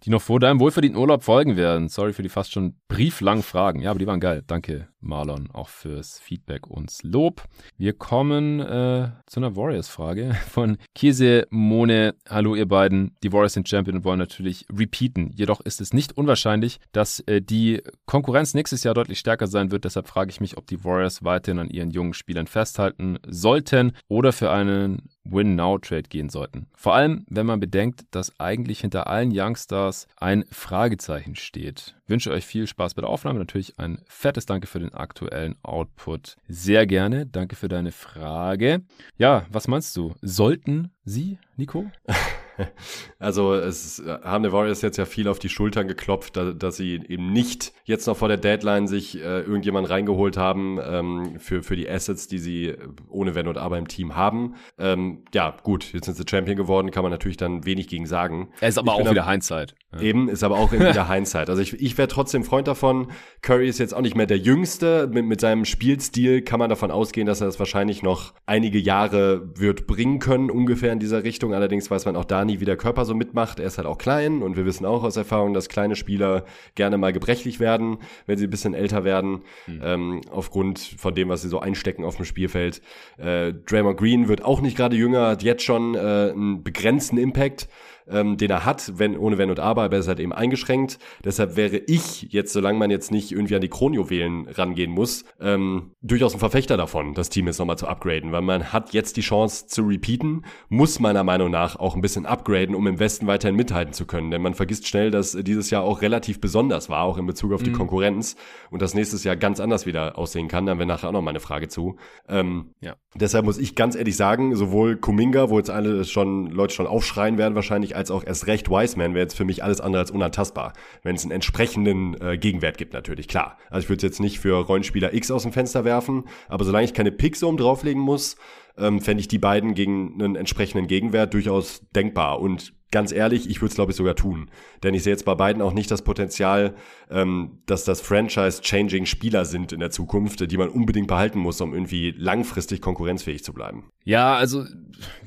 die 0.04 0.10
noch 0.10 0.22
vor 0.22 0.40
deinem 0.40 0.60
wohlverdienten 0.60 1.00
Urlaub 1.00 1.22
folgen 1.22 1.56
werden. 1.56 1.88
Sorry 1.88 2.12
für 2.12 2.22
die 2.22 2.28
fast 2.28 2.52
schon 2.52 2.76
brieflangen 2.88 3.42
Fragen. 3.42 3.80
Ja, 3.80 3.90
aber 3.90 3.98
die 3.98 4.06
waren 4.06 4.20
geil. 4.20 4.42
Danke, 4.46 4.88
Marlon, 5.00 5.48
auch 5.52 5.68
fürs 5.68 6.18
Feedback 6.18 6.66
und 6.66 6.92
Lob. 7.02 7.44
Wir 7.76 7.92
kommen 7.92 8.60
äh, 8.60 9.10
zu 9.26 9.40
einer 9.40 9.56
Warriors-Frage 9.56 10.34
von 10.48 10.78
Kiese 10.94 11.46
Mone. 11.50 12.14
Hallo 12.28 12.54
ihr 12.54 12.66
beiden. 12.66 13.16
Die 13.22 13.32
Warriors 13.32 13.52
sind 13.54 13.68
Champion 13.68 13.98
und 13.98 14.04
wollen 14.04 14.18
natürlich 14.18 14.66
repeaten. 14.72 15.30
Jedoch 15.30 15.60
ist 15.60 15.80
es 15.80 15.92
nicht 15.92 16.16
unwahrscheinlich, 16.16 16.80
dass 16.92 17.20
äh, 17.20 17.40
die 17.40 17.82
Konkurrenz 18.06 18.54
nächstes 18.54 18.84
Jahr 18.84 18.94
deutlich 18.94 19.18
stärker 19.18 19.46
sein 19.46 19.70
wird. 19.70 19.84
Deshalb 19.84 20.08
frage 20.08 20.30
ich 20.30 20.40
mich, 20.40 20.56
ob 20.56 20.66
die 20.66 20.84
Warriors 20.84 21.24
weiterhin 21.24 21.58
an 21.58 21.70
ihren 21.70 21.90
jungen 21.90 22.14
Spielern 22.14 22.46
festhalten 22.46 23.18
sollten 23.26 23.92
oder 24.08 24.32
für 24.32 24.50
einen 24.50 25.08
Win-Now-Trade 25.30 26.08
gehen 26.08 26.28
sollten. 26.28 26.66
Vor 26.74 26.94
allem, 26.94 27.24
wenn 27.28 27.46
man 27.46 27.60
bedenkt, 27.60 28.04
dass 28.10 28.38
eigentlich 28.40 28.80
hinter 28.80 29.06
allen 29.06 29.30
Youngstars 29.32 30.06
ein 30.16 30.44
Fragezeichen 30.50 31.36
steht. 31.36 31.94
Ich 32.04 32.10
wünsche 32.10 32.30
euch 32.30 32.46
viel 32.46 32.66
Spaß 32.66 32.94
bei 32.94 33.02
der 33.02 33.10
Aufnahme. 33.10 33.38
Natürlich 33.38 33.78
ein 33.78 34.00
fettes 34.06 34.46
Danke 34.46 34.66
für 34.66 34.78
den 34.78 34.94
aktuellen 34.94 35.56
Output. 35.62 36.36
Sehr 36.48 36.86
gerne. 36.86 37.26
Danke 37.26 37.56
für 37.56 37.68
deine 37.68 37.92
Frage. 37.92 38.82
Ja, 39.16 39.46
was 39.50 39.68
meinst 39.68 39.96
du? 39.96 40.14
Sollten 40.22 40.90
sie, 41.04 41.38
Nico? 41.56 41.90
Also 43.20 43.54
es 43.54 44.00
haben 44.22 44.44
die 44.44 44.52
Warriors 44.52 44.80
jetzt 44.80 44.96
ja 44.96 45.04
viel 45.04 45.26
auf 45.26 45.40
die 45.40 45.48
Schultern 45.48 45.88
geklopft, 45.88 46.36
da, 46.36 46.52
dass 46.52 46.76
sie 46.76 47.00
eben 47.08 47.32
nicht 47.32 47.72
jetzt 47.84 48.06
noch 48.06 48.16
vor 48.16 48.28
der 48.28 48.36
Deadline 48.36 48.86
sich 48.86 49.16
äh, 49.16 49.40
irgendjemand 49.40 49.90
reingeholt 49.90 50.36
haben 50.36 50.78
ähm, 50.80 51.40
für, 51.40 51.64
für 51.64 51.74
die 51.74 51.90
Assets, 51.90 52.28
die 52.28 52.38
sie 52.38 52.74
ohne 53.08 53.34
Wenn 53.34 53.48
und 53.48 53.58
Aber 53.58 53.76
im 53.76 53.88
Team 53.88 54.14
haben. 54.14 54.54
Ähm, 54.78 55.24
ja, 55.34 55.56
gut, 55.64 55.92
jetzt 55.92 56.04
sind 56.04 56.16
sie 56.16 56.24
Champion 56.28 56.56
geworden, 56.56 56.90
kann 56.92 57.02
man 57.02 57.10
natürlich 57.10 57.36
dann 57.36 57.64
wenig 57.64 57.88
gegen 57.88 58.06
sagen. 58.06 58.50
Er 58.60 58.68
ist 58.68 58.78
aber 58.78 58.94
ich 58.98 59.06
auch 59.06 59.10
wieder 59.10 59.28
Hindsight. 59.28 59.74
Ja. 59.92 60.00
Eben, 60.00 60.28
ist 60.28 60.44
aber 60.44 60.58
auch 60.58 60.70
wieder 60.70 61.08
Hindsight. 61.08 61.50
Also 61.50 61.62
ich, 61.62 61.72
ich 61.80 61.96
wäre 61.96 62.08
trotzdem 62.08 62.44
Freund 62.44 62.68
davon. 62.68 63.10
Curry 63.42 63.68
ist 63.68 63.78
jetzt 63.78 63.94
auch 63.94 64.02
nicht 64.02 64.14
mehr 64.14 64.26
der 64.26 64.38
Jüngste. 64.38 65.08
Mit, 65.10 65.24
mit 65.24 65.40
seinem 65.40 65.64
Spielstil 65.64 66.42
kann 66.42 66.58
man 66.58 66.68
davon 66.68 66.90
ausgehen, 66.90 67.26
dass 67.26 67.40
er 67.40 67.46
das 67.46 67.58
wahrscheinlich 67.58 68.02
noch 68.02 68.34
einige 68.46 68.78
Jahre 68.78 69.50
wird 69.58 69.86
bringen 69.86 70.18
können, 70.18 70.50
ungefähr 70.50 70.92
in 70.92 70.98
dieser 70.98 71.24
Richtung. 71.24 71.54
Allerdings 71.54 71.90
weiß 71.90 72.04
man 72.04 72.16
auch 72.16 72.26
da 72.26 72.44
nie, 72.48 72.60
wie 72.60 72.64
der 72.64 72.76
Körper 72.76 73.04
so 73.04 73.14
mitmacht. 73.14 73.60
Er 73.60 73.66
ist 73.66 73.78
halt 73.78 73.86
auch 73.86 73.98
klein 73.98 74.42
und 74.42 74.56
wir 74.56 74.66
wissen 74.66 74.84
auch 74.84 75.04
aus 75.04 75.16
Erfahrung, 75.16 75.54
dass 75.54 75.68
kleine 75.68 75.94
Spieler 75.94 76.44
gerne 76.74 76.98
mal 76.98 77.12
gebrechlich 77.12 77.60
werden, 77.60 77.98
wenn 78.26 78.38
sie 78.38 78.46
ein 78.46 78.50
bisschen 78.50 78.74
älter 78.74 79.04
werden, 79.04 79.42
mhm. 79.66 79.80
ähm, 79.82 80.20
aufgrund 80.30 80.78
von 80.80 81.14
dem, 81.14 81.28
was 81.28 81.42
sie 81.42 81.48
so 81.48 81.60
einstecken 81.60 82.04
auf 82.04 82.16
dem 82.16 82.24
Spielfeld. 82.24 82.82
Äh, 83.18 83.52
Draymond 83.52 83.98
Green 83.98 84.28
wird 84.28 84.44
auch 84.44 84.60
nicht 84.60 84.76
gerade 84.76 84.96
jünger, 84.96 85.28
hat 85.28 85.42
jetzt 85.42 85.62
schon 85.62 85.94
äh, 85.94 85.98
einen 85.98 86.64
begrenzten 86.64 87.18
Impact 87.18 87.68
ähm, 88.10 88.36
den 88.36 88.50
er 88.50 88.64
hat, 88.64 88.92
wenn, 88.96 89.16
ohne 89.16 89.38
Wenn 89.38 89.50
und 89.50 89.60
Aber, 89.60 89.82
aber 89.82 89.96
er 89.96 90.00
ist 90.00 90.08
halt 90.08 90.20
eben 90.20 90.32
eingeschränkt. 90.32 90.98
Deshalb 91.24 91.56
wäre 91.56 91.76
ich 91.76 92.28
jetzt, 92.30 92.52
solange 92.52 92.78
man 92.78 92.90
jetzt 92.90 93.10
nicht 93.10 93.32
irgendwie 93.32 93.54
an 93.54 93.60
die 93.60 93.68
Kronjuwelen 93.68 94.48
rangehen 94.48 94.90
muss, 94.90 95.24
ähm, 95.40 95.92
durchaus 96.02 96.34
ein 96.34 96.40
Verfechter 96.40 96.76
davon, 96.76 97.14
das 97.14 97.28
Team 97.28 97.46
jetzt 97.46 97.58
nochmal 97.58 97.78
zu 97.78 97.86
upgraden, 97.86 98.32
weil 98.32 98.42
man 98.42 98.72
hat 98.72 98.92
jetzt 98.92 99.16
die 99.16 99.22
Chance 99.22 99.66
zu 99.66 99.82
repeaten, 99.82 100.44
muss 100.68 101.00
meiner 101.00 101.24
Meinung 101.24 101.50
nach 101.50 101.76
auch 101.76 101.94
ein 101.94 102.00
bisschen 102.00 102.26
upgraden, 102.26 102.74
um 102.74 102.86
im 102.86 102.98
Westen 102.98 103.26
weiterhin 103.26 103.56
mithalten 103.56 103.92
zu 103.92 104.06
können. 104.06 104.30
Denn 104.30 104.42
man 104.42 104.54
vergisst 104.54 104.86
schnell, 104.86 105.10
dass 105.10 105.32
dieses 105.32 105.70
Jahr 105.70 105.82
auch 105.82 106.02
relativ 106.02 106.40
besonders 106.40 106.88
war, 106.88 107.02
auch 107.02 107.18
in 107.18 107.26
Bezug 107.26 107.52
auf 107.52 107.62
die 107.62 107.70
mhm. 107.70 107.76
Konkurrenz 107.76 108.36
und 108.70 108.82
das 108.82 108.94
nächstes 108.94 109.24
Jahr 109.24 109.36
ganz 109.36 109.60
anders 109.60 109.86
wieder 109.86 110.18
aussehen 110.18 110.48
kann. 110.48 110.66
Da 110.66 110.72
haben 110.72 110.78
wir 110.78 110.86
nachher 110.86 111.08
auch 111.08 111.12
noch 111.12 111.22
mal 111.22 111.30
eine 111.30 111.40
Frage 111.40 111.68
zu. 111.68 111.96
Ähm, 112.28 112.74
ja. 112.80 112.96
Deshalb 113.14 113.44
muss 113.44 113.58
ich 113.58 113.74
ganz 113.74 113.96
ehrlich 113.96 114.16
sagen, 114.16 114.54
sowohl 114.54 114.96
Kuminga, 114.96 115.50
wo 115.50 115.58
jetzt 115.58 115.70
alle 115.70 116.04
schon 116.04 116.46
Leute 116.46 116.74
schon 116.74 116.86
aufschreien 116.86 117.38
werden 117.38 117.54
wahrscheinlich, 117.54 117.96
als 117.98 118.10
auch 118.10 118.24
erst 118.24 118.46
recht 118.46 118.70
Wiseman 118.70 119.12
wäre 119.12 119.24
jetzt 119.24 119.36
für 119.36 119.44
mich 119.44 119.62
alles 119.62 119.80
andere 119.80 120.00
als 120.00 120.10
unantastbar. 120.10 120.72
Wenn 121.02 121.16
es 121.16 121.24
einen 121.24 121.32
entsprechenden 121.32 122.18
äh, 122.20 122.38
Gegenwert 122.38 122.78
gibt, 122.78 122.94
natürlich, 122.94 123.28
klar. 123.28 123.58
Also 123.68 123.84
ich 123.84 123.88
würde 123.90 123.98
es 123.98 124.02
jetzt 124.04 124.20
nicht 124.20 124.38
für 124.38 124.56
Rollenspieler 124.56 125.12
X 125.12 125.30
aus 125.30 125.42
dem 125.42 125.52
Fenster 125.52 125.84
werfen, 125.84 126.24
aber 126.48 126.64
solange 126.64 126.86
ich 126.86 126.94
keine 126.94 127.12
Picks 127.12 127.42
oben 127.42 127.58
drauflegen 127.58 128.00
muss, 128.00 128.36
ähm, 128.78 129.00
fände 129.00 129.20
ich 129.20 129.28
die 129.28 129.38
beiden 129.38 129.74
gegen 129.74 130.14
einen 130.14 130.36
entsprechenden 130.36 130.86
Gegenwert 130.86 131.34
durchaus 131.34 131.82
denkbar. 131.94 132.40
Und 132.40 132.72
ganz 132.90 133.12
ehrlich, 133.12 133.50
ich 133.50 133.60
würde 133.60 133.70
es 133.70 133.74
glaube 133.74 133.92
ich 133.92 133.96
sogar 133.96 134.14
tun. 134.14 134.50
Denn 134.82 134.94
ich 134.94 135.02
sehe 135.02 135.12
jetzt 135.12 135.24
bei 135.24 135.34
beiden 135.34 135.62
auch 135.62 135.72
nicht 135.72 135.90
das 135.90 136.02
Potenzial, 136.02 136.74
ähm, 137.10 137.62
dass 137.66 137.84
das 137.84 138.00
Franchise-changing 138.00 139.06
Spieler 139.06 139.44
sind 139.44 139.72
in 139.72 139.80
der 139.80 139.90
Zukunft, 139.90 140.50
die 140.50 140.56
man 140.56 140.68
unbedingt 140.68 141.08
behalten 141.08 141.38
muss, 141.38 141.60
um 141.60 141.74
irgendwie 141.74 142.14
langfristig 142.16 142.80
konkurrenzfähig 142.80 143.44
zu 143.44 143.52
bleiben. 143.52 143.90
Ja, 144.04 144.36
also 144.36 144.64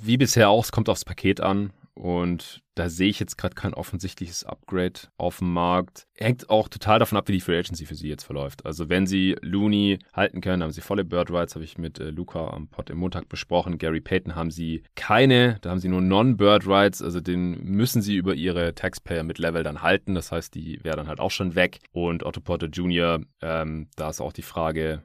wie 0.01 0.17
bisher 0.17 0.49
auch, 0.49 0.63
es 0.63 0.71
kommt 0.71 0.89
aufs 0.89 1.05
Paket 1.05 1.41
an. 1.41 1.71
Und 1.93 2.61
da 2.75 2.89
sehe 2.89 3.09
ich 3.09 3.19
jetzt 3.19 3.37
gerade 3.37 3.53
kein 3.53 3.73
offensichtliches 3.73 4.45
Upgrade 4.45 5.01
auf 5.17 5.39
dem 5.39 5.53
Markt. 5.53 6.07
Hängt 6.15 6.49
auch 6.49 6.69
total 6.69 6.99
davon 6.99 7.17
ab, 7.17 7.27
wie 7.27 7.33
die 7.33 7.41
Free 7.41 7.57
Agency 7.57 7.85
für 7.85 7.95
sie 7.95 8.07
jetzt 8.07 8.23
verläuft. 8.23 8.65
Also 8.65 8.89
wenn 8.89 9.05
sie 9.07 9.35
Looney 9.41 9.99
halten 10.13 10.41
können, 10.41 10.63
haben 10.63 10.71
sie 10.71 10.81
volle 10.81 11.03
Bird 11.03 11.31
Rights, 11.31 11.55
habe 11.55 11.65
ich 11.65 11.77
mit 11.77 11.99
äh, 11.99 12.09
Luca 12.09 12.49
am 12.49 12.69
Pod 12.69 12.89
im 12.89 12.97
Montag 12.97 13.27
besprochen. 13.27 13.77
Gary 13.77 14.01
Payton 14.01 14.35
haben 14.35 14.51
sie 14.51 14.83
keine, 14.95 15.57
da 15.61 15.71
haben 15.71 15.79
sie 15.79 15.89
nur 15.89 16.01
Non-Bird 16.01 16.65
Rights, 16.65 17.01
also 17.01 17.19
den 17.19 17.61
müssen 17.63 18.01
sie 18.01 18.15
über 18.15 18.33
ihre 18.33 18.73
Taxpayer 18.73 19.23
mit 19.23 19.37
Level 19.37 19.63
dann 19.63 19.81
halten. 19.81 20.15
Das 20.15 20.31
heißt, 20.31 20.55
die 20.55 20.79
wäre 20.83 20.95
dann 20.95 21.07
halt 21.07 21.19
auch 21.19 21.31
schon 21.31 21.55
weg. 21.55 21.79
Und 21.91 22.23
Otto 22.23 22.39
Porter 22.39 22.67
Jr., 22.67 23.21
ähm, 23.41 23.89
da 23.95 24.09
ist 24.09 24.21
auch 24.21 24.33
die 24.33 24.41
Frage, 24.41 25.03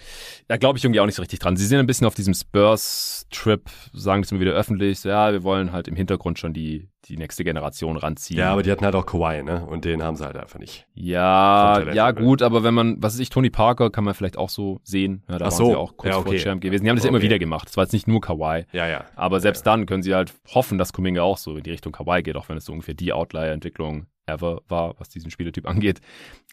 da 0.47 0.57
glaube 0.57 0.77
ich 0.77 0.83
irgendwie 0.83 0.99
auch 0.99 1.05
nicht 1.05 1.15
so 1.15 1.21
richtig 1.21 1.39
dran. 1.39 1.57
Sie 1.57 1.65
sind 1.65 1.79
ein 1.79 1.87
bisschen 1.87 2.07
auf 2.07 2.15
diesem 2.15 2.33
Spurs-Trip, 2.33 3.69
sagen 3.93 4.23
es 4.23 4.31
immer 4.31 4.41
wieder 4.41 4.53
öffentlich, 4.53 4.99
so, 4.99 5.09
ja, 5.09 5.31
wir 5.31 5.43
wollen 5.43 5.71
halt 5.71 5.87
im 5.87 5.95
Hintergrund 5.95 6.39
schon 6.39 6.53
die, 6.53 6.89
die 7.05 7.17
nächste 7.17 7.43
Generation 7.43 7.97
ranziehen. 7.97 8.39
Ja, 8.39 8.51
aber 8.51 8.63
die 8.63 8.71
hatten 8.71 8.85
halt 8.85 8.95
auch 8.95 9.05
Kawhi, 9.05 9.43
ne? 9.43 9.65
Und 9.65 9.85
den 9.85 10.03
haben 10.03 10.15
sie 10.15 10.25
halt 10.25 10.37
einfach 10.37 10.59
nicht. 10.59 10.85
Ja, 10.93 11.91
ja, 11.93 12.11
gut, 12.11 12.41
aber 12.41 12.63
wenn 12.63 12.73
man, 12.73 13.01
was 13.01 13.13
weiß 13.13 13.19
ich, 13.19 13.29
Tony 13.29 13.49
Parker 13.49 13.89
kann 13.89 14.03
man 14.03 14.13
vielleicht 14.13 14.37
auch 14.37 14.49
so 14.49 14.79
sehen. 14.83 15.23
Ja, 15.27 15.37
da 15.37 15.45
Ach 15.45 15.51
waren 15.51 15.57
so. 15.57 15.69
sie 15.69 15.75
auch 15.75 15.97
kurz 15.97 16.13
ja, 16.13 16.19
okay. 16.19 16.29
vor 16.29 16.37
Champ 16.37 16.61
gewesen. 16.61 16.83
Die 16.83 16.89
haben 16.89 16.97
das 16.97 17.05
okay. 17.05 17.13
ja 17.13 17.17
immer 17.17 17.23
wieder 17.23 17.39
gemacht. 17.39 17.67
Das 17.67 17.77
war 17.77 17.83
jetzt 17.83 17.93
nicht 17.93 18.07
nur 18.07 18.21
Kawhi. 18.21 18.65
Ja, 18.71 18.87
ja. 18.87 19.05
Aber 19.15 19.39
selbst 19.39 19.65
ja. 19.65 19.71
dann 19.71 19.85
können 19.85 20.03
sie 20.03 20.13
halt 20.13 20.33
hoffen, 20.53 20.77
dass 20.77 20.93
Kuminga 20.93 21.21
auch 21.21 21.37
so 21.37 21.57
in 21.57 21.63
die 21.63 21.71
Richtung 21.71 21.91
Kawhi 21.91 22.21
geht, 22.21 22.35
auch 22.35 22.49
wenn 22.49 22.57
es 22.57 22.65
so 22.65 22.71
ungefähr 22.71 22.93
die 22.93 23.13
Outlier-Entwicklung 23.13 24.05
ever 24.31 24.61
war, 24.67 24.99
was 24.99 25.09
diesen 25.09 25.31
Spielertyp 25.31 25.67
angeht. 25.67 26.01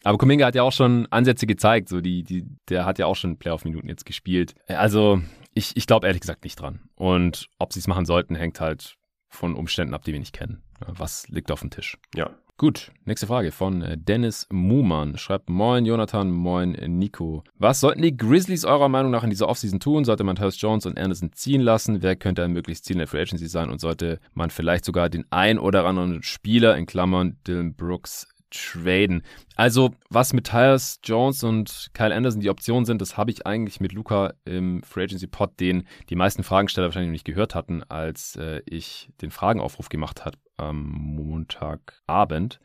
Aber 0.05 0.19
Kuminga 0.19 0.47
hat 0.47 0.55
ja 0.55 0.63
auch 0.63 0.73
schon 0.73 1.07
Ansätze 1.11 1.47
gezeigt, 1.47 1.89
so 1.89 2.01
die, 2.01 2.23
die, 2.23 2.45
der 2.69 2.85
hat 2.85 2.99
ja 2.99 3.07
auch 3.07 3.17
schon 3.17 3.39
Playoff-Minuten 3.39 3.89
jetzt 3.89 4.07
gespielt. 4.07 4.55
Also 4.67 5.21
ich, 5.55 5.77
ich 5.77 5.87
glaube 5.87 6.07
ehrlich 6.07 6.21
gesagt 6.21 6.45
nicht 6.45 6.61
dran. 6.61 6.89
Und 6.95 7.49
ob 7.59 7.73
sie 7.73 7.81
es 7.81 7.87
machen 7.87 8.05
sollten, 8.05 8.35
hängt 8.35 8.61
halt 8.61 8.97
von 9.29 9.55
Umständen 9.55 9.95
ab, 9.95 10.05
die 10.05 10.13
wir 10.13 10.21
nicht 10.21 10.35
kennen. 10.35 10.63
Was 10.87 11.29
liegt 11.29 11.51
auf 11.51 11.61
dem 11.61 11.71
Tisch? 11.71 11.99
Ja. 12.15 12.31
Gut, 12.61 12.91
nächste 13.05 13.29
Frage 13.29 13.53
von 13.53 13.83
äh, 13.83 13.97
Dennis 13.97 14.49
Muhmann. 14.51 15.17
Schreibt 15.17 15.49
Moin 15.49 15.87
Jonathan, 15.87 16.33
Moin 16.33 16.73
Nico. 16.73 17.45
Was 17.57 17.79
sollten 17.79 18.03
die 18.03 18.17
Grizzlies 18.17 18.65
eurer 18.65 18.89
Meinung 18.89 19.13
nach 19.13 19.23
in 19.23 19.31
dieser 19.31 19.49
Offseason 19.49 19.79
tun? 19.79 20.05
Sollte 20.05 20.25
man 20.25 20.41
Hurst 20.41 20.61
Jones 20.61 20.85
und 20.85 20.99
Anderson 20.99 21.33
ziehen 21.33 21.61
lassen? 21.61 22.03
Wer 22.03 22.17
könnte 22.17 22.43
ein 22.43 22.51
möglichst 22.51 22.85
Ziel 22.85 22.95
in 22.95 22.99
der 22.99 23.07
Free 23.07 23.21
Agency 23.21 23.47
sein? 23.47 23.71
Und 23.71 23.81
sollte 23.81 24.19
man 24.35 24.51
vielleicht 24.51 24.85
sogar 24.85 25.09
den 25.09 25.25
ein 25.31 25.61
oder 25.61 25.85
anderen 25.85 26.25
Spieler, 26.25 26.77
in 26.77 26.87
Klammern 26.87 27.37
Dylan 27.47 27.77
Brooks, 27.77 28.27
traden. 28.51 29.23
Also, 29.55 29.95
was 30.11 30.33
mit 30.33 30.49
Tyus 30.49 30.99
Jones 31.05 31.45
und 31.45 31.91
Kyle 31.93 32.13
Anderson 32.13 32.41
die 32.41 32.51
Optionen 32.51 32.87
sind, 32.87 33.01
das 33.01 33.17
habe 33.17 33.31
ich 33.31 33.47
eigentlich 33.47 33.79
mit 33.79 33.93
Luca 33.93 34.33
im 34.45 34.83
Free 34.83 35.05
Agency 35.05 35.29
Pod, 35.29 35.61
den 35.61 35.85
die 36.09 36.17
meisten 36.17 36.43
Fragensteller 36.43 36.89
wahrscheinlich 36.89 37.11
noch 37.11 37.13
nicht 37.13 37.25
gehört 37.25 37.55
hatten, 37.55 37.85
als 37.85 38.35
äh, 38.35 38.63
ich 38.67 39.11
den 39.23 39.31
Fragenaufruf 39.31 39.91
gemacht 39.91 40.25
habe 40.25 40.39
am 40.59 40.89
Montagabend. 40.91 42.61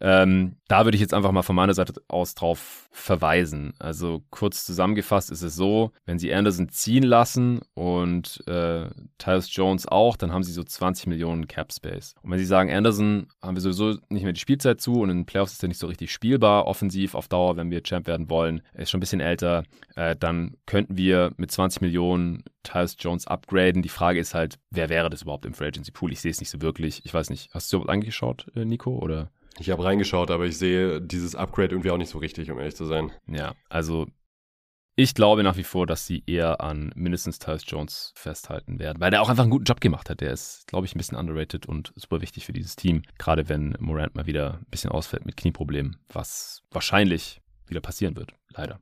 Ähm, 0.00 0.56
da 0.68 0.84
würde 0.84 0.96
ich 0.96 1.00
jetzt 1.00 1.14
einfach 1.14 1.32
mal 1.32 1.42
von 1.42 1.56
meiner 1.56 1.74
Seite 1.74 1.94
aus 2.08 2.34
drauf 2.34 2.88
verweisen. 2.90 3.74
Also 3.78 4.22
kurz 4.30 4.64
zusammengefasst 4.64 5.30
ist 5.30 5.42
es 5.42 5.54
so, 5.56 5.92
wenn 6.04 6.18
sie 6.18 6.32
Anderson 6.32 6.68
ziehen 6.68 7.04
lassen 7.04 7.60
und 7.74 8.42
äh, 8.46 8.88
Tyus 9.18 9.54
Jones 9.54 9.86
auch, 9.86 10.16
dann 10.16 10.32
haben 10.32 10.42
sie 10.42 10.52
so 10.52 10.62
20 10.62 11.06
Millionen 11.06 11.48
Cap 11.48 11.72
Space. 11.72 12.14
Und 12.22 12.30
wenn 12.30 12.38
sie 12.38 12.44
sagen, 12.44 12.72
Anderson 12.72 13.28
haben 13.42 13.56
wir 13.56 13.60
sowieso 13.60 13.98
nicht 14.08 14.24
mehr 14.24 14.32
die 14.32 14.40
Spielzeit 14.40 14.80
zu 14.80 15.00
und 15.00 15.10
in 15.10 15.18
den 15.18 15.26
Playoffs 15.26 15.52
ist 15.52 15.62
er 15.62 15.68
nicht 15.68 15.80
so 15.80 15.86
richtig 15.86 16.12
spielbar, 16.12 16.66
offensiv 16.66 17.14
auf 17.14 17.28
Dauer, 17.28 17.56
wenn 17.56 17.70
wir 17.70 17.82
Champ 17.82 18.06
werden 18.06 18.30
wollen, 18.30 18.62
er 18.72 18.82
ist 18.82 18.90
schon 18.90 18.98
ein 18.98 19.00
bisschen 19.00 19.20
älter, 19.20 19.64
äh, 19.96 20.16
dann 20.16 20.56
könnten 20.66 20.96
wir 20.96 21.32
mit 21.36 21.50
20 21.50 21.82
Millionen 21.82 22.44
Tyus 22.64 22.96
Jones 22.98 23.26
upgraden. 23.26 23.82
Die 23.82 23.88
Frage 23.88 24.18
ist 24.18 24.34
halt, 24.34 24.58
wer 24.70 24.88
wäre 24.88 25.10
das 25.10 25.22
überhaupt 25.22 25.46
im 25.46 25.54
Free 25.54 25.68
Agency 25.68 25.92
Pool? 25.92 26.12
Ich 26.12 26.20
sehe 26.20 26.30
es 26.30 26.40
nicht 26.40 26.50
so 26.50 26.62
wirklich. 26.62 27.02
Ich 27.04 27.14
weiß 27.14 27.23
nicht, 27.30 27.50
hast 27.52 27.72
du 27.72 27.76
überhaupt 27.76 27.90
angeschaut, 27.90 28.50
äh, 28.54 28.64
Nico, 28.64 28.98
oder? 28.98 29.30
Ich 29.58 29.70
habe 29.70 29.84
reingeschaut, 29.84 30.30
aber 30.30 30.46
ich 30.46 30.58
sehe 30.58 31.00
dieses 31.00 31.34
Upgrade 31.34 31.70
irgendwie 31.70 31.90
auch 31.90 31.96
nicht 31.96 32.10
so 32.10 32.18
richtig, 32.18 32.50
um 32.50 32.58
ehrlich 32.58 32.74
zu 32.74 32.84
sein. 32.84 33.12
Ja, 33.26 33.54
also 33.68 34.06
ich 34.96 35.14
glaube 35.14 35.42
nach 35.42 35.56
wie 35.56 35.64
vor, 35.64 35.86
dass 35.86 36.06
sie 36.06 36.22
eher 36.26 36.60
an 36.60 36.92
mindestens 36.94 37.40
Tyus 37.40 37.64
Jones 37.66 38.12
festhalten 38.14 38.78
werden, 38.78 39.00
weil 39.00 39.10
der 39.10 39.22
auch 39.22 39.28
einfach 39.28 39.42
einen 39.42 39.50
guten 39.50 39.64
Job 39.64 39.80
gemacht 39.80 40.08
hat. 40.08 40.20
Der 40.20 40.32
ist, 40.32 40.66
glaube 40.68 40.86
ich, 40.86 40.94
ein 40.94 40.98
bisschen 40.98 41.18
underrated 41.18 41.66
und 41.66 41.92
super 41.96 42.20
wichtig 42.20 42.46
für 42.46 42.52
dieses 42.52 42.76
Team. 42.76 43.02
Gerade 43.18 43.48
wenn 43.48 43.76
Morant 43.80 44.14
mal 44.14 44.26
wieder 44.26 44.60
ein 44.60 44.66
bisschen 44.70 44.92
ausfällt 44.92 45.26
mit 45.26 45.36
Knieproblemen, 45.36 45.96
was 46.12 46.62
wahrscheinlich 46.70 47.40
wieder 47.66 47.80
passieren 47.80 48.14
wird, 48.14 48.34
leider. 48.50 48.78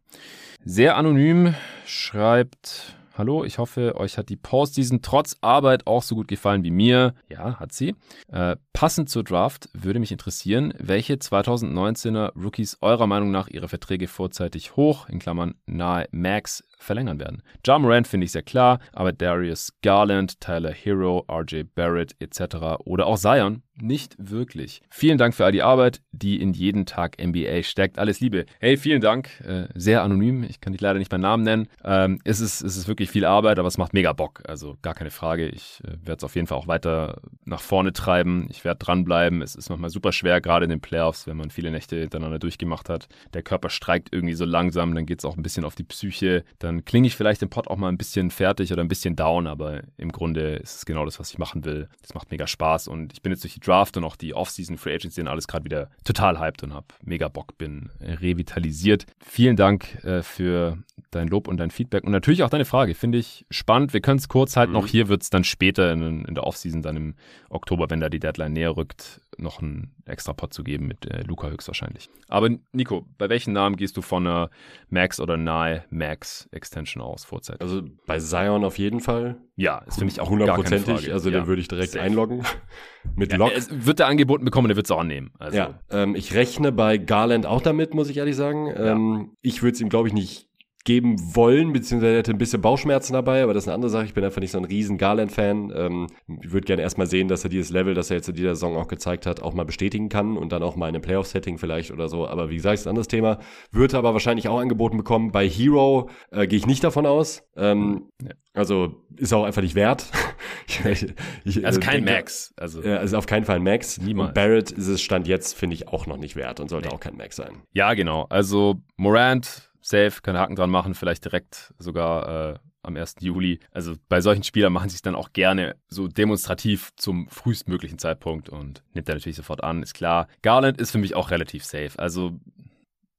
Sehr 0.64 0.96
anonym 0.96 1.54
schreibt 1.86 2.96
Hallo, 3.14 3.44
ich 3.44 3.58
hoffe, 3.58 3.96
euch 3.96 4.16
hat 4.16 4.30
die 4.30 4.36
Postseason 4.36 5.02
trotz 5.02 5.36
Arbeit 5.42 5.86
auch 5.86 6.02
so 6.02 6.14
gut 6.14 6.28
gefallen 6.28 6.64
wie 6.64 6.70
mir. 6.70 7.14
Ja, 7.28 7.60
hat 7.60 7.72
sie. 7.72 7.94
Äh, 8.28 8.56
passend 8.72 9.10
zur 9.10 9.22
Draft 9.22 9.68
würde 9.74 10.00
mich 10.00 10.12
interessieren, 10.12 10.72
welche 10.78 11.14
2019er 11.14 12.32
Rookies 12.42 12.78
eurer 12.80 13.06
Meinung 13.06 13.30
nach 13.30 13.48
ihre 13.48 13.68
Verträge 13.68 14.08
vorzeitig 14.08 14.76
hoch, 14.76 15.10
in 15.10 15.18
Klammern 15.18 15.56
nahe 15.66 16.08
Max, 16.10 16.64
verlängern 16.82 17.18
werden. 17.18 17.42
Ja 17.66 17.78
Morant 17.78 18.06
finde 18.06 18.24
ich 18.24 18.32
sehr 18.32 18.42
klar, 18.42 18.78
aber 18.92 19.12
Darius 19.12 19.72
Garland, 19.82 20.40
Tyler 20.40 20.72
Hero, 20.72 21.24
RJ 21.30 21.64
Barrett 21.74 22.14
etc. 22.20 22.80
oder 22.84 23.06
auch 23.06 23.18
Zion 23.18 23.62
nicht 23.80 24.14
wirklich. 24.18 24.82
Vielen 24.90 25.18
Dank 25.18 25.34
für 25.34 25.44
all 25.44 25.52
die 25.52 25.62
Arbeit, 25.62 26.02
die 26.12 26.40
in 26.40 26.52
jeden 26.52 26.84
Tag 26.86 27.16
NBA 27.22 27.62
steckt. 27.62 27.98
Alles 27.98 28.20
Liebe. 28.20 28.44
Hey, 28.60 28.76
vielen 28.76 29.00
Dank. 29.00 29.40
Äh, 29.40 29.68
sehr 29.74 30.02
anonym. 30.02 30.44
Ich 30.44 30.60
kann 30.60 30.72
dich 30.72 30.80
leider 30.80 30.98
nicht 30.98 31.10
beim 31.10 31.20
Namen 31.20 31.42
nennen. 31.42 31.68
Ähm, 31.82 32.20
es, 32.24 32.40
ist, 32.40 32.62
es 32.62 32.76
ist 32.76 32.86
wirklich 32.86 33.10
viel 33.10 33.24
Arbeit, 33.24 33.58
aber 33.58 33.68
es 33.68 33.78
macht 33.78 33.94
mega 33.94 34.12
Bock. 34.12 34.42
Also 34.46 34.76
gar 34.82 34.94
keine 34.94 35.10
Frage. 35.10 35.48
Ich 35.48 35.80
äh, 35.84 35.92
werde 36.06 36.18
es 36.18 36.24
auf 36.24 36.34
jeden 36.34 36.46
Fall 36.46 36.58
auch 36.58 36.68
weiter 36.68 37.22
nach 37.44 37.60
vorne 37.60 37.92
treiben. 37.92 38.46
Ich 38.50 38.64
werde 38.64 38.78
dranbleiben. 38.78 39.42
Es 39.42 39.54
ist 39.54 39.70
manchmal 39.70 39.90
super 39.90 40.12
schwer, 40.12 40.40
gerade 40.40 40.64
in 40.64 40.70
den 40.70 40.80
Playoffs, 40.80 41.26
wenn 41.26 41.36
man 41.36 41.50
viele 41.50 41.70
Nächte 41.70 41.96
hintereinander 41.96 42.38
durchgemacht 42.38 42.88
hat. 42.88 43.08
Der 43.32 43.42
Körper 43.42 43.70
streikt 43.70 44.12
irgendwie 44.12 44.34
so 44.34 44.44
langsam. 44.44 44.94
Dann 44.94 45.06
geht 45.06 45.20
es 45.20 45.24
auch 45.24 45.36
ein 45.36 45.42
bisschen 45.42 45.64
auf 45.64 45.74
die 45.74 45.84
Psyche. 45.84 46.44
Dann 46.58 46.71
dann 46.72 46.84
klinge 46.84 47.06
ich 47.06 47.16
vielleicht 47.16 47.42
im 47.42 47.50
Pod 47.50 47.68
auch 47.68 47.76
mal 47.76 47.88
ein 47.88 47.98
bisschen 47.98 48.30
fertig 48.30 48.72
oder 48.72 48.82
ein 48.82 48.88
bisschen 48.88 49.16
down, 49.16 49.46
aber 49.46 49.82
im 49.96 50.10
Grunde 50.10 50.56
ist 50.56 50.76
es 50.76 50.86
genau 50.86 51.04
das, 51.04 51.20
was 51.20 51.30
ich 51.30 51.38
machen 51.38 51.64
will. 51.64 51.88
Das 52.00 52.14
macht 52.14 52.30
mega 52.30 52.46
Spaß 52.46 52.88
und 52.88 53.12
ich 53.12 53.22
bin 53.22 53.32
jetzt 53.32 53.44
durch 53.44 53.54
die 53.54 53.60
Draft 53.60 53.96
und 53.96 54.04
auch 54.04 54.16
die 54.16 54.34
Offseason 54.34 54.78
Free 54.78 54.94
Agency 54.94 55.20
und 55.20 55.28
alles 55.28 55.46
gerade 55.46 55.64
wieder 55.64 55.90
total 56.04 56.38
hyped 56.38 56.62
und 56.62 56.74
habe 56.74 56.86
mega 57.02 57.28
Bock, 57.28 57.58
bin 57.58 57.90
revitalisiert. 58.00 59.06
Vielen 59.24 59.56
Dank 59.56 60.02
äh, 60.04 60.22
für 60.22 60.78
dein 61.14 61.28
Lob 61.28 61.48
und 61.48 61.58
dein 61.58 61.70
Feedback 61.70 62.04
und 62.04 62.10
natürlich 62.10 62.42
auch 62.42 62.50
deine 62.50 62.64
Frage. 62.64 62.94
Finde 62.94 63.18
ich 63.18 63.46
spannend. 63.50 63.92
Wir 63.92 64.00
können 64.00 64.18
es 64.18 64.28
kurz 64.28 64.56
halten. 64.56 64.72
Mhm. 64.72 64.78
Auch 64.78 64.86
hier 64.86 65.08
wird 65.08 65.22
es 65.22 65.30
dann 65.30 65.44
später 65.44 65.92
in, 65.92 66.24
in 66.24 66.34
der 66.34 66.44
Offseason, 66.44 66.82
dann 66.82 66.96
im 66.96 67.14
Oktober, 67.50 67.90
wenn 67.90 68.00
da 68.00 68.08
die 68.08 68.18
Deadline 68.18 68.52
näher 68.52 68.76
rückt, 68.76 69.20
noch 69.38 69.60
einen 69.60 69.94
extra 70.06 70.32
Pod 70.32 70.52
zu 70.52 70.62
geben 70.62 70.86
mit 70.86 71.06
äh, 71.06 71.22
Luca 71.22 71.48
höchstwahrscheinlich. 71.48 72.10
Aber 72.28 72.50
Nico, 72.72 73.06
bei 73.18 73.28
welchen 73.28 73.52
Namen 73.52 73.76
gehst 73.76 73.96
du 73.96 74.02
von 74.02 74.26
einer 74.26 74.50
Max 74.88 75.20
oder 75.20 75.36
nahe 75.36 75.84
Max 75.90 76.48
Extension 76.52 77.02
aus 77.02 77.24
vorzeitig? 77.24 77.60
Also 77.62 77.82
bei 78.06 78.18
Zion 78.18 78.64
auf 78.64 78.78
jeden 78.78 79.00
Fall. 79.00 79.36
Ja, 79.56 79.78
ist 79.86 79.98
für 79.98 80.04
mich 80.04 80.20
auch 80.20 80.30
hundertprozentig. 80.30 81.12
Also 81.12 81.30
ja. 81.30 81.40
den 81.40 81.46
würde 81.46 81.60
ich 81.60 81.68
direkt 81.68 81.92
Safe. 81.92 82.04
einloggen. 82.04 82.42
mit 83.16 83.32
ja, 83.32 83.38
Lock. 83.38 83.52
wird 83.70 84.00
er 84.00 84.06
angeboten 84.06 84.44
bekommen, 84.44 84.68
der 84.68 84.76
wird 84.76 84.86
es 84.86 84.90
auch 84.90 85.00
annehmen. 85.00 85.32
Also. 85.38 85.56
Ja, 85.56 85.80
ähm, 85.90 86.14
ich 86.14 86.34
rechne 86.34 86.72
bei 86.72 86.98
Garland 86.98 87.46
auch 87.46 87.60
damit, 87.60 87.94
muss 87.94 88.08
ich 88.08 88.16
ehrlich 88.16 88.36
sagen. 88.36 88.68
Ja. 88.68 88.92
Ähm, 88.92 89.36
ich 89.42 89.62
würde 89.62 89.74
es 89.74 89.80
ihm, 89.80 89.88
glaube 89.88 90.08
ich, 90.08 90.14
nicht 90.14 90.48
geben 90.84 91.16
wollen, 91.36 91.72
beziehungsweise 91.72 92.12
er 92.14 92.18
hatte 92.18 92.32
ein 92.32 92.38
bisschen 92.38 92.60
Bauchschmerzen 92.60 93.12
dabei, 93.12 93.44
aber 93.44 93.54
das 93.54 93.64
ist 93.64 93.68
eine 93.68 93.76
andere 93.76 93.90
Sache. 93.90 94.04
Ich 94.04 94.14
bin 94.14 94.24
einfach 94.24 94.40
nicht 94.40 94.50
so 94.50 94.58
ein 94.58 94.64
riesen 94.64 94.98
Garland-Fan. 94.98 95.72
Ähm, 95.76 96.06
ich 96.42 96.50
würde 96.50 96.66
gerne 96.66 96.82
erstmal 96.82 97.06
sehen, 97.06 97.28
dass 97.28 97.44
er 97.44 97.50
dieses 97.50 97.70
Level, 97.70 97.94
das 97.94 98.10
er 98.10 98.16
jetzt 98.16 98.28
in 98.28 98.34
dieser 98.34 98.56
Saison 98.56 98.76
auch 98.76 98.88
gezeigt 98.88 99.26
hat, 99.26 99.42
auch 99.42 99.54
mal 99.54 99.64
bestätigen 99.64 100.08
kann 100.08 100.36
und 100.36 100.50
dann 100.50 100.62
auch 100.62 100.74
mal 100.74 100.88
in 100.88 100.96
einem 100.96 101.02
Playoff-Setting 101.02 101.58
vielleicht 101.58 101.92
oder 101.92 102.08
so. 102.08 102.26
Aber 102.26 102.50
wie 102.50 102.56
gesagt, 102.56 102.74
ist 102.74 102.86
ein 102.86 102.90
anderes 102.90 103.06
Thema. 103.06 103.38
Würde 103.70 103.96
aber 103.96 104.12
wahrscheinlich 104.12 104.48
auch 104.48 104.58
angeboten 104.58 104.96
bekommen. 104.96 105.30
Bei 105.30 105.48
Hero 105.48 106.10
äh, 106.32 106.48
gehe 106.48 106.58
ich 106.58 106.66
nicht 106.66 106.82
davon 106.82 107.06
aus. 107.06 107.44
Ähm, 107.56 108.08
ja. 108.20 108.30
Also 108.54 109.04
ist 109.16 109.32
auch 109.32 109.44
einfach 109.44 109.62
nicht 109.62 109.76
wert. 109.76 110.06
ich, 110.84 111.14
ich, 111.44 111.64
also 111.64 111.80
kein 111.80 112.04
denke, 112.04 112.12
Max. 112.12 112.52
Also, 112.56 112.82
ja, 112.82 112.96
also 112.96 113.16
auf 113.16 113.26
keinen 113.26 113.44
Fall 113.44 113.56
ein 113.56 113.62
Max. 113.62 113.98
Niemals. 113.98 114.28
Und 114.28 114.34
Barrett 114.34 114.70
ist 114.72 114.88
es 114.88 115.00
Stand 115.00 115.28
jetzt, 115.28 115.54
finde 115.54 115.74
ich, 115.74 115.88
auch 115.88 116.06
noch 116.06 116.18
nicht 116.18 116.34
wert 116.34 116.58
und 116.60 116.68
sollte 116.68 116.88
nee. 116.88 116.94
auch 116.94 117.00
kein 117.00 117.16
Max 117.16 117.36
sein. 117.36 117.62
Ja, 117.72 117.94
genau. 117.94 118.26
Also 118.28 118.82
Morant 118.96 119.71
safe, 119.82 120.22
können 120.22 120.38
Haken 120.38 120.56
dran 120.56 120.70
machen, 120.70 120.94
vielleicht 120.94 121.24
direkt 121.24 121.74
sogar 121.78 122.54
äh, 122.54 122.58
am 122.82 122.96
1. 122.96 123.16
Juli. 123.20 123.60
Also 123.70 123.94
bei 124.08 124.20
solchen 124.20 124.42
Spielern 124.42 124.72
machen 124.72 124.88
sie 124.88 124.96
es 124.96 125.02
dann 125.02 125.14
auch 125.14 125.32
gerne 125.32 125.76
so 125.88 126.08
demonstrativ 126.08 126.90
zum 126.96 127.28
frühestmöglichen 127.28 127.98
Zeitpunkt 127.98 128.48
und 128.48 128.82
nimmt 128.94 129.08
er 129.08 129.14
natürlich 129.14 129.36
sofort 129.36 129.62
an, 129.62 129.82
ist 129.82 129.94
klar. 129.94 130.26
Garland 130.42 130.80
ist 130.80 130.90
für 130.90 130.98
mich 130.98 131.14
auch 131.14 131.30
relativ 131.30 131.64
safe. 131.64 131.92
Also 131.98 132.38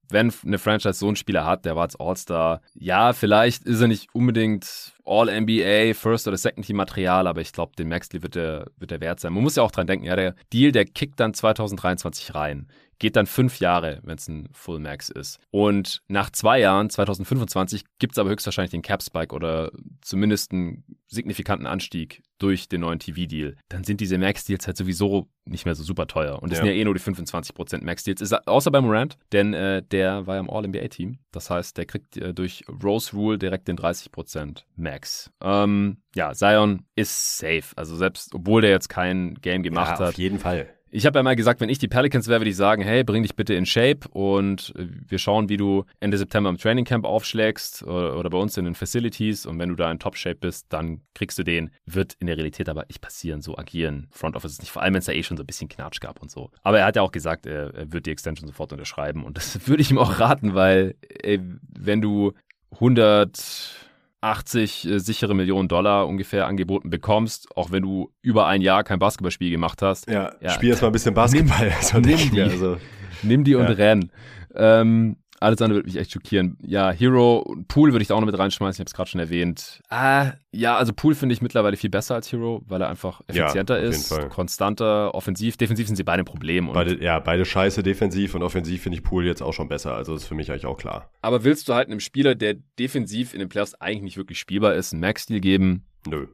wenn 0.10 0.32
eine 0.46 0.60
Franchise 0.60 1.00
so 1.00 1.08
einen 1.08 1.16
Spieler 1.16 1.46
hat, 1.46 1.66
der 1.66 1.76
war 1.76 1.84
als 1.84 2.00
All-Star, 2.00 2.62
ja, 2.76 3.14
vielleicht 3.14 3.64
ist 3.64 3.82
er 3.82 3.88
nicht 3.88 4.14
unbedingt 4.14 4.94
All-NBA, 5.06 5.94
First- 5.94 6.28
oder 6.28 6.38
Second-Team-Material, 6.38 7.26
aber 7.26 7.42
ich 7.42 7.52
glaube, 7.52 7.74
den 7.78 7.90
Maxley 7.90 8.22
wird 8.22 8.36
der, 8.36 8.68
wird 8.78 8.92
der 8.92 9.02
wert 9.02 9.20
sein. 9.20 9.34
Man 9.34 9.44
muss 9.44 9.56
ja 9.56 9.64
auch 9.64 9.72
dran 9.72 9.88
denken, 9.88 10.06
ja, 10.06 10.16
der 10.16 10.36
Deal, 10.54 10.72
der 10.72 10.86
kickt 10.86 11.20
dann 11.20 11.34
2023 11.34 12.36
rein 12.36 12.68
geht 13.04 13.18
dann 13.18 13.26
fünf 13.26 13.60
Jahre, 13.60 14.00
wenn 14.04 14.16
es 14.16 14.30
ein 14.30 14.48
Full 14.54 14.80
Max 14.80 15.10
ist. 15.10 15.38
Und 15.52 16.02
nach 16.08 16.30
zwei 16.30 16.62
Jahren, 16.62 16.90
2025, 16.90 17.84
gibt 18.00 18.14
es 18.14 18.18
aber 18.18 18.30
höchstwahrscheinlich 18.30 18.72
den 18.72 18.82
Cap 18.82 19.04
Spike 19.04 19.36
oder 19.36 19.74
zumindest 20.00 20.54
einen 20.54 20.86
signifikanten 21.08 21.68
Anstieg 21.68 22.24
durch 22.40 22.70
den 22.70 22.80
neuen 22.80 23.00
TV-Deal. 23.00 23.58
Dann 23.68 23.84
sind 23.84 24.00
diese 24.00 24.18
Max-Deals 24.18 24.68
halt 24.68 24.78
sowieso 24.78 25.28
nicht 25.44 25.66
mehr 25.66 25.76
so 25.76 25.84
super 25.84 26.08
teuer. 26.08 26.42
Und 26.42 26.54
das 26.54 26.60
ja. 26.60 26.64
sind 26.64 26.74
ja 26.74 26.80
eh 26.80 26.86
nur 26.86 26.94
die 26.94 27.02
25% 27.02 27.84
Max-Deals. 27.84 28.32
Außer 28.48 28.72
bei 28.72 28.80
Morant, 28.80 29.18
denn 29.34 29.54
äh, 29.54 29.84
der 29.84 30.26
war 30.26 30.36
ja 30.36 30.40
im 30.40 30.50
All-NBA-Team. 30.50 31.20
Das 31.34 31.50
heißt, 31.50 31.78
der 31.78 31.86
kriegt 31.86 32.16
äh, 32.16 32.34
durch 32.34 32.64
Rose 32.82 33.12
Rule 33.14 33.38
direkt 33.38 33.68
den 33.68 33.78
30% 33.78 34.64
Max. 34.78 35.30
Ähm, 35.42 35.98
ja, 36.16 36.32
Zion 36.32 36.86
ist 36.96 37.38
safe. 37.38 37.66
Also 37.76 37.98
selbst, 37.98 38.34
obwohl 38.34 38.62
der 38.62 38.72
jetzt 38.72 38.88
kein 38.88 39.36
Game 39.42 39.62
gemacht 39.62 39.88
ja, 39.88 39.94
auf 39.96 40.00
hat. 40.00 40.08
Auf 40.08 40.18
jeden 40.18 40.40
Fall. 40.40 40.70
Ich 40.96 41.08
habe 41.08 41.18
ja 41.18 41.24
mal 41.24 41.36
gesagt, 41.36 41.60
wenn 41.60 41.70
ich 41.70 41.80
die 41.80 41.88
Pelicans 41.88 42.28
wäre, 42.28 42.42
würde 42.42 42.52
ich 42.52 42.56
sagen, 42.56 42.84
hey, 42.84 43.04
bring 43.04 43.24
dich 43.24 43.36
bitte 43.36 43.56
in 43.56 43.66
Shape 43.66 44.08
und 44.10 44.76
äh, 44.78 44.86
wir 45.08 45.18
schauen, 45.18 45.50
wie 45.50 45.58
du 45.58 45.86
Ende 46.00 46.20
September 46.20 46.52
im 46.52 46.60
Training 46.60 46.86
Camp 46.86 47.04
aufschlägst 47.04 47.82
oder, 47.82 48.30
bei 48.30 48.38
uns 48.38 48.58
in 48.58 48.66
den 48.66 48.76
Facilities 48.76 49.48
und 49.48 49.58
wenn 49.58 49.70
du 49.70 49.76
da 49.76 49.90
in 49.90 49.98
Top-Shape 49.98 50.36
bist, 50.36 50.68
dann 50.70 51.02
kriegst 51.16 51.40
du 51.40 51.44
den. 51.44 51.72
Wird 51.88 52.14
in 52.20 52.28
der 52.28 52.38
Realität 52.38 52.70
aber 52.70 52.86
nicht 52.88 53.02
passieren, 53.02 53.42
so 53.42 53.58
agieren 53.58 54.06
Front 54.12 54.36
Office 54.36 54.60
nicht, 54.60 54.70
vor 54.70 54.84
allem 54.84 54.94
wenn 54.94 55.00
es 55.00 55.06
da 55.06 55.14
eh 55.14 55.24
schon 55.24 55.36
so 55.36 55.42
ein 55.42 55.48
bisschen 55.48 55.68
Knatsch 55.68 56.00
gab 56.00 56.22
und 56.22 56.30
so. 56.30 56.52
Aber 56.62 56.78
er 56.78 56.86
hat 56.86 56.96
ja 56.96 57.02
auch 57.02 57.12
gesagt, 57.12 57.48
er, 57.48 57.92
wird 57.92 58.06
die 58.06 58.12
Extension 58.12 58.48
sofort 58.48 58.72
unterschreiben 58.72 59.24
und 59.24 59.36
das 59.36 59.68
würde 59.68 59.82
ich 59.82 59.90
ihm 59.90 59.98
auch 59.98 60.20
raten, 60.20 60.54
weil 60.54 60.94
ey, 61.24 61.40
wenn 61.76 62.02
du 62.02 62.34
100 62.74 63.90
80 64.24 64.86
äh, 64.86 65.00
sichere 65.00 65.36
Millionen 65.36 65.68
Dollar 65.68 66.08
ungefähr 66.08 66.48
angeboten 66.48 66.90
bekommst, 66.90 67.56
auch 67.56 67.72
wenn 67.72 67.84
du 67.84 68.12
über 68.22 68.48
ein 68.48 68.62
Jahr 68.62 68.84
kein 68.84 69.00
Basketballspiel 69.00 69.52
gemacht 69.52 69.82
hast. 69.82 70.10
Ja, 70.10 70.34
ja 70.40 70.52
spiel 70.52 70.70
erst 70.70 70.82
mal 70.82 70.90
ein 70.90 70.94
bisschen 70.94 71.14
Basketball. 71.14 71.72
Nimm, 71.94 72.02
nimm 72.02 72.32
die, 72.32 72.42
also. 72.42 72.78
nimm 73.22 73.44
die 73.44 73.56
und 73.56 73.68
ja. 73.68 73.74
renn. 73.74 74.12
Ähm, 74.56 75.18
alles 75.44 75.62
andere 75.62 75.80
würde 75.80 75.88
mich 75.88 75.98
echt 75.98 76.12
schockieren. 76.12 76.58
Ja, 76.66 76.92
Hero, 76.92 77.56
Pool 77.68 77.92
würde 77.92 78.02
ich 78.02 78.08
da 78.08 78.16
auch 78.16 78.20
noch 78.20 78.26
mit 78.26 78.38
reinschmeißen, 78.38 78.76
ich 78.76 78.80
habe 78.80 78.88
es 78.88 78.94
gerade 78.94 79.10
schon 79.10 79.20
erwähnt. 79.20 79.82
Ah, 79.90 80.34
ja, 80.52 80.78
also 80.78 80.94
Pool 80.94 81.16
finde 81.16 81.34
ich 81.34 81.42
mittlerweile 81.42 81.78
viel 81.78 81.90
besser 81.90 82.16
als 82.16 82.32
Hero, 82.32 82.62
weil 82.66 82.82
er 82.82 82.90
einfach 82.90 83.22
effizienter 83.28 83.82
ja, 83.82 83.90
ist, 83.90 84.30
konstanter, 84.30 85.14
offensiv. 85.14 85.58
Defensiv 85.58 85.88
sind 85.88 85.96
sie 85.96 86.04
beide 86.04 86.24
ein 86.24 86.26
Problem. 86.26 86.72
Beide, 86.74 87.04
ja, 87.04 87.20
beide 87.20 87.46
scheiße 87.46 87.84
defensiv 87.84 88.36
und 88.36 88.44
offensiv 88.44 88.82
finde 88.82 88.98
ich 88.98 89.04
Pool 89.04 89.26
jetzt 89.26 89.42
auch 89.42 89.54
schon 89.54 89.68
besser. 89.68 89.96
Also 89.96 90.16
ist 90.16 90.26
für 90.26 90.36
mich 90.36 90.50
eigentlich 90.50 90.66
auch 90.66 90.78
klar. 90.78 91.10
Aber 91.22 91.44
willst 91.44 91.68
du 91.68 91.74
halt 91.74 91.88
einem 91.88 92.00
Spieler, 92.00 92.36
der 92.36 92.56
defensiv 92.80 93.34
in 93.34 93.40
den 93.40 93.50
Playoffs 93.50 93.76
eigentlich 93.76 94.04
nicht 94.04 94.18
wirklich 94.18 94.40
spielbar 94.40 94.76
ist, 94.76 94.94
einen 94.94 95.02
Max-Deal 95.02 95.40
geben? 95.40 95.86
Nö. 96.08 96.28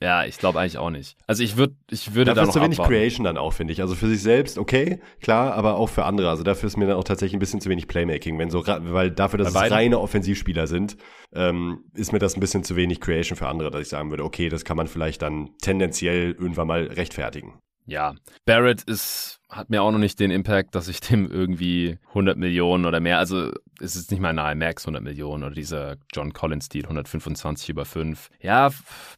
Ja, 0.00 0.26
ich 0.26 0.36
glaube 0.38 0.60
eigentlich 0.60 0.76
auch 0.76 0.90
nicht. 0.90 1.16
Also 1.26 1.42
ich 1.42 1.56
würde, 1.56 1.74
ich 1.90 2.14
würde 2.14 2.34
dafür 2.34 2.34
da 2.34 2.42
noch 2.42 2.48
ist 2.48 2.54
zu 2.54 2.60
wenig 2.60 2.78
abwarten. 2.78 2.92
Creation 2.94 3.24
dann 3.24 3.38
auch, 3.38 3.52
finde 3.52 3.72
ich. 3.72 3.80
Also 3.80 3.94
für 3.94 4.08
sich 4.08 4.22
selbst, 4.22 4.58
okay, 4.58 5.00
klar, 5.20 5.54
aber 5.54 5.76
auch 5.76 5.88
für 5.88 6.04
andere. 6.04 6.28
Also 6.28 6.42
dafür 6.42 6.66
ist 6.66 6.76
mir 6.76 6.86
dann 6.86 6.96
auch 6.96 7.04
tatsächlich 7.04 7.34
ein 7.34 7.40
bisschen 7.40 7.60
zu 7.60 7.70
wenig 7.70 7.88
Playmaking. 7.88 8.38
Wenn 8.38 8.50
so, 8.50 8.66
weil 8.66 9.10
dafür, 9.10 9.38
dass 9.38 9.54
Bei 9.54 9.66
es 9.66 9.72
reine 9.72 9.98
Offensivspieler 9.98 10.66
sind, 10.66 10.96
ähm, 11.34 11.84
ist 11.94 12.12
mir 12.12 12.18
das 12.18 12.36
ein 12.36 12.40
bisschen 12.40 12.62
zu 12.62 12.76
wenig 12.76 13.00
Creation 13.00 13.36
für 13.36 13.48
andere, 13.48 13.70
dass 13.70 13.80
ich 13.80 13.88
sagen 13.88 14.10
würde, 14.10 14.24
okay, 14.24 14.48
das 14.50 14.64
kann 14.64 14.76
man 14.76 14.86
vielleicht 14.86 15.22
dann 15.22 15.50
tendenziell 15.62 16.32
irgendwann 16.32 16.68
mal 16.68 16.84
rechtfertigen. 16.84 17.54
Ja, 17.86 18.14
Barrett 18.44 18.82
ist 18.82 19.35
hat 19.48 19.70
mir 19.70 19.82
auch 19.82 19.90
noch 19.90 19.98
nicht 19.98 20.18
den 20.18 20.30
Impact, 20.30 20.74
dass 20.74 20.88
ich 20.88 21.00
dem 21.08 21.30
irgendwie 21.30 21.98
100 22.08 22.36
Millionen 22.36 22.84
oder 22.84 23.00
mehr, 23.00 23.18
also 23.18 23.52
es 23.80 23.94
ist 23.94 24.10
nicht 24.10 24.20
mal 24.20 24.32
nahe 24.32 24.54
Max 24.54 24.84
100 24.84 25.02
Millionen 25.02 25.44
oder 25.44 25.54
dieser 25.54 25.96
John 26.12 26.32
Collins-Deal 26.32 26.84
125 26.84 27.68
über 27.68 27.84
5. 27.84 28.30
Ja, 28.40 28.70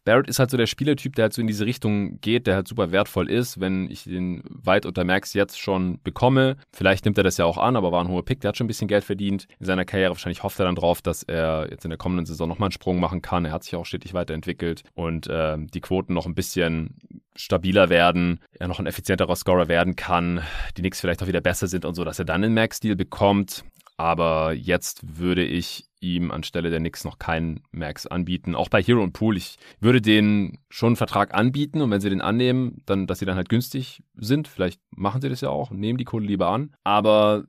Barrett 0.04 0.28
ist 0.28 0.38
halt 0.38 0.50
so 0.50 0.56
der 0.56 0.66
Spielertyp, 0.66 1.14
der 1.14 1.24
halt 1.24 1.32
so 1.32 1.40
in 1.40 1.46
diese 1.46 1.64
Richtung 1.64 2.20
geht, 2.20 2.46
der 2.46 2.56
halt 2.56 2.68
super 2.68 2.90
wertvoll 2.90 3.30
ist, 3.30 3.60
wenn 3.60 3.90
ich 3.90 4.04
den 4.04 4.42
weit 4.48 4.86
unter 4.86 5.04
Max 5.04 5.32
jetzt 5.34 5.60
schon 5.60 6.00
bekomme. 6.02 6.56
Vielleicht 6.72 7.04
nimmt 7.04 7.18
er 7.18 7.24
das 7.24 7.36
ja 7.36 7.44
auch 7.44 7.58
an, 7.58 7.76
aber 7.76 7.92
war 7.92 8.02
ein 8.02 8.08
hoher 8.08 8.24
Pick, 8.24 8.40
der 8.40 8.48
hat 8.48 8.56
schon 8.56 8.64
ein 8.64 8.68
bisschen 8.68 8.88
Geld 8.88 9.04
verdient 9.04 9.46
in 9.60 9.66
seiner 9.66 9.84
Karriere. 9.84 10.10
Wahrscheinlich 10.10 10.42
hofft 10.42 10.58
er 10.58 10.66
dann 10.66 10.74
drauf, 10.74 11.02
dass 11.02 11.22
er 11.22 11.68
jetzt 11.70 11.84
in 11.84 11.90
der 11.90 11.98
kommenden 11.98 12.26
Saison 12.26 12.48
nochmal 12.48 12.66
einen 12.66 12.72
Sprung 12.72 13.00
machen 13.00 13.22
kann. 13.22 13.44
Er 13.44 13.52
hat 13.52 13.64
sich 13.64 13.76
auch 13.76 13.86
stetig 13.86 14.14
weiterentwickelt 14.14 14.82
und 14.94 15.28
äh, 15.28 15.56
die 15.58 15.80
Quoten 15.80 16.14
noch 16.14 16.26
ein 16.26 16.34
bisschen 16.34 16.96
stabiler 17.38 17.88
werden, 17.88 18.40
er 18.52 18.68
noch 18.68 18.80
ein 18.80 18.86
effizienterer 18.86 19.36
Scorer 19.36 19.68
werden 19.68 19.96
kann, 19.96 20.42
die 20.76 20.82
Knicks 20.82 21.00
vielleicht 21.00 21.22
auch 21.22 21.28
wieder 21.28 21.40
besser 21.40 21.68
sind 21.68 21.84
und 21.84 21.94
so, 21.94 22.04
dass 22.04 22.18
er 22.18 22.24
dann 22.24 22.44
einen 22.44 22.54
Max-Deal 22.54 22.96
bekommt. 22.96 23.64
Aber 23.96 24.52
jetzt 24.52 25.18
würde 25.18 25.44
ich 25.44 25.88
ihm 26.00 26.30
anstelle 26.30 26.70
der 26.70 26.78
Knicks 26.78 27.04
noch 27.04 27.18
keinen 27.18 27.60
Max 27.72 28.06
anbieten. 28.06 28.54
Auch 28.54 28.68
bei 28.68 28.80
Hero 28.80 29.02
und 29.02 29.12
Pool, 29.12 29.36
ich 29.36 29.56
würde 29.80 30.00
denen 30.00 30.58
schon 30.68 30.88
einen 30.88 30.96
Vertrag 30.96 31.34
anbieten 31.34 31.80
und 31.80 31.90
wenn 31.90 32.00
sie 32.00 32.10
den 32.10 32.20
annehmen, 32.20 32.82
dann, 32.86 33.08
dass 33.08 33.18
sie 33.18 33.26
dann 33.26 33.36
halt 33.36 33.48
günstig 33.48 34.02
sind. 34.14 34.46
Vielleicht 34.46 34.80
machen 34.90 35.20
sie 35.20 35.28
das 35.28 35.40
ja 35.40 35.48
auch, 35.48 35.72
nehmen 35.72 35.98
die 35.98 36.04
Kohle 36.04 36.26
lieber 36.26 36.48
an. 36.48 36.74
Aber 36.84 37.44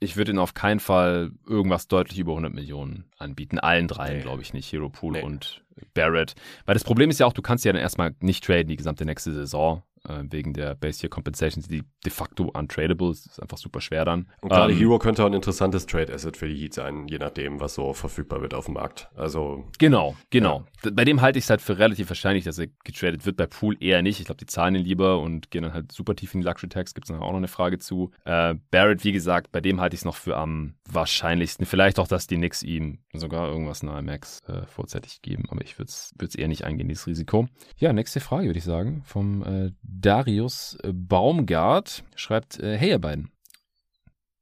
ich 0.00 0.16
würde 0.16 0.32
ihnen 0.32 0.38
auf 0.38 0.54
keinen 0.54 0.80
Fall 0.80 1.30
irgendwas 1.46 1.86
deutlich 1.86 2.18
über 2.18 2.32
100 2.32 2.52
Millionen 2.52 3.04
anbieten. 3.18 3.58
Allen 3.58 3.86
dreien, 3.86 4.16
nee. 4.16 4.22
glaube 4.22 4.42
ich 4.42 4.54
nicht. 4.54 4.72
Hero 4.72 4.88
Pool 4.88 5.12
nee. 5.12 5.22
und 5.22 5.62
Barrett. 5.94 6.34
Weil 6.64 6.74
das 6.74 6.84
Problem 6.84 7.10
ist 7.10 7.20
ja 7.20 7.26
auch, 7.26 7.34
du 7.34 7.42
kannst 7.42 7.64
ja 7.64 7.72
dann 7.72 7.82
erstmal 7.82 8.14
nicht 8.20 8.42
traden 8.42 8.68
die 8.68 8.76
gesamte 8.76 9.04
nächste 9.04 9.32
Saison 9.32 9.82
äh, 10.08 10.22
wegen 10.30 10.52
der 10.52 10.74
Base 10.74 11.02
Year 11.02 11.10
Compensations, 11.10 11.68
die 11.68 11.82
de 12.04 12.12
facto 12.12 12.44
untradable. 12.44 13.08
Das 13.08 13.26
ist 13.26 13.40
einfach 13.40 13.58
super 13.58 13.80
schwer 13.80 14.04
dann. 14.04 14.26
Und 14.40 14.50
gerade 14.50 14.72
ähm, 14.72 14.78
Hero 14.78 14.98
könnte 14.98 15.22
auch 15.22 15.26
ein 15.26 15.34
interessantes 15.34 15.86
Trade 15.86 16.12
Asset 16.12 16.36
für 16.36 16.48
die 16.48 16.56
Heat 16.56 16.74
sein, 16.74 17.06
je 17.08 17.18
nachdem, 17.18 17.60
was 17.60 17.74
so 17.74 17.92
verfügbar 17.92 18.40
wird 18.42 18.54
auf 18.54 18.66
dem 18.66 18.74
Markt. 18.74 19.08
Also. 19.14 19.68
Genau, 19.78 20.16
genau. 20.30 20.64
Ja. 20.84 20.90
Bei 20.92 21.04
dem 21.04 21.20
halte 21.20 21.38
ich 21.38 21.44
es 21.44 21.50
halt 21.50 21.60
für 21.60 21.78
relativ 21.78 22.08
wahrscheinlich, 22.08 22.44
dass 22.44 22.58
er 22.58 22.68
getradet 22.84 23.26
wird. 23.26 23.36
Bei 23.36 23.46
Pool 23.46 23.76
eher 23.80 24.02
nicht. 24.02 24.20
Ich 24.20 24.26
glaube, 24.26 24.38
die 24.38 24.46
zahlen 24.46 24.74
ihn 24.74 24.84
lieber 24.84 25.20
und 25.20 25.50
gehen 25.50 25.62
dann 25.62 25.74
halt 25.74 25.92
super 25.92 26.14
tief 26.14 26.34
in 26.34 26.40
die 26.40 26.46
Luxury 26.46 26.68
Tax. 26.68 26.94
Gibt 26.94 27.08
es 27.08 27.14
auch 27.14 27.20
noch 27.20 27.36
eine 27.36 27.48
Frage 27.48 27.78
zu. 27.78 28.10
Äh, 28.24 28.54
Barrett, 28.70 29.04
wie 29.04 29.12
gesagt, 29.12 29.52
bei 29.52 29.60
dem 29.60 29.80
halte 29.80 29.94
ich 29.94 30.00
es 30.00 30.04
noch 30.04 30.16
für 30.16 30.36
am 30.36 30.74
wahrscheinlichsten. 30.88 31.66
Vielleicht 31.66 31.98
auch, 31.98 32.08
dass 32.08 32.26
die 32.26 32.36
Knicks 32.36 32.62
ihm 32.62 32.98
sogar 33.12 33.48
irgendwas 33.48 33.82
nahe 33.82 34.02
Max 34.02 34.40
äh, 34.46 34.66
vorzeitig 34.66 35.22
geben. 35.22 35.44
Aber 35.50 35.62
ich 35.62 35.78
würde 35.78 35.90
es 35.90 36.34
eher 36.34 36.48
nicht 36.48 36.64
eingehen, 36.64 36.88
dieses 36.88 37.06
Risiko. 37.06 37.48
Ja, 37.76 37.92
nächste 37.92 38.20
Frage, 38.20 38.46
würde 38.46 38.58
ich 38.58 38.64
sagen, 38.64 39.02
vom 39.04 39.42
äh, 39.42 39.70
Darius 39.92 40.78
Baumgart 40.84 42.04
schreibt, 42.14 42.60
äh, 42.60 42.76
hey 42.76 42.90
ihr 42.90 42.98
beiden. 42.98 43.30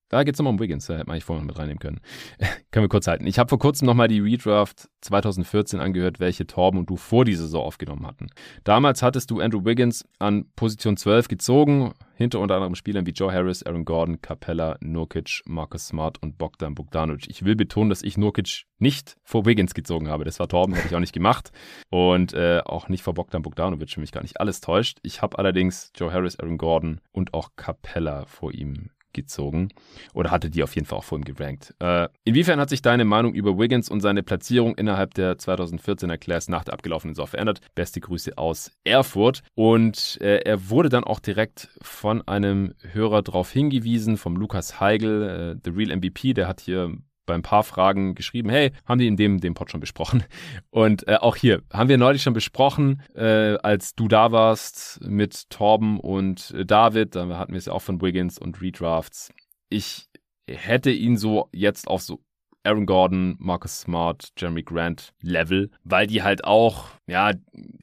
Da 0.09 0.23
geht 0.23 0.35
es 0.35 0.39
nochmal 0.39 0.55
um 0.55 0.61
Wiggins, 0.61 0.87
da 0.87 0.95
hätte 0.95 1.07
man 1.07 1.15
eigentlich 1.15 1.25
vorher 1.25 1.43
noch 1.43 1.49
mit 1.49 1.59
reinnehmen 1.59 1.81
können. 1.81 2.01
können 2.71 2.85
wir 2.85 2.89
kurz 2.89 3.07
halten. 3.07 3.27
Ich 3.27 3.39
habe 3.39 3.49
vor 3.49 3.59
kurzem 3.59 3.87
nochmal 3.87 4.09
die 4.09 4.21
Redraft 4.21 4.89
2014 5.03 5.81
angehört, 5.81 6.19
welche 6.19 6.47
Torben 6.47 6.81
und 6.81 6.89
du 6.89 6.97
vor 6.97 7.25
dieser 7.25 7.43
Saison 7.45 7.65
aufgenommen 7.65 8.07
hatten. 8.07 8.29
Damals 8.65 9.03
hattest 9.03 9.31
du 9.31 9.41
Andrew 9.41 9.65
Wiggins 9.65 10.07
an 10.19 10.47
Position 10.57 10.97
12 10.97 11.29
gezogen, 11.29 11.93
hinter 12.15 12.41
unter 12.41 12.55
anderem 12.55 12.75
Spielern 12.75 13.07
wie 13.07 13.11
Joe 13.11 13.33
Harris, 13.33 13.63
Aaron 13.63 13.85
Gordon, 13.85 14.21
Capella, 14.23 14.77
Nurkic, 14.81 15.43
Marcus 15.47 15.89
Smart 15.89 16.21
und 16.23 16.39
Bogdan 16.39 16.75
Bogdanovic. 16.75 17.29
Ich 17.29 17.45
will 17.45 17.55
betonen, 17.55 17.91
dass 17.91 18.03
ich 18.03 18.17
Nurkic 18.17 18.65
nicht 18.79 19.19
vor 19.23 19.45
Wiggins 19.45 19.75
gezogen 19.75 20.09
habe. 20.09 20.25
Das 20.25 20.41
war 20.41 20.49
Torben, 20.49 20.75
hätte 20.75 20.89
ich 20.89 20.97
auch 20.97 21.01
nicht 21.01 21.13
gemacht. 21.13 21.53
Und 21.91 22.33
äh, 22.33 22.63
auch 22.65 22.89
nicht 22.89 23.03
vor 23.03 23.15
Bogdan 23.15 23.43
Bogdanovic, 23.43 23.91
für 23.91 24.01
mich 24.01 24.13
gar 24.13 24.23
nicht 24.23 24.41
alles 24.41 24.61
täuscht. 24.61 24.99
Ich 25.03 25.21
habe 25.21 25.39
allerdings 25.39 25.93
Joe 25.95 26.13
Harris, 26.13 26.41
Aaron 26.41 26.59
Gordon 26.59 27.01
und 27.13 27.35
auch 27.35 27.51
Capella 27.57 28.25
vor 28.27 28.53
ihm 28.53 28.91
gezogen 29.23 29.69
oder 30.15 30.31
hatte 30.31 30.51
die 30.51 30.63
auf 30.63 30.75
jeden 30.75 30.87
Fall 30.87 30.99
auch 30.99 31.05
vor 31.05 31.19
ihm 31.19 31.25
gerankt. 31.25 31.75
Äh, 31.81 32.09
inwiefern 32.25 32.61
hat 32.61 32.71
sich 32.71 32.83
deine 32.83 33.05
Meinung 33.05 33.35
über 33.35 33.59
Wiggins 33.59 33.89
und 33.89 34.01
seine 34.01 34.23
Platzierung 34.23 34.75
innerhalb 34.75 35.15
der 35.15 35.37
2014er 35.37 36.17
Class 36.17 36.49
nach 36.49 36.65
der 36.65 36.75
abgelaufenen 36.75 37.15
Saison 37.15 37.27
verändert? 37.27 37.61
Beste 37.75 38.01
Grüße 38.01 38.37
aus 38.39 38.71
Erfurt. 38.85 39.43
Und 39.55 40.19
äh, 40.21 40.39
er 40.39 40.71
wurde 40.71 40.89
dann 40.89 41.05
auch 41.05 41.21
direkt 41.21 41.69
von 41.83 42.27
einem 42.27 42.75
Hörer 42.93 43.23
darauf 43.23 43.51
hingewiesen, 43.51 44.17
vom 44.17 44.37
Lukas 44.37 44.81
Heigl, 44.81 45.57
äh, 45.57 45.61
The 45.65 45.71
Real 45.71 45.97
MVP, 45.97 46.35
der 46.35 46.49
hat 46.49 46.61
hier 46.61 46.97
bei 47.29 47.35
ein 47.35 47.43
paar 47.43 47.63
Fragen 47.63 48.17
geschrieben, 48.17 48.49
hey, 48.49 48.73
haben 48.85 48.99
die 48.99 49.07
in 49.07 49.17
dem, 49.17 49.39
dem 49.39 49.55
Pod 49.55 49.71
schon 49.71 49.81
besprochen? 49.81 50.25
Und 50.71 51.07
äh, 51.07 51.17
auch 51.17 51.37
hier 51.37 51.63
haben 51.73 51.89
wir 51.89 51.99
neulich 51.99 52.23
schon 52.23 52.33
besprochen, 52.33 53.03
äh, 53.15 53.57
als 53.63 53.95
du 53.95 54.09
da 54.09 54.33
warst 54.33 55.01
mit 55.03 55.49
Torben 55.51 56.01
und 56.01 56.51
äh, 56.53 56.65
David, 56.65 57.15
da 57.15 57.29
hatten 57.39 57.53
wir 57.53 57.59
es 57.59 57.67
ja 57.67 57.73
auch 57.73 57.83
von 57.83 58.01
Wiggins 58.01 58.39
und 58.39 58.61
Redrafts. 58.61 59.33
Ich 59.69 60.09
hätte 60.49 60.91
ihn 60.91 61.17
so 61.17 61.49
jetzt 61.53 61.87
auf 61.87 62.03
so 62.03 62.21
Aaron 62.65 62.87
Gordon, 62.87 63.37
Marcus 63.39 63.81
Smart, 63.81 64.31
Jeremy 64.37 64.63
Grant 64.63 65.13
Level, 65.21 65.71
weil 65.85 66.07
die 66.07 66.23
halt 66.23 66.45
auch, 66.45 66.91
ja, 67.09 67.33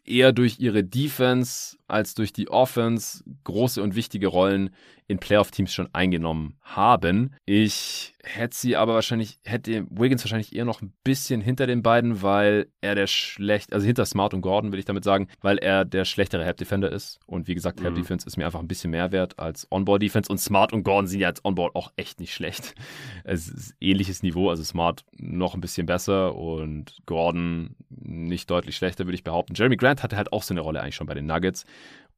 eher 0.06 0.32
durch 0.32 0.60
ihre 0.60 0.84
Defense 0.84 1.78
als 1.88 2.14
durch 2.14 2.32
die 2.32 2.50
Offense 2.50 3.24
große 3.44 3.82
und 3.82 3.96
wichtige 3.96 4.28
Rollen 4.28 4.70
in 5.08 5.20
Playoff-Teams 5.20 5.72
schon 5.72 5.90
eingenommen 5.94 6.58
haben. 6.64 7.36
Ich 7.46 8.14
hätte 8.24 8.56
sie 8.56 8.76
aber 8.76 8.96
wahrscheinlich, 8.96 9.40
hätte 9.44 9.86
Wiggins 9.92 10.24
wahrscheinlich 10.24 10.56
eher 10.56 10.66
noch 10.66 10.82
ein 10.82 10.94
bisschen 11.04 11.42
hinter 11.42 11.68
den 11.68 11.84
beiden, 11.84 12.24
weil 12.24 12.68
er 12.82 12.96
der 12.96 13.06
schlecht, 13.06 13.72
also 13.72 13.86
hinter 13.86 14.06
Smart 14.06 14.34
und 14.34 14.42
Gordon 14.42 14.72
will 14.72 14.80
ich 14.80 14.86
damit 14.86 15.04
sagen, 15.04 15.28
weil 15.42 15.60
er 15.60 15.86
der 15.86 16.06
schlechtere 16.06 16.44
Help-Defender 16.44 16.92
ist. 16.92 17.20
Und 17.28 17.48
wie 17.48 17.54
gesagt, 17.54 17.80
mhm. 17.80 17.84
Help-Defense 17.84 18.26
ist 18.26 18.38
mir 18.38 18.46
einfach 18.46 18.62
ein 18.62 18.68
bisschen 18.68 18.90
mehr 18.90 19.12
wert 19.12 19.38
als 19.38 19.68
On-Board-Defense. 19.72 20.32
Und 20.32 20.40
Smart 20.40 20.74
und 20.74 20.82
Gordon 20.84 21.08
sind 21.08 21.20
ja 21.20 21.28
als 21.28 21.46
On-Board 21.46 21.76
auch 21.76 21.92
echt 21.98 22.20
nicht 22.20 22.34
schlecht. 22.34 22.74
Es 23.28 23.48
ist 23.48 23.76
ähnliches 23.82 24.22
Niveau, 24.22 24.50
also 24.50 24.64
Smart 24.64 25.04
noch 25.18 25.56
ein 25.56 25.62
bisschen 25.62 25.86
besser 25.88 26.36
und 26.36 26.98
Gordon 27.06 27.76
nicht 27.90 28.50
deutlich 28.52 28.76
schlechter, 28.76 29.06
würde 29.06 29.15
ich 29.16 29.24
behaupten. 29.24 29.56
Jeremy 29.56 29.78
Grant 29.78 30.04
hatte 30.04 30.18
halt 30.18 30.32
auch 30.32 30.44
so 30.44 30.54
eine 30.54 30.62
Rolle 30.62 30.82
eigentlich 30.82 30.96
schon 30.96 31.08
bei 31.08 31.14
den 31.14 31.26
Nuggets 31.26 31.66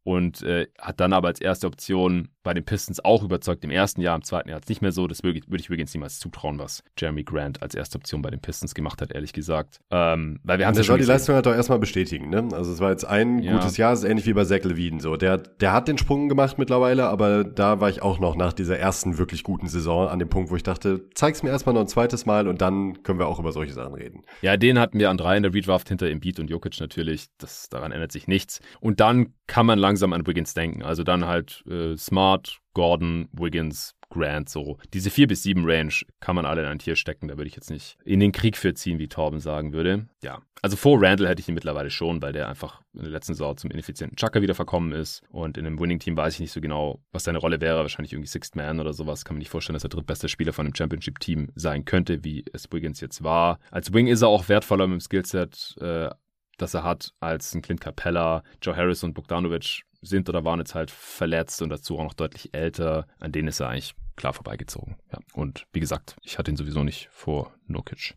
und 0.03 0.41
äh, 0.43 0.67
hat 0.79 0.99
dann 0.99 1.13
aber 1.13 1.27
als 1.27 1.41
erste 1.41 1.67
Option 1.67 2.29
bei 2.47 2.53
den 2.53 2.63
Pistons 2.63 3.03
auch 3.03 3.23
überzeugt. 3.23 3.65
Im 3.65 3.71
ersten 3.71 3.99
Jahr, 3.99 4.15
im 4.15 4.23
zweiten 4.23 4.47
Jahr 4.47 4.55
hat 4.55 4.63
es 4.63 4.69
nicht 4.69 4.81
mehr 4.81 4.93
so. 4.93 5.05
Das 5.05 5.21
würde, 5.21 5.37
ich 5.37 5.67
übrigens 5.67 5.93
niemals 5.93 6.17
zutrauen, 6.17 6.57
was 6.59 6.81
Jeremy 6.97 7.25
Grant 7.25 7.61
als 7.61 7.75
erste 7.75 7.97
Option 7.97 8.21
bei 8.21 8.29
den 8.29 8.39
Pistons 8.39 8.73
gemacht 8.73 9.01
hat, 9.01 9.11
ehrlich 9.11 9.33
gesagt. 9.33 9.81
Ähm, 9.91 10.39
weil 10.43 10.57
wir 10.57 10.65
haben 10.65 10.73
ja 10.73 10.83
schon. 10.83 10.97
die 10.97 11.03
Leistung 11.03 11.35
hat 11.35 11.45
doch 11.45 11.53
erstmal 11.53 11.77
bestätigen, 11.77 12.29
ne? 12.29 12.47
Also 12.53 12.71
es 12.71 12.79
war 12.79 12.91
jetzt 12.91 13.03
ein 13.03 13.39
ja. 13.39 13.51
gutes 13.51 13.75
Jahr, 13.75 13.91
es 13.91 13.99
ist 13.99 14.09
ähnlich 14.09 14.25
wie 14.27 14.31
bei 14.31 14.45
Zach 14.45 14.63
Levine. 14.63 15.01
So. 15.01 15.17
Der, 15.17 15.39
der 15.39 15.73
hat 15.73 15.89
den 15.89 15.97
Sprung 15.97 16.29
gemacht 16.29 16.57
mittlerweile, 16.57 17.09
aber 17.09 17.43
da 17.43 17.81
war 17.81 17.89
ich 17.89 18.01
auch 18.01 18.19
noch 18.19 18.37
nach 18.37 18.53
dieser 18.53 18.79
ersten 18.79 19.17
wirklich 19.17 19.43
guten 19.43 19.67
Saison 19.67 20.07
an 20.07 20.17
dem 20.17 20.29
Punkt, 20.29 20.49
wo 20.49 20.55
ich 20.55 20.63
dachte, 20.63 21.09
zeig's 21.15 21.43
mir 21.43 21.49
erstmal 21.49 21.75
noch 21.75 21.81
ein 21.81 21.89
zweites 21.89 22.25
Mal 22.25 22.47
und 22.47 22.61
dann 22.61 23.03
können 23.03 23.19
wir 23.19 23.27
auch 23.27 23.39
über 23.39 23.51
solche 23.51 23.73
Sachen 23.73 23.93
reden. 23.93 24.21
Ja, 24.41 24.55
den 24.55 24.79
hatten 24.79 24.99
wir 24.99 25.09
an 25.09 25.17
drei 25.17 25.35
in 25.35 25.43
der 25.43 25.53
Redraft 25.53 25.89
hinter 25.89 26.07
Embiid 26.07 26.39
und 26.39 26.49
Jokic 26.49 26.79
natürlich. 26.79 27.25
Das, 27.39 27.67
daran 27.67 27.91
ändert 27.91 28.13
sich 28.13 28.29
nichts. 28.29 28.61
Und 28.79 29.01
dann 29.01 29.33
kann 29.47 29.65
man 29.65 29.79
langsam 29.79 30.13
an 30.13 30.27
Wiggins 30.27 30.53
denken. 30.53 30.83
Also 30.83 31.03
dann 31.03 31.25
halt 31.25 31.63
äh, 31.67 31.97
Smart, 31.97 32.36
Gordon, 32.73 33.27
Wiggins, 33.31 33.95
Grant, 34.09 34.49
so. 34.49 34.77
Diese 34.93 35.09
4 35.09 35.27
bis 35.27 35.43
7 35.43 35.63
Range 35.65 35.93
kann 36.19 36.35
man 36.35 36.45
alle 36.45 36.61
in 36.61 36.67
ein 36.67 36.79
Tier 36.79 36.95
stecken. 36.95 37.27
Da 37.27 37.37
würde 37.37 37.47
ich 37.47 37.55
jetzt 37.55 37.69
nicht 37.69 37.97
in 38.05 38.19
den 38.19 38.31
Krieg 38.31 38.55
für 38.55 38.73
ziehen, 38.73 38.99
wie 38.99 39.07
Torben 39.07 39.39
sagen 39.39 39.73
würde. 39.73 40.07
Ja. 40.23 40.41
Also 40.61 40.77
vor 40.77 41.01
Randall 41.01 41.27
hätte 41.27 41.41
ich 41.41 41.47
ihn 41.47 41.55
mittlerweile 41.55 41.89
schon, 41.89 42.21
weil 42.21 42.33
der 42.33 42.47
einfach 42.47 42.81
in 42.93 43.01
der 43.01 43.11
letzten 43.11 43.33
Saison 43.33 43.57
zum 43.57 43.69
ineffizienten 43.69 44.15
Chucker 44.15 44.41
wieder 44.41 44.55
verkommen 44.55 44.91
ist. 44.91 45.21
Und 45.29 45.57
in 45.57 45.65
einem 45.65 45.79
Winning-Team 45.79 46.15
weiß 46.15 46.35
ich 46.35 46.39
nicht 46.39 46.51
so 46.51 46.61
genau, 46.61 47.01
was 47.11 47.25
seine 47.25 47.37
Rolle 47.37 47.61
wäre. 47.61 47.79
Wahrscheinlich 47.79 48.13
irgendwie 48.13 48.29
Sixth 48.29 48.55
Man 48.55 48.79
oder 48.79 48.93
sowas. 48.93 49.25
Kann 49.25 49.35
man 49.35 49.39
nicht 49.39 49.51
vorstellen, 49.51 49.75
dass 49.75 49.83
er 49.83 49.89
drittbester 49.89 50.29
Spieler 50.29 50.53
von 50.53 50.65
einem 50.65 50.75
Championship-Team 50.75 51.49
sein 51.55 51.85
könnte, 51.85 52.23
wie 52.23 52.45
es 52.53 52.71
Wiggins 52.71 53.01
jetzt 53.01 53.23
war. 53.23 53.59
Als 53.71 53.93
Wing 53.93 54.07
ist 54.07 54.21
er 54.21 54.29
auch 54.29 54.47
wertvoller 54.49 54.87
mit 54.87 54.99
dem 54.99 55.01
Skillset. 55.01 55.75
Äh, 55.81 56.09
das 56.57 56.73
er 56.73 56.83
hat, 56.83 57.13
als 57.19 57.53
ein 57.53 57.61
Clint 57.61 57.81
Capella, 57.81 58.43
Joe 58.61 58.75
Harris 58.75 59.03
und 59.03 59.13
Bogdanovic 59.13 59.83
sind 60.01 60.29
oder 60.29 60.45
waren 60.45 60.59
jetzt 60.59 60.75
halt 60.75 60.91
verletzt 60.91 61.61
und 61.61 61.69
dazu 61.69 61.97
auch 61.97 62.03
noch 62.03 62.13
deutlich 62.13 62.53
älter. 62.53 63.07
An 63.19 63.31
denen 63.31 63.47
ist 63.47 63.59
er 63.59 63.69
eigentlich 63.69 63.95
klar 64.15 64.33
vorbeigezogen. 64.33 64.97
Ja. 65.11 65.19
Und 65.33 65.65
wie 65.71 65.79
gesagt, 65.79 66.15
ich 66.23 66.37
hatte 66.37 66.51
ihn 66.51 66.57
sowieso 66.57 66.83
nicht 66.83 67.09
vor 67.11 67.53
Nokic. 67.67 68.15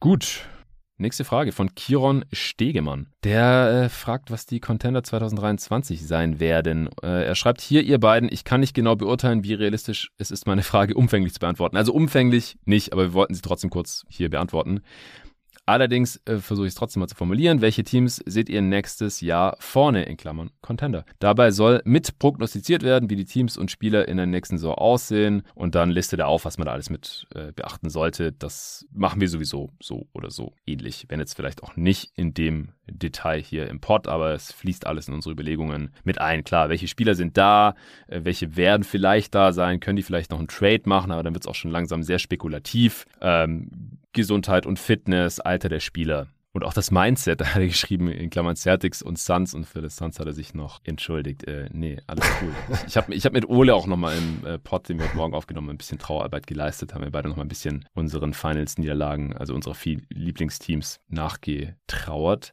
Gut. 0.00 0.46
Nächste 1.00 1.24
Frage 1.24 1.52
von 1.52 1.76
Kiron 1.76 2.24
Stegemann. 2.32 3.06
Der 3.22 3.84
äh, 3.84 3.88
fragt, 3.88 4.32
was 4.32 4.46
die 4.46 4.58
Contender 4.58 5.04
2023 5.04 6.04
sein 6.04 6.40
werden. 6.40 6.88
Äh, 7.02 7.24
er 7.24 7.36
schreibt 7.36 7.60
hier, 7.60 7.84
ihr 7.84 8.00
beiden, 8.00 8.28
ich 8.32 8.42
kann 8.42 8.58
nicht 8.58 8.74
genau 8.74 8.96
beurteilen, 8.96 9.44
wie 9.44 9.54
realistisch 9.54 10.10
es 10.18 10.32
ist, 10.32 10.48
meine 10.48 10.64
Frage 10.64 10.94
umfänglich 10.94 11.34
zu 11.34 11.38
beantworten. 11.38 11.76
Also 11.76 11.92
umfänglich 11.92 12.58
nicht, 12.64 12.92
aber 12.92 13.02
wir 13.04 13.12
wollten 13.12 13.34
sie 13.34 13.42
trotzdem 13.42 13.70
kurz 13.70 14.06
hier 14.08 14.28
beantworten. 14.28 14.80
Allerdings 15.68 16.18
äh, 16.24 16.38
versuche 16.38 16.66
ich 16.66 16.70
es 16.70 16.76
trotzdem 16.76 17.00
mal 17.00 17.08
zu 17.08 17.14
formulieren. 17.14 17.60
Welche 17.60 17.84
Teams 17.84 18.22
seht 18.24 18.48
ihr 18.48 18.62
nächstes 18.62 19.20
Jahr 19.20 19.54
vorne 19.60 20.04
in 20.04 20.16
Klammern 20.16 20.50
Contender? 20.62 21.04
Dabei 21.18 21.50
soll 21.50 21.82
mit 21.84 22.18
prognostiziert 22.18 22.82
werden, 22.82 23.10
wie 23.10 23.16
die 23.16 23.26
Teams 23.26 23.58
und 23.58 23.70
Spieler 23.70 24.08
in 24.08 24.16
der 24.16 24.24
nächsten 24.24 24.56
Saison 24.56 24.76
aussehen 24.76 25.42
und 25.54 25.74
dann 25.74 25.90
listet 25.90 26.20
er 26.20 26.28
auf, 26.28 26.46
was 26.46 26.56
man 26.56 26.64
da 26.64 26.72
alles 26.72 26.88
mit 26.88 27.26
äh, 27.34 27.52
beachten 27.52 27.90
sollte. 27.90 28.32
Das 28.32 28.86
machen 28.94 29.20
wir 29.20 29.28
sowieso 29.28 29.70
so 29.78 30.06
oder 30.14 30.30
so 30.30 30.54
ähnlich, 30.66 31.04
wenn 31.10 31.20
jetzt 31.20 31.34
vielleicht 31.34 31.62
auch 31.62 31.76
nicht 31.76 32.12
in 32.14 32.32
dem 32.32 32.70
Detail 32.86 33.42
hier 33.42 33.68
im 33.68 33.80
Pod, 33.80 34.08
aber 34.08 34.32
es 34.32 34.50
fließt 34.52 34.86
alles 34.86 35.08
in 35.08 35.12
unsere 35.12 35.34
Überlegungen 35.34 35.90
mit 36.02 36.18
ein. 36.18 36.44
Klar, 36.44 36.70
welche 36.70 36.88
Spieler 36.88 37.14
sind 37.14 37.36
da, 37.36 37.74
äh, 38.06 38.20
welche 38.24 38.56
werden 38.56 38.84
vielleicht 38.84 39.34
da 39.34 39.52
sein, 39.52 39.80
können 39.80 39.96
die 39.96 40.02
vielleicht 40.02 40.30
noch 40.30 40.38
einen 40.38 40.48
Trade 40.48 40.84
machen, 40.86 41.12
aber 41.12 41.22
dann 41.22 41.34
wird 41.34 41.44
es 41.44 41.48
auch 41.48 41.54
schon 41.54 41.70
langsam 41.70 42.02
sehr 42.02 42.18
spekulativ. 42.18 43.04
Ähm, 43.20 43.98
Gesundheit 44.12 44.66
und 44.66 44.78
Fitness, 44.78 45.40
Alter 45.40 45.68
der 45.68 45.80
Spieler. 45.80 46.28
Und 46.58 46.64
auch 46.64 46.72
das 46.72 46.90
Mindset, 46.90 47.40
da 47.40 47.54
hat 47.54 47.62
er 47.62 47.68
geschrieben, 47.68 48.08
in 48.08 48.30
Klammern 48.30 48.56
Celtics 48.56 49.00
und 49.00 49.16
Suns 49.16 49.54
und 49.54 49.64
für 49.64 49.80
das 49.80 49.94
Suns 49.94 50.18
hat 50.18 50.26
er 50.26 50.32
sich 50.32 50.54
noch 50.54 50.80
entschuldigt. 50.82 51.44
Äh, 51.44 51.68
nee, 51.72 51.98
alles 52.08 52.24
cool. 52.42 52.52
ich 52.88 52.96
habe 52.96 53.14
ich 53.14 53.24
hab 53.24 53.32
mit 53.32 53.48
Ole 53.48 53.76
auch 53.76 53.86
nochmal 53.86 54.18
im 54.18 54.44
äh, 54.44 54.58
Pod, 54.58 54.88
den 54.88 54.98
wir 54.98 55.06
heute 55.06 55.16
Morgen 55.16 55.34
aufgenommen, 55.34 55.70
ein 55.70 55.78
bisschen 55.78 56.00
Trauerarbeit 56.00 56.48
geleistet, 56.48 56.94
haben 56.94 57.04
wir 57.04 57.12
beide 57.12 57.28
nochmal 57.28 57.44
ein 57.44 57.48
bisschen 57.48 57.88
unseren 57.94 58.34
Finals-Niederlagen, 58.34 59.36
also 59.36 59.54
unserer 59.54 59.76
viel 59.76 60.02
Lieblingsteams 60.08 60.98
nachgetrauert. 61.06 62.52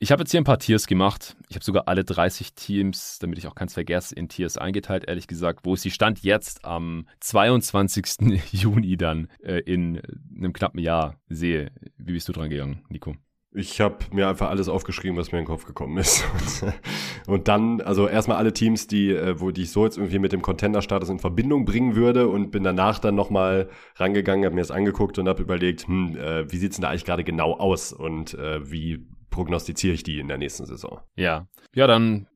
Ich 0.00 0.12
habe 0.12 0.20
jetzt 0.20 0.32
hier 0.32 0.40
ein 0.42 0.44
paar 0.44 0.58
Tiers 0.58 0.86
gemacht. 0.86 1.34
Ich 1.48 1.56
habe 1.56 1.64
sogar 1.64 1.88
alle 1.88 2.04
30 2.04 2.52
Teams, 2.52 3.18
damit 3.20 3.38
ich 3.38 3.46
auch 3.46 3.54
keins 3.54 3.72
vergesse, 3.72 4.14
in 4.14 4.28
Tiers 4.28 4.58
eingeteilt, 4.58 5.06
ehrlich 5.08 5.28
gesagt, 5.28 5.60
wo 5.64 5.76
sie 5.76 5.90
Stand 5.90 6.22
jetzt 6.22 6.66
am 6.66 7.08
22. 7.20 8.18
Juni 8.52 8.98
dann 8.98 9.28
äh, 9.42 9.60
in 9.60 10.02
einem 10.36 10.52
knappen 10.52 10.78
Jahr 10.78 11.16
sehe. 11.30 11.70
Wie 11.96 12.12
bist 12.12 12.28
du 12.28 12.34
dran 12.34 12.50
gegangen, 12.50 12.84
Nico? 12.90 13.16
Ich 13.58 13.80
habe 13.80 13.96
mir 14.12 14.28
einfach 14.28 14.50
alles 14.50 14.68
aufgeschrieben, 14.68 15.16
was 15.16 15.32
mir 15.32 15.38
in 15.38 15.44
den 15.44 15.48
Kopf 15.48 15.64
gekommen 15.64 15.96
ist. 15.96 16.22
Und, 17.26 17.48
dann, 17.48 17.80
also 17.80 18.06
erstmal 18.06 18.36
alle 18.36 18.52
Teams, 18.52 18.86
die, 18.86 19.10
äh, 19.10 19.40
wo 19.40 19.50
die 19.50 19.62
ich 19.62 19.70
so 19.70 19.86
jetzt 19.86 19.96
irgendwie 19.96 20.18
mit 20.18 20.32
dem 20.32 20.42
Contender-Status 20.42 21.08
in 21.08 21.18
Verbindung 21.18 21.64
bringen 21.64 21.96
würde 21.96 22.28
und 22.28 22.50
bin 22.50 22.62
danach 22.62 22.98
dann 22.98 23.14
nochmal 23.14 23.70
rangegangen, 23.96 24.44
habe 24.44 24.54
mir 24.54 24.60
das 24.60 24.70
angeguckt 24.70 25.18
und 25.18 25.26
habe 25.26 25.42
überlegt, 25.42 25.88
hm, 25.88 26.18
äh, 26.18 26.52
wie 26.52 26.58
sieht's 26.58 26.76
denn 26.76 26.82
da 26.82 26.90
eigentlich 26.90 27.06
gerade 27.06 27.24
genau 27.24 27.54
aus 27.54 27.94
und 27.94 28.34
äh, 28.34 28.70
wie 28.70 29.06
prognostiziere 29.30 29.94
ich 29.94 30.02
die 30.02 30.18
in 30.18 30.28
der 30.28 30.36
nächsten 30.36 30.66
Saison? 30.66 31.00
Ja, 31.16 31.48
ja, 31.74 31.86
dann 31.86 32.26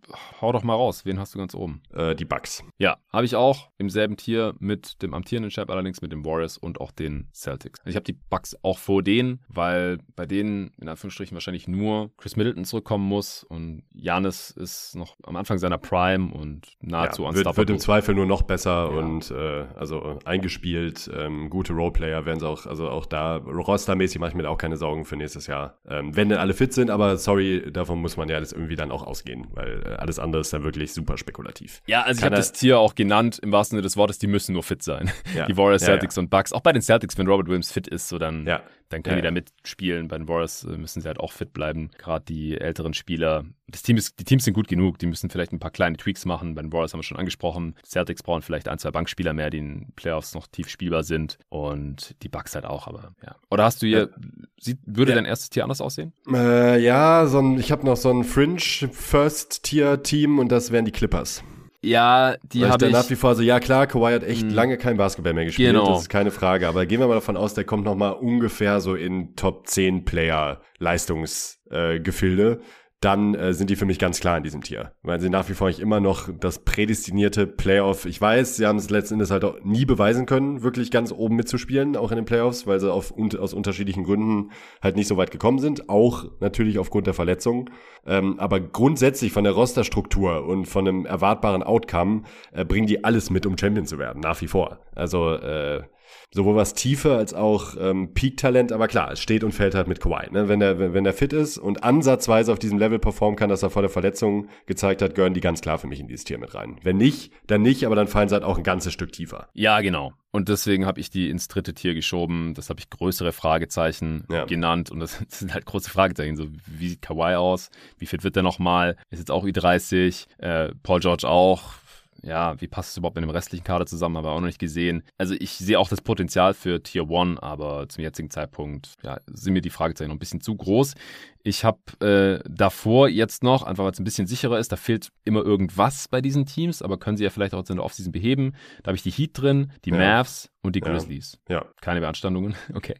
hau 0.41 0.53
doch 0.53 0.63
mal 0.63 0.75
raus. 0.75 1.05
Wen 1.05 1.19
hast 1.19 1.35
du 1.35 1.39
ganz 1.39 1.55
oben? 1.55 1.83
Äh, 1.93 2.15
die 2.15 2.25
Bucks. 2.25 2.65
Ja, 2.79 2.99
habe 3.13 3.25
ich 3.25 3.37
auch 3.37 3.71
im 3.79 3.91
selben 3.91 4.17
Tier 4.17 4.55
mit 4.59 5.03
dem 5.03 5.15
amtierenden 5.15 5.51
Champ, 5.51 5.71
allerdings 5.71 6.03
mit 6.03 6.13
den 6.13 6.25
Warriors 6.25 6.59
und 6.59 6.81
auch 6.81 6.91
den 6.91 7.29
Celtics. 7.33 7.81
Also 7.81 7.91
ich 7.91 7.97
habe 7.97 8.05
die 8.05 8.13
Bucks 8.13 8.57
auch 8.63 8.79
vor 8.79 9.03
denen, 9.03 9.41
weil 9.49 9.99
bei 10.17 10.27
denen 10.27 10.73
in 10.81 10.89
Anführungsstrichen 10.89 11.35
wahrscheinlich 11.35 11.69
nur 11.69 12.11
Chris 12.17 12.37
Middleton 12.37 12.65
zurückkommen 12.65 13.07
muss 13.07 13.45
und 13.45 13.83
Janis 13.93 14.51
ist 14.51 14.97
noch 14.97 15.17
am 15.25 15.37
Anfang 15.37 15.59
seiner 15.59 15.79
Prime 15.79 16.33
und 16.33 16.77
nahezu 16.81 17.25
ja, 17.25 17.35
wird, 17.35 17.57
wird 17.57 17.71
im 17.71 17.79
Zweifel 17.79 18.15
nur 18.15 18.27
noch 18.27 18.43
besser 18.43 18.91
ja. 18.91 18.99
und 18.99 19.31
äh, 19.31 19.67
also 19.77 20.19
eingespielt, 20.25 21.11
ähm, 21.15 21.51
gute 21.51 21.73
Roleplayer 21.73 22.27
werden 22.27 22.41
sie 22.41 22.49
auch, 22.49 22.67
also 22.67 22.89
auch 22.89 23.07
da 23.07 23.37
rostermäßig 23.37 24.21
mache 24.21 24.31
ich 24.31 24.37
mir 24.37 24.49
auch 24.49 24.59
keine 24.59 24.77
Sorgen 24.77 25.05
für 25.05 25.17
nächstes 25.17 25.47
Jahr. 25.47 25.79
Ähm, 25.89 26.17
wenn 26.17 26.29
denn 26.29 26.39
alle 26.39 26.55
fit 26.55 26.73
sind, 26.73 26.91
aber 26.91 27.17
sorry, 27.17 27.71
davon 27.73 28.01
muss 28.01 28.17
man 28.17 28.29
ja 28.29 28.41
das 28.41 28.53
irgendwie 28.53 28.77
dann 28.77 28.91
auch 28.91 29.07
ausgehen, 29.07 29.47
weil 29.53 29.83
äh, 29.85 29.95
alles 30.01 30.19
andere 30.19 30.41
ist 30.41 30.53
dann 30.53 30.65
wirklich 30.65 30.93
super 30.93 31.17
spekulativ. 31.19 31.83
Ja, 31.87 32.03
also 32.03 32.19
ich 32.19 32.25
habe 32.25 32.37
das 32.37 32.53
Tier 32.53 32.79
auch 32.79 32.95
genannt, 32.95 33.39
im 33.43 33.53
wahrsten 33.53 33.77
Sinne 33.77 33.83
des 33.83 33.97
Wortes, 33.97 34.19
die 34.19 34.27
müssen 34.27 34.53
nur 34.53 34.63
fit 34.63 34.83
sein. 34.83 35.11
Ja. 35.35 35.47
Die 35.47 35.57
Warriors, 35.57 35.83
Celtics 35.83 36.17
ja, 36.17 36.21
ja. 36.21 36.25
und 36.25 36.31
Bucks. 36.31 36.53
Auch 36.53 36.61
bei 36.61 36.73
den 36.73 36.83
Celtics, 36.83 37.17
wenn 37.17 37.27
Robert 37.29 37.47
Williams 37.47 37.71
fit 37.71 37.87
ist, 37.87 38.09
so 38.09 38.19
dann, 38.19 38.47
dann 38.91 39.05
können 39.05 39.17
die 39.17 39.23
da 39.23 39.31
mitspielen. 39.31 40.09
Bei 40.09 40.19
den 40.19 40.29
Warriors 40.29 40.65
äh, 40.65 40.77
müssen 40.77 41.01
sie 41.01 41.07
halt 41.07 41.21
auch 41.21 41.33
fit 41.33 41.53
bleiben. 41.53 41.91
Gerade 41.97 42.25
die 42.25 42.61
älteren 42.61 42.93
Spieler. 42.93 43.45
Das 43.69 43.83
Team 43.83 43.97
ist, 43.97 44.19
die 44.19 44.25
Teams 44.25 44.45
sind 44.45 44.55
gut 44.55 44.67
genug, 44.67 44.99
die 44.99 45.07
müssen 45.07 45.31
vielleicht 45.31 45.53
ein 45.53 45.61
paar 45.61 45.71
kleine 45.71 45.97
Tweaks 45.97 46.27
machen. 46.27 46.57
Bei 46.57 46.63
den 46.63 46.73
Warriors 46.73 46.93
haben 46.93 46.99
wir 46.99 47.05
schon 47.05 47.17
angesprochen. 47.17 47.77
Celtics 47.87 48.25
brauchen 48.25 48.43
vielleicht 48.43 48.69
ein, 48.69 48.79
zwei 48.79 48.91
Bankspieler 48.91 49.33
mehr, 49.33 49.49
die 49.51 49.59
in 49.59 49.93
Playoffs 49.95 50.35
noch 50.35 50.49
tief 50.49 50.69
spielbar 50.69 51.05
sind. 51.05 51.39
Und 51.49 52.17
die 52.25 52.29
Bucks 52.29 52.57
halt 52.57 52.67
auch, 52.67 52.89
aber 52.89 53.15
ja. 53.25 53.37
Oder 53.49 53.65
hast 53.65 53.81
du 53.81 53.87
hier, 53.87 54.11
sieht, 54.59 54.79
würde 54.85 55.15
dein 55.15 55.25
erstes 55.25 55.51
Tier 55.51 55.63
anders 55.63 55.81
aussehen? 55.81 56.13
Äh, 56.29 56.83
ja, 56.83 57.27
so 57.27 57.39
ein, 57.39 57.61
ich 57.61 57.71
habe 57.71 57.87
noch 57.87 57.97
so 57.97 58.11
ein 58.11 58.25
Fringe 58.25 58.59
First-Tier-Team 58.59 60.41
und 60.41 60.51
das 60.51 60.73
wären 60.73 60.85
die 60.85 60.93
Clippers. 60.93 61.45
Ja, 61.83 62.37
die 62.43 62.67
habe 62.67 62.87
ich. 62.87 62.93
nach 62.93 63.09
wie 63.09 63.17
vor 63.17 63.35
so, 63.35 63.43
ja 63.43 63.59
klar, 63.59 63.87
Kawhi 63.87 64.13
hat 64.13 64.23
echt 64.23 64.47
mh. 64.47 64.53
lange 64.53 64.77
kein 64.77 64.99
Basketball 64.99 65.33
mehr 65.33 65.47
gespielt, 65.47 65.73
genau. 65.73 65.87
das 65.87 66.03
ist 66.03 66.09
keine 66.11 66.31
Frage. 66.31 66.69
Aber 66.69 66.85
gehen 66.85 67.01
wir 67.01 67.09
mal 67.09 67.15
davon 67.15 67.39
aus, 67.39 67.55
der 67.55 67.65
kommt 67.65 67.85
noch 67.85 67.95
mal 67.95 68.11
ungefähr 68.11 68.81
so 68.81 68.95
in 68.95 69.35
Top 69.35 69.67
10 69.67 70.05
Player 70.05 70.61
Leistungsgefilde. 70.79 72.61
Äh, 72.61 72.65
dann 73.01 73.35
äh, 73.35 73.55
sind 73.55 73.71
die 73.71 73.77
für 73.77 73.87
mich 73.87 73.99
ganz 73.99 74.21
klar 74.21 74.37
in 74.37 74.43
diesem 74.43 74.63
Tier. 74.63 74.93
Weil 75.03 75.21
sie 75.21 75.31
nach 75.31 75.49
wie 75.49 75.55
vor 75.55 75.69
nicht 75.69 75.81
immer 75.81 76.01
noch 76.01 76.29
das 76.39 76.59
prädestinierte 76.59 77.47
Playoff. 77.47 78.05
Ich 78.05 78.21
weiß, 78.21 78.57
sie 78.57 78.67
haben 78.67 78.77
es 78.79 78.91
letzten 78.91 79.15
Endes 79.15 79.31
halt 79.31 79.43
auch 79.45 79.59
nie 79.65 79.87
beweisen 79.87 80.27
können, 80.27 80.63
wirklich 80.63 80.91
ganz 80.91 81.11
oben 81.11 81.37
mitzuspielen, 81.37 81.97
auch 81.97 82.11
in 82.11 82.17
den 82.17 82.27
Playoffs, 82.27 82.67
weil 82.67 82.79
sie 82.79 82.93
auf, 82.93 83.11
un 83.11 83.35
aus 83.39 83.55
unterschiedlichen 83.55 84.05
Gründen 84.05 84.51
halt 84.83 84.97
nicht 84.97 85.09
so 85.09 85.17
weit 85.17 85.31
gekommen 85.31 85.61
sind. 85.61 85.89
Auch 85.89 86.27
natürlich 86.41 86.79
aufgrund 86.79 87.07
der 87.07 87.15
Verletzung. 87.15 87.71
Ähm, 88.07 88.39
aber 88.39 88.61
grundsätzlich 88.61 89.33
von 89.33 89.45
der 89.45 89.55
Rosterstruktur 89.55 90.45
und 90.45 90.67
von 90.67 90.87
einem 90.87 91.07
erwartbaren 91.07 91.63
Outcome 91.63 92.23
äh, 92.53 92.67
bringen 92.67 92.87
die 92.87 93.03
alles 93.03 93.31
mit, 93.31 93.47
um 93.47 93.57
Champion 93.57 93.87
zu 93.87 93.99
werden, 93.99 94.21
nach 94.21 94.41
wie 94.43 94.49
vor. 94.49 94.81
Also 94.95 95.33
äh, 95.33 95.85
sowohl 96.33 96.55
was 96.55 96.75
Tiefe 96.75 97.17
als 97.17 97.35
auch 97.35 97.75
ähm, 97.79 98.15
Peak-Talent, 98.15 98.73
aber 98.73 98.89
klar, 98.89 99.13
es 99.13 99.21
steht 99.21 99.43
und 99.43 99.53
fällt 99.53 99.75
halt 99.75 99.89
mit 99.89 100.01
Kawhi. 100.01 100.31
Ne? 100.31 100.49
Wenn, 100.49 100.61
der, 100.61 100.95
wenn, 100.95 101.05
der 101.05 101.13
fit 101.13 101.33
ist 101.33 101.59
und 101.59 101.83
ansatzweise 101.83 102.53
auf 102.53 102.59
diesem 102.59 102.79
Level 102.79 102.99
performen 102.99 103.37
kann, 103.37 103.51
dass 103.51 103.63
er 103.63 103.71
vor 103.71 103.83
der 103.83 103.91
Verletzung 103.91 104.49
gezeigt 104.67 105.03
hat, 105.03 105.15
gehören 105.15 105.35
die 105.35 105.41
ganz 105.41 105.61
klar 105.61 105.79
für 105.79 105.89
mich 105.89 106.01
in 106.01 106.07
dieses 106.07 106.25
Tier 106.25 106.39
mit 106.39 106.55
rein. 106.55 106.79
Wenn 106.83 106.99
nicht, 106.99 107.33
dann 107.47 107.63
nicht, 107.63 107.85
aber 107.85 107.97
dann 107.97 108.07
fallen 108.07 108.29
sie 108.29 108.35
halt 108.35 108.45
auch 108.45 108.59
ein 108.59 108.65
ganzes 108.65 108.93
Stück 108.93 109.13
tiefer. 109.13 109.49
Ja, 109.55 109.81
genau. 109.81 110.13
Und 110.33 110.49
deswegen 110.49 110.87
habe 110.87 111.01
ich 111.01 111.11
die 111.11 111.29
ins 111.29 111.49
dritte 111.49 111.75
Tier 111.75 111.95
geschoben. 111.95 112.55
Das 112.55 112.71
habe 112.71 112.79
ich 112.79 112.89
größere 112.89 113.33
Fragezeichen 113.33 114.25
ja. 114.31 114.45
genannt. 114.45 114.91
Und 114.91 115.01
das 115.01 115.19
sind 115.29 115.53
halt 115.53 115.67
große 115.67 115.91
Fragezeichen. 115.91 116.37
So, 116.37 116.47
wie 116.67 116.89
sieht 116.89 117.03
Kawhi 117.03 117.35
aus? 117.35 117.71
Wie 117.99 118.07
fit 118.07 118.23
wird 118.23 118.37
der 118.37 118.45
nochmal? 118.45 118.97
Ist 119.11 119.19
jetzt 119.19 119.33
auch 119.33 119.45
Ü30. 119.45 120.27
Äh, 120.39 120.73
Paul 120.85 121.01
George 121.01 121.29
auch 121.29 121.80
ja, 122.23 122.61
wie 122.61 122.67
passt 122.67 122.91
es 122.91 122.97
überhaupt 122.97 123.17
mit 123.17 123.25
dem 123.25 123.31
restlichen 123.31 123.65
Kader 123.65 123.87
zusammen, 123.87 124.17
haben 124.17 124.25
wir 124.25 124.31
auch 124.31 124.41
noch 124.41 124.47
nicht 124.47 124.59
gesehen. 124.59 125.03
Also 125.19 125.35
ich 125.39 125.53
sehe 125.53 125.79
auch 125.79 125.89
das 125.89 126.01
Potenzial 126.01 126.55
für 126.55 126.83
Tier 126.83 127.11
1, 127.11 127.39
aber 127.41 127.89
zum 127.89 128.03
jetzigen 128.03 128.31
Zeitpunkt 128.31 128.95
ja, 129.03 129.21
sind 129.27 129.53
mir 129.53 129.63
die 129.63 129.71
Fragezeichen 129.71 130.09
noch 130.09 130.17
ein 130.17 130.21
bisschen 130.21 130.41
zu 130.41 130.55
groß. 130.55 130.95
Ich 131.43 131.65
habe 131.65 131.79
äh, 132.01 132.43
davor 132.49 133.09
jetzt 133.09 133.43
noch, 133.43 133.63
einfach 133.63 133.85
weil 133.85 133.93
es 133.93 133.99
ein 133.99 134.05
bisschen 134.05 134.27
sicherer 134.27 134.59
ist, 134.59 134.73
da 134.73 134.77
fehlt 134.77 135.09
immer 135.25 135.43
irgendwas 135.43 136.09
bei 136.09 136.21
diesen 136.21 136.47
Teams, 136.47 136.83
aber 136.83 136.99
können 136.99 137.17
sie 137.17 137.25
ja 137.25 137.31
vielleicht 137.31 137.55
auch 137.55 137.69
in 137.69 137.77
der 137.77 137.85
Offseason 137.85 138.13
beheben. 138.13 138.53
Da 138.83 138.89
habe 138.89 138.97
ich 138.97 139.03
die 139.03 139.11
Heat 139.11 139.31
drin, 139.35 139.73
die 139.85 139.91
ja. 139.91 139.97
Mavs 139.97 140.51
und 140.63 140.77
die 140.77 140.81
Grizzlies. 140.81 141.39
Ja. 141.49 141.57
ja. 141.57 141.67
Keine 141.81 142.01
Beanstandungen. 142.01 142.55
Okay. 142.73 142.95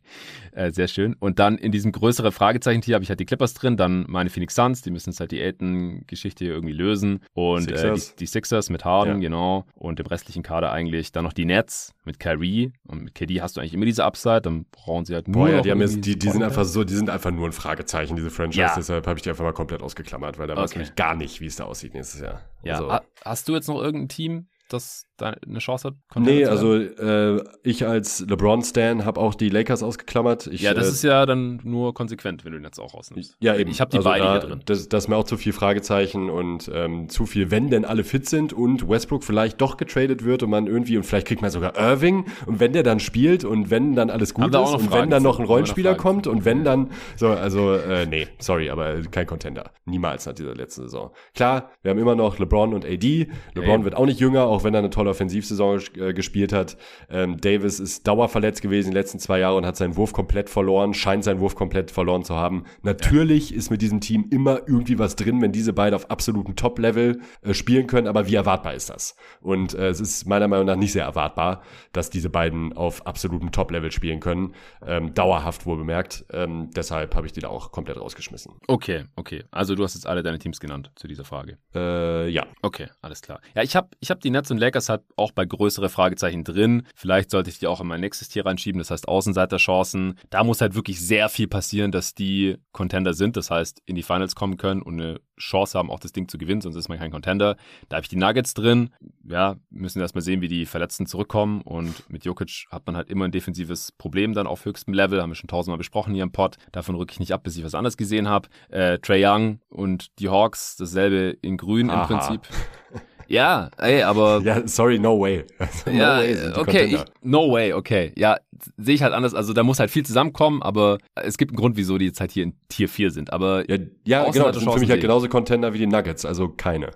Äh, 0.53 0.73
sehr 0.73 0.89
schön. 0.89 1.15
Und 1.21 1.39
dann 1.39 1.57
in 1.57 1.71
diesem 1.73 1.93
größeren 1.93 2.33
Fragezeichen-Tier 2.33 2.95
habe 2.95 3.05
ich 3.05 3.09
halt 3.09 3.21
die 3.21 3.25
Clippers 3.25 3.55
drin, 3.55 3.77
dann 3.77 4.05
meine 4.09 4.29
Phoenix 4.29 4.55
Suns, 4.55 4.83
die 4.83 4.91
müssen 4.91 5.11
jetzt 5.11 5.21
halt 5.21 5.31
die 5.31 5.41
Elton-Geschichte 5.41 6.45
irgendwie 6.45 6.73
lösen. 6.73 7.21
Und 7.33 7.63
Sixers. 7.63 8.09
Äh, 8.09 8.13
die, 8.13 8.17
die, 8.19 8.27
Sixers 8.27 8.69
mit 8.69 8.85
Harden, 8.85 9.15
ja. 9.15 9.29
genau. 9.29 9.65
Und 9.75 10.01
im 10.01 10.07
restlichen 10.07 10.43
Kader 10.43 10.73
eigentlich 10.73 11.13
dann 11.13 11.25
noch 11.25 11.33
die 11.33 11.45
Nets 11.45 11.95
mit 12.05 12.19
Kyrie. 12.19 12.73
Und 12.87 13.05
mit 13.05 13.15
KD 13.15 13.41
hast 13.41 13.57
du 13.57 13.61
eigentlich 13.61 13.75
immer 13.75 13.87
diese 13.87 14.05
Upside, 14.05 14.43
dann 14.43 14.67
brauchen 14.71 15.05
sie 15.05 15.15
halt 15.15 15.29
nur. 15.29 15.47
Boah, 15.47 15.51
ja, 15.51 15.63
die, 15.63 15.71
haben 15.71 15.81
jetzt, 15.81 16.05
die, 16.05 16.19
die 16.19 16.29
sind 16.29 16.43
einfach 16.43 16.65
so, 16.65 16.85
die 16.85 16.95
sind 16.95 17.09
einfach 17.09 17.31
nur 17.31 17.47
ein 17.47 17.53
Fragezeichen, 17.53 18.17
diese 18.17 18.30
Franchise. 18.31 18.61
Ja. 18.61 18.75
Deshalb 18.75 19.07
habe 19.07 19.19
ich 19.19 19.23
die 19.23 19.31
einfach 19.31 19.45
mal 19.45 19.53
komplett 19.53 19.83
ausgeklammert, 19.83 20.39
weil 20.39 20.47
da 20.47 20.55
okay. 20.55 20.63
weiß 20.63 20.89
ich 20.89 20.95
gar 20.95 21.15
nicht, 21.15 21.41
wie 21.41 21.47
es 21.47 21.57
da 21.57 21.65
aussieht 21.65 21.95
nächstes 21.95 22.21
Jahr. 22.21 22.43
Ja. 22.63 22.75
Also, 22.75 23.07
hast 23.25 23.49
du 23.49 23.55
jetzt 23.55 23.69
noch 23.69 23.81
irgendein 23.81 24.09
Team, 24.09 24.49
das 24.69 25.05
da 25.21 25.35
eine 25.47 25.59
Chance 25.59 25.89
hat? 25.89 25.95
Nee, 26.17 26.45
also 26.45 26.75
äh, 26.75 27.43
ich 27.63 27.87
als 27.87 28.21
LeBron-Stan 28.21 29.05
habe 29.05 29.21
auch 29.21 29.35
die 29.35 29.49
Lakers 29.49 29.83
ausgeklammert. 29.83 30.47
Ich, 30.47 30.63
ja, 30.63 30.75
das 30.75 30.87
äh, 30.87 30.91
ist 30.91 31.05
ja 31.05 31.27
dann 31.27 31.61
nur 31.65 31.95
konsequent, 31.95 32.45
wenn 32.45 32.53
du 32.53 32.59
den 32.59 32.65
jetzt 32.65 32.79
auch 32.79 32.95
rausnimmst. 32.95 33.37
Ja, 33.41 33.57
eben. 33.57 33.71
Ich 33.71 33.81
habe 33.81 33.91
die 33.91 33.99
also 33.99 34.09
beide 34.09 34.25
da, 34.25 34.33
hier 34.33 34.41
drin. 34.41 34.63
Das, 34.65 34.89
das 34.89 35.05
ist 35.05 35.09
mir 35.09 35.17
auch 35.17 35.25
zu 35.25 35.37
viel 35.37 35.53
Fragezeichen 35.53 36.31
und 36.31 36.71
ähm, 36.73 37.09
zu 37.09 37.27
viel, 37.27 37.51
wenn 37.51 37.71
denn 37.71 37.85
alle 37.85 38.05
fit 38.05 38.29
sind 38.29 38.53
und 38.53 38.89
Westbrook 38.89 39.25
vielleicht 39.25 39.61
doch 39.61 39.77
getradet 39.77 40.25
wird 40.25 40.43
und 40.43 40.51
man 40.51 40.67
irgendwie, 40.67 40.97
und 40.97 41.05
vielleicht 41.05 41.27
kriegt 41.27 41.43
man 41.43 41.51
sogar 41.51 41.77
Irving 41.77 42.27
und 42.47 42.61
wenn 42.61 42.73
der 42.73 42.83
dann 42.83 43.01
spielt 43.01 43.45
und 43.45 43.71
wenn 43.71 43.95
dann 43.95 44.11
alles 44.11 44.35
gut 44.35 44.55
ist 44.55 44.57
und 44.57 44.93
wenn 44.93 45.11
dann 45.11 45.23
noch 45.23 45.39
ein 45.39 45.47
Rollenspieler 45.47 45.95
kommt 45.95 46.27
und 46.27 46.45
wenn 46.45 46.65
dann, 46.65 46.91
so, 47.17 47.29
also, 47.29 47.75
äh, 47.75 48.07
nee, 48.07 48.29
sorry, 48.39 48.71
aber 48.71 49.01
kein 49.11 49.27
Contender. 49.27 49.71
Niemals 49.85 50.27
nach 50.27 50.35
dieser 50.35 50.55
letzten 50.55 50.83
Saison. 50.83 51.11
Klar, 51.35 51.71
wir 51.83 51.91
haben 51.91 51.99
immer 51.99 52.15
noch 52.15 52.39
LeBron 52.39 52.75
und 52.75 52.85
AD. 52.85 53.29
LeBron 53.55 53.81
ja, 53.81 53.85
wird 53.85 53.95
auch 53.95 54.07
nicht 54.07 54.21
jünger, 54.21 54.45
auch 54.45 54.65
wenn 54.65 54.75
er 54.75 54.79
eine 54.79 54.91
tolle 54.91 55.10
tolle 55.11 55.21
Offensivsaison 55.21 55.81
äh, 55.97 56.13
gespielt 56.13 56.53
hat. 56.53 56.77
Ähm, 57.09 57.41
Davis 57.41 57.81
ist 57.81 58.07
dauerverletzt 58.07 58.63
gewesen 58.63 58.89
in 58.89 58.93
den 58.93 59.01
letzten 59.01 59.19
zwei 59.19 59.41
Jahren 59.41 59.59
und 59.59 59.67
hat 59.67 59.77
seinen 59.77 59.97
Wurf 59.97 60.13
komplett 60.13 60.49
verloren, 60.49 60.95
scheint 60.95 61.25
seinen 61.25 61.41
Wurf 61.41 61.55
komplett 61.55 61.91
verloren 61.91 62.25
zu 62.25 62.37
haben. 62.37 62.65
Natürlich 62.83 63.51
ja. 63.51 63.57
ist 63.57 63.71
mit 63.71 63.83
diesem 63.83 64.01
Team 64.01 64.27
immer 64.31 64.61
irgendwie 64.67 64.99
was 64.99 65.17
drin, 65.17 65.43
wenn 65.43 65.53
diese 65.53 65.73
beiden 65.73 65.95
auf 65.95 66.11
absolutem 66.11 66.57
Top-Level 66.57 67.21
äh, 67.43 67.55
spielen 67.55 67.87
können, 67.87 68.07
aber 68.07 68.27
wie 68.29 68.35
erwartbar 68.35 68.75
ist 68.75 68.91
das? 68.91 69.17
Und 69.41 69.75
äh, 69.75 69.89
es 69.89 70.01
ist 70.01 70.27
meiner 70.27 70.49
Meinung 70.49 70.67
nach 70.67 70.77
nicht 70.77 70.93
sehr 70.93 71.05
erwartbar, 71.05 71.63
dass 71.93 72.11
diese 72.11 72.31
beiden 72.31 72.73
auf 72.73 73.07
absolutem 73.07 73.53
Top-Level 73.53 73.91
spielen 73.91 74.21
können. 74.21 74.55
Ähm, 74.87 75.15
dauerhaft 75.15 75.67
wohl 75.67 75.77
bemerkt. 75.77 76.25
Ähm, 76.33 76.71
deshalb 76.75 77.15
habe 77.15 77.27
ich 77.27 77.33
die 77.33 77.41
da 77.41 77.49
auch 77.49 77.73
komplett 77.73 77.99
rausgeschmissen. 77.99 78.55
Okay, 78.67 79.05
okay. 79.17 79.45
Also 79.51 79.75
du 79.75 79.83
hast 79.83 79.95
jetzt 79.95 80.07
alle 80.07 80.23
deine 80.23 80.39
Teams 80.39 80.61
genannt 80.61 80.91
zu 80.95 81.09
dieser 81.09 81.25
Frage. 81.25 81.59
Äh, 81.75 82.29
ja. 82.29 82.47
Okay, 82.63 82.89
alles 83.03 83.23
klar. 83.23 83.41
Ja, 83.55 83.63
ich 83.63 83.77
habe 83.77 83.89
ich 84.01 84.11
hab 84.11 84.21
die 84.21 84.31
Nets 84.31 84.51
und 84.51 84.59
Lakers 84.59 84.89
halt 84.89 85.00
auch 85.17 85.33
bei 85.33 85.45
größere 85.45 85.89
Fragezeichen 85.89 86.45
drin. 86.45 86.87
Vielleicht 86.95 87.31
sollte 87.31 87.51
ich 87.51 87.59
die 87.59 87.67
auch 87.67 87.81
in 87.81 87.87
mein 87.87 88.01
nächstes 88.01 88.29
Tier 88.29 88.47
reinschieben, 88.47 88.79
das 88.79 88.91
heißt 88.91 89.09
Außenseiterchancen. 89.09 90.19
Da 90.31 90.45
muss 90.45 90.61
halt 90.61 90.75
wirklich 90.75 91.01
sehr 91.01 91.29
viel 91.29 91.49
passieren, 91.49 91.93
dass 91.93 92.15
die 92.15 92.57
Contender 92.73 93.15
sind, 93.15 93.37
das 93.37 93.51
heißt 93.51 93.83
in 93.87 93.95
die 93.95 94.03
Finals 94.03 94.35
kommen 94.35 94.57
können 94.57 94.83
und 94.83 95.01
eine 95.01 95.21
Chance 95.41 95.77
haben, 95.79 95.91
auch 95.91 95.99
das 95.99 96.13
Ding 96.13 96.29
zu 96.29 96.39
gewinnen, 96.39 96.61
sonst 96.61 96.77
ist 96.77 96.89
man 96.89 96.99
kein 96.99 97.11
Contender. 97.11 97.57
Da 97.89 97.97
habe 97.97 98.05
ich 98.05 98.09
die 98.09 98.17
Nuggets 98.17 98.55
drin. 98.55 98.91
Ja, 99.25 99.57
müssen 99.71 100.01
erstmal 100.01 100.23
sehen, 100.23 100.41
wie 100.41 100.49
die 100.49 100.67
Verletzten 100.67 101.07
zurückkommen. 101.07 101.63
Und 101.63 102.09
mit 102.11 102.25
Jokic 102.25 102.67
hat 102.71 102.87
man 102.87 102.97
halt 102.97 103.09
immer 103.09 103.25
ein 103.25 103.33
defensives 103.33 103.93
Problem 103.93 104.35
dann 104.35 104.47
auf 104.47 104.65
höchstem 104.65 104.95
Level. 104.95 105.21
Haben 105.21 105.31
wir 105.31 105.37
schon 105.37 105.49
tausendmal 105.49 105.79
besprochen 105.79 106.15
hier 106.15 106.23
im 106.23 106.33
Pod. 106.33 106.57
Davon 106.73 106.95
rücke 106.95 107.13
ich 107.13 107.21
nicht 107.21 107.33
ab, 107.33 107.43
bis 107.43 107.57
ich 107.57 107.65
was 107.65 107.75
anderes 107.75 107.97
gesehen 107.97 108.29
habe. 108.29 108.49
Äh, 108.69 108.99
Trey 108.99 109.25
Young 109.25 109.61
und 109.69 110.19
die 110.19 110.29
Hawks, 110.29 110.77
dasselbe 110.77 111.37
in 111.43 111.57
grün 111.57 111.91
Aha. 111.91 112.03
im 112.03 112.07
Prinzip. 112.07 112.43
Ja, 113.31 113.71
ey, 113.79 114.03
aber. 114.03 114.43
Ja, 114.51 114.67
sorry, 114.67 114.99
no 114.99 115.21
way. 115.21 115.45
no 115.87 115.93
ja, 115.93 116.19
way 116.19 116.53
okay, 116.57 116.85
ich, 116.87 117.05
no 117.23 117.53
way, 117.53 117.73
okay. 117.73 118.13
Ja, 118.17 118.39
sehe 118.77 118.97
ich 118.97 119.03
halt 119.03 119.15
anders. 119.15 119.35
Also 119.35 119.53
da 119.53 119.63
muss 119.63 119.79
halt 119.79 119.91
viel 119.91 120.05
zusammenkommen, 120.05 120.63
aber 120.63 120.99
es 121.15 121.39
gibt 121.39 121.53
einen 121.53 121.57
Grund, 121.57 121.77
wieso 121.77 121.97
die 121.97 122.07
jetzt 122.07 122.21
halt 122.21 122.33
hier 122.33 122.43
in 122.43 122.55
Tier 122.69 122.89
4 122.89 123.13
sind. 123.13 123.33
Aber 123.33 123.71
ja, 123.71 123.77
ja 124.05 124.29
genau, 124.31 124.47
das 124.47 124.59
sind 124.59 124.73
für 124.73 124.81
mich 124.81 124.91
halt 124.91 125.01
genauso 125.01 125.29
Contender 125.29 125.73
wie 125.73 125.79
die 125.79 125.87
Nuggets, 125.87 126.25
also 126.25 126.49
keine. 126.49 126.91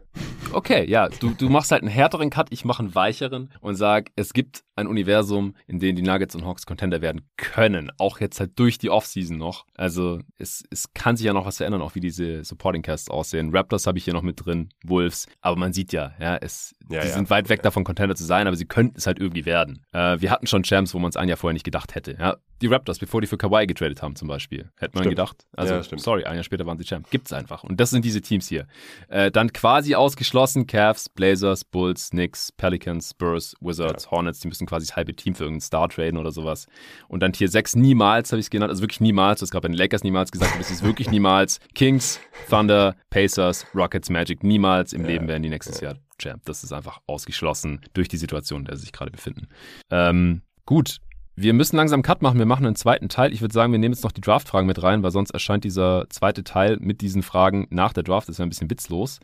Okay, 0.52 0.88
ja, 0.88 1.08
du, 1.08 1.30
du 1.30 1.48
machst 1.48 1.70
halt 1.70 1.82
einen 1.82 1.90
härteren 1.90 2.30
Cut, 2.30 2.48
ich 2.50 2.64
mache 2.64 2.82
einen 2.82 2.94
weicheren 2.94 3.52
und 3.60 3.76
sag, 3.76 4.10
es 4.16 4.32
gibt 4.32 4.63
ein 4.76 4.86
Universum, 4.86 5.54
in 5.66 5.78
dem 5.78 5.96
die 5.96 6.02
Nuggets 6.02 6.34
und 6.34 6.44
Hawks 6.44 6.66
Contender 6.66 7.00
werden 7.00 7.22
können. 7.36 7.90
Auch 7.98 8.20
jetzt 8.20 8.40
halt 8.40 8.58
durch 8.58 8.78
die 8.78 8.90
Offseason 8.90 9.36
noch. 9.36 9.66
Also 9.74 10.20
es, 10.38 10.64
es 10.70 10.92
kann 10.92 11.16
sich 11.16 11.26
ja 11.26 11.32
noch 11.32 11.46
was 11.46 11.58
verändern, 11.58 11.82
auch 11.82 11.94
wie 11.94 12.00
diese 12.00 12.44
Supporting 12.44 12.82
Casts 12.82 13.10
aussehen. 13.10 13.54
Raptors 13.54 13.86
habe 13.86 13.98
ich 13.98 14.04
hier 14.04 14.14
noch 14.14 14.22
mit 14.22 14.44
drin, 14.44 14.68
Wolves. 14.84 15.26
Aber 15.40 15.56
man 15.56 15.72
sieht 15.72 15.92
ja, 15.92 16.12
ja, 16.18 16.36
es, 16.36 16.74
ja, 16.90 17.00
die 17.02 17.08
ja. 17.08 17.14
sind 17.14 17.30
weit 17.30 17.48
weg 17.48 17.62
davon, 17.62 17.84
Contender 17.84 18.16
zu 18.16 18.24
sein, 18.24 18.46
aber 18.46 18.56
sie 18.56 18.66
könnten 18.66 18.96
es 18.96 19.06
halt 19.06 19.18
irgendwie 19.18 19.46
werden. 19.46 19.84
Äh, 19.92 20.20
wir 20.20 20.30
hatten 20.30 20.46
schon 20.46 20.62
Champs, 20.62 20.94
wo 20.94 20.98
man 20.98 21.10
es 21.10 21.16
ein 21.16 21.28
Jahr 21.28 21.36
vorher 21.36 21.54
nicht 21.54 21.64
gedacht 21.64 21.94
hätte. 21.94 22.16
Ja, 22.18 22.36
die 22.62 22.66
Raptors, 22.66 22.98
bevor 22.98 23.20
die 23.20 23.26
für 23.26 23.36
Kawhi 23.36 23.66
getradet 23.66 24.02
haben 24.02 24.16
zum 24.16 24.28
Beispiel. 24.28 24.70
Hätte 24.76 24.94
man 24.94 25.04
stimmt. 25.04 25.16
gedacht. 25.16 25.46
Also, 25.56 25.74
ja, 25.74 25.98
sorry, 25.98 26.24
ein 26.24 26.34
Jahr 26.34 26.44
später 26.44 26.66
waren 26.66 26.78
sie 26.78 26.84
Champ. 26.84 27.10
Gibt's 27.10 27.32
einfach. 27.32 27.64
Und 27.64 27.80
das 27.80 27.90
sind 27.90 28.04
diese 28.04 28.20
Teams 28.20 28.48
hier. 28.48 28.66
Äh, 29.08 29.30
dann 29.30 29.52
quasi 29.52 29.94
ausgeschlossen 29.94 30.66
Cavs, 30.66 31.08
Blazers, 31.08 31.64
Bulls, 31.64 32.10
Knicks, 32.10 32.52
Pelicans, 32.52 33.10
Spurs, 33.10 33.54
Wizards. 33.60 34.10
Hornets. 34.10 34.40
Die 34.40 34.48
müssen 34.48 34.63
quasi 34.66 34.86
das 34.86 34.96
halbe 34.96 35.14
Team 35.14 35.34
für 35.34 35.44
irgendeinen 35.44 35.60
Star 35.60 35.88
traden 35.88 36.18
oder 36.18 36.32
sowas. 36.32 36.66
Und 37.08 37.22
dann 37.22 37.32
Tier 37.32 37.48
6 37.48 37.76
niemals, 37.76 38.32
habe 38.32 38.40
ich 38.40 38.46
es 38.46 38.50
genannt. 38.50 38.70
Also 38.70 38.82
wirklich 38.82 39.00
niemals. 39.00 39.40
Das 39.40 39.50
gab 39.50 39.62
bei 39.62 39.68
den 39.68 39.76
Lakers 39.76 40.04
niemals 40.04 40.30
gesagt. 40.30 40.58
Das 40.58 40.70
ist 40.70 40.82
wirklich 40.82 41.10
niemals. 41.10 41.60
Kings, 41.74 42.20
Thunder, 42.48 42.96
Pacers, 43.10 43.66
Rockets, 43.74 44.10
Magic. 44.10 44.42
Niemals 44.42 44.92
im 44.92 45.02
ja. 45.02 45.08
Leben 45.08 45.28
werden 45.28 45.42
die 45.42 45.50
nächstes 45.50 45.80
Jahr 45.80 45.96
Champ. 46.18 46.42
Das 46.44 46.64
ist 46.64 46.72
einfach 46.72 47.00
ausgeschlossen 47.06 47.80
durch 47.92 48.08
die 48.08 48.16
Situation, 48.16 48.60
in 48.60 48.66
der 48.66 48.76
sie 48.76 48.82
sich 48.82 48.92
gerade 48.92 49.10
befinden. 49.10 49.48
Ähm, 49.90 50.42
gut, 50.66 51.00
wir 51.36 51.52
müssen 51.52 51.76
langsam 51.76 52.02
Cut 52.02 52.22
machen. 52.22 52.38
Wir 52.38 52.46
machen 52.46 52.64
einen 52.64 52.76
zweiten 52.76 53.08
Teil. 53.08 53.32
Ich 53.32 53.40
würde 53.40 53.52
sagen, 53.52 53.72
wir 53.72 53.78
nehmen 53.78 53.94
jetzt 53.94 54.04
noch 54.04 54.12
die 54.12 54.20
Draft-Fragen 54.20 54.66
mit 54.66 54.82
rein, 54.82 55.02
weil 55.02 55.10
sonst 55.10 55.30
erscheint 55.30 55.64
dieser 55.64 56.06
zweite 56.08 56.44
Teil 56.44 56.78
mit 56.80 57.00
diesen 57.00 57.22
Fragen 57.22 57.66
nach 57.70 57.92
der 57.92 58.04
Draft. 58.04 58.28
Das 58.28 58.38
wäre 58.38 58.46
ein 58.46 58.50
bisschen 58.50 58.70
witzlos. 58.70 59.18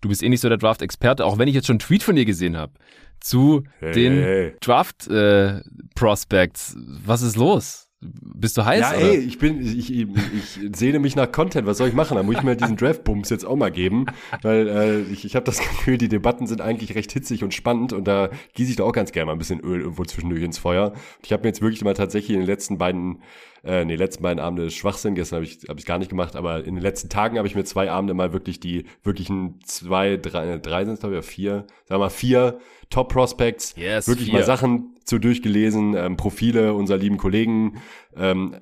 Du 0.00 0.08
bist 0.08 0.22
eh 0.22 0.28
nicht 0.28 0.40
so 0.40 0.48
der 0.48 0.58
Draft-Experte, 0.58 1.24
auch 1.24 1.38
wenn 1.38 1.48
ich 1.48 1.54
jetzt 1.54 1.66
schon 1.66 1.74
einen 1.74 1.80
Tweet 1.80 2.02
von 2.02 2.16
dir 2.16 2.24
gesehen 2.24 2.56
habe 2.56 2.72
zu 3.20 3.62
hey, 3.78 3.92
den. 3.92 4.56
Draft-Prospects. 4.60 6.74
Äh, 6.74 6.78
Was 7.04 7.22
ist 7.22 7.36
los? 7.36 7.89
Bist 8.02 8.56
du 8.56 8.64
heiß? 8.64 8.80
Ja, 8.80 8.96
oder? 8.96 9.00
ey, 9.00 9.18
ich 9.18 9.38
bin, 9.38 9.60
ich, 9.60 9.92
ich, 9.92 10.06
ich 10.08 10.76
sehne 10.76 10.98
mich 10.98 11.16
nach 11.16 11.30
Content. 11.30 11.66
Was 11.66 11.76
soll 11.76 11.88
ich 11.88 11.94
machen? 11.94 12.16
Da 12.16 12.22
muss 12.22 12.36
ich 12.36 12.42
mir 12.42 12.56
diesen 12.56 12.78
Draft-Bums 12.78 13.28
jetzt 13.28 13.44
auch 13.44 13.56
mal 13.56 13.70
geben, 13.70 14.06
weil 14.40 14.68
äh, 14.68 15.00
ich, 15.12 15.26
ich 15.26 15.36
habe 15.36 15.44
das 15.44 15.58
Gefühl, 15.58 15.98
die 15.98 16.08
Debatten 16.08 16.46
sind 16.46 16.62
eigentlich 16.62 16.94
recht 16.94 17.12
hitzig 17.12 17.44
und 17.44 17.52
spannend 17.52 17.92
und 17.92 18.08
da 18.08 18.30
gieße 18.54 18.70
ich 18.70 18.76
da 18.76 18.84
auch 18.84 18.92
ganz 18.92 19.12
gerne 19.12 19.26
mal 19.26 19.32
ein 19.32 19.38
bisschen 19.38 19.60
Öl 19.60 19.80
irgendwo 19.80 20.04
zwischendurch 20.04 20.42
ins 20.42 20.56
Feuer. 20.56 20.94
Ich 21.22 21.32
habe 21.32 21.42
mir 21.42 21.48
jetzt 21.48 21.60
wirklich 21.60 21.84
mal 21.84 21.92
tatsächlich 21.92 22.34
in 22.34 22.40
den 22.40 22.46
letzten 22.46 22.78
beiden 22.78 23.20
äh, 23.62 23.84
nee, 23.84 23.96
letzten 23.96 24.22
beiden 24.22 24.40
Abende 24.40 24.70
Schwachsinn, 24.70 25.14
gestern 25.14 25.36
habe 25.36 25.44
ich 25.44 25.58
hab 25.68 25.78
ich 25.78 25.84
gar 25.84 25.98
nicht 25.98 26.08
gemacht, 26.08 26.34
aber 26.34 26.64
in 26.64 26.76
den 26.76 26.82
letzten 26.82 27.10
Tagen 27.10 27.36
habe 27.36 27.46
ich 27.46 27.54
mir 27.54 27.64
zwei 27.64 27.90
Abende 27.90 28.14
mal 28.14 28.32
wirklich 28.32 28.58
die 28.60 28.86
wirklichen 29.02 29.60
zwei, 29.64 30.16
drei, 30.16 30.56
drei 30.58 30.84
sind 30.84 30.94
es 30.94 31.00
glaube 31.00 31.18
ich, 31.18 31.24
vier, 31.26 31.66
sagen 31.84 32.00
wir 32.00 32.06
mal 32.06 32.08
vier 32.08 32.58
Top 32.88 33.12
Prospects, 33.12 33.74
yes, 33.76 34.08
wirklich 34.08 34.30
vier. 34.30 34.38
mal 34.38 34.44
Sachen 34.44 34.94
zu 35.10 35.18
durchgelesen, 35.18 35.94
ähm, 35.96 36.16
Profile 36.16 36.72
unserer 36.72 36.96
lieben 36.96 37.16
Kollegen, 37.16 37.78
ähm, 38.16 38.56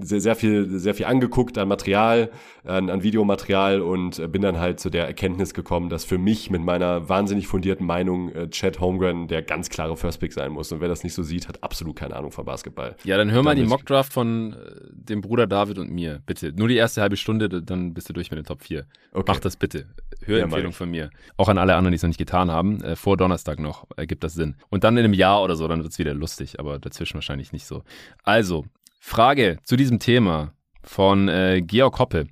sehr, 0.00 0.20
sehr 0.20 0.34
viel, 0.34 0.78
sehr 0.78 0.94
viel 0.94 1.06
angeguckt 1.06 1.56
an 1.58 1.68
Material, 1.68 2.30
an, 2.64 2.90
an 2.90 3.02
Videomaterial 3.02 3.80
und 3.80 4.18
äh, 4.18 4.26
bin 4.26 4.42
dann 4.42 4.58
halt 4.58 4.80
zu 4.80 4.90
der 4.90 5.06
Erkenntnis 5.06 5.54
gekommen, 5.54 5.88
dass 5.88 6.04
für 6.04 6.18
mich 6.18 6.50
mit 6.50 6.62
meiner 6.62 7.08
wahnsinnig 7.08 7.46
fundierten 7.46 7.86
Meinung 7.86 8.32
äh, 8.32 8.50
Chad 8.50 8.80
Holmgren 8.80 9.28
der 9.28 9.42
ganz 9.42 9.70
klare 9.70 9.96
First 9.96 10.20
Pick 10.20 10.32
sein 10.32 10.52
muss. 10.52 10.72
Und 10.72 10.80
wer 10.80 10.88
das 10.88 11.04
nicht 11.04 11.14
so 11.14 11.22
sieht, 11.22 11.48
hat 11.48 11.62
absolut 11.62 11.96
keine 11.96 12.16
Ahnung 12.16 12.32
von 12.32 12.44
Basketball. 12.44 12.96
Ja, 13.04 13.16
dann 13.16 13.30
hör 13.30 13.42
mal 13.42 13.54
die 13.54 13.64
Mockdraft 13.64 14.12
von 14.12 14.52
äh, 14.52 14.56
dem 14.90 15.20
Bruder 15.20 15.46
David 15.46 15.78
und 15.78 15.90
mir, 15.90 16.20
bitte. 16.26 16.52
Nur 16.52 16.68
die 16.68 16.76
erste 16.76 17.00
halbe 17.00 17.16
Stunde, 17.16 17.48
dann 17.48 17.94
bist 17.94 18.08
du 18.08 18.12
durch 18.12 18.30
mit 18.30 18.38
den 18.38 18.44
Top 18.44 18.62
4. 18.62 18.84
Okay. 19.12 19.24
Mach 19.26 19.40
das 19.40 19.56
bitte. 19.56 19.86
Hörempfehlung 20.24 20.72
ja, 20.72 20.76
von 20.76 20.90
mir. 20.90 21.10
Auch 21.36 21.48
an 21.48 21.58
alle 21.58 21.74
anderen, 21.74 21.92
die 21.92 21.96
es 21.96 22.02
noch 22.02 22.08
nicht 22.08 22.18
getan 22.18 22.50
haben. 22.50 22.82
Äh, 22.82 22.96
vor 22.96 23.16
Donnerstag 23.16 23.60
noch 23.60 23.86
ergibt 23.96 24.24
das 24.24 24.34
Sinn. 24.34 24.56
Und 24.68 24.84
dann 24.84 24.96
in 24.96 25.04
einem 25.04 25.14
Jahr 25.14 25.42
oder 25.42 25.56
so, 25.56 25.66
dann 25.68 25.82
wird 25.82 25.92
es 25.92 25.98
wieder 25.98 26.14
lustig, 26.14 26.58
aber 26.58 26.78
dazwischen 26.78 27.14
wahrscheinlich 27.14 27.52
nicht 27.52 27.66
so. 27.66 27.82
Also, 28.24 28.66
Frage 28.98 29.58
zu 29.62 29.76
diesem 29.76 29.98
Thema 29.98 30.52
von 30.82 31.28
äh, 31.28 31.62
Georg 31.62 31.98
Hoppe. 31.98 32.26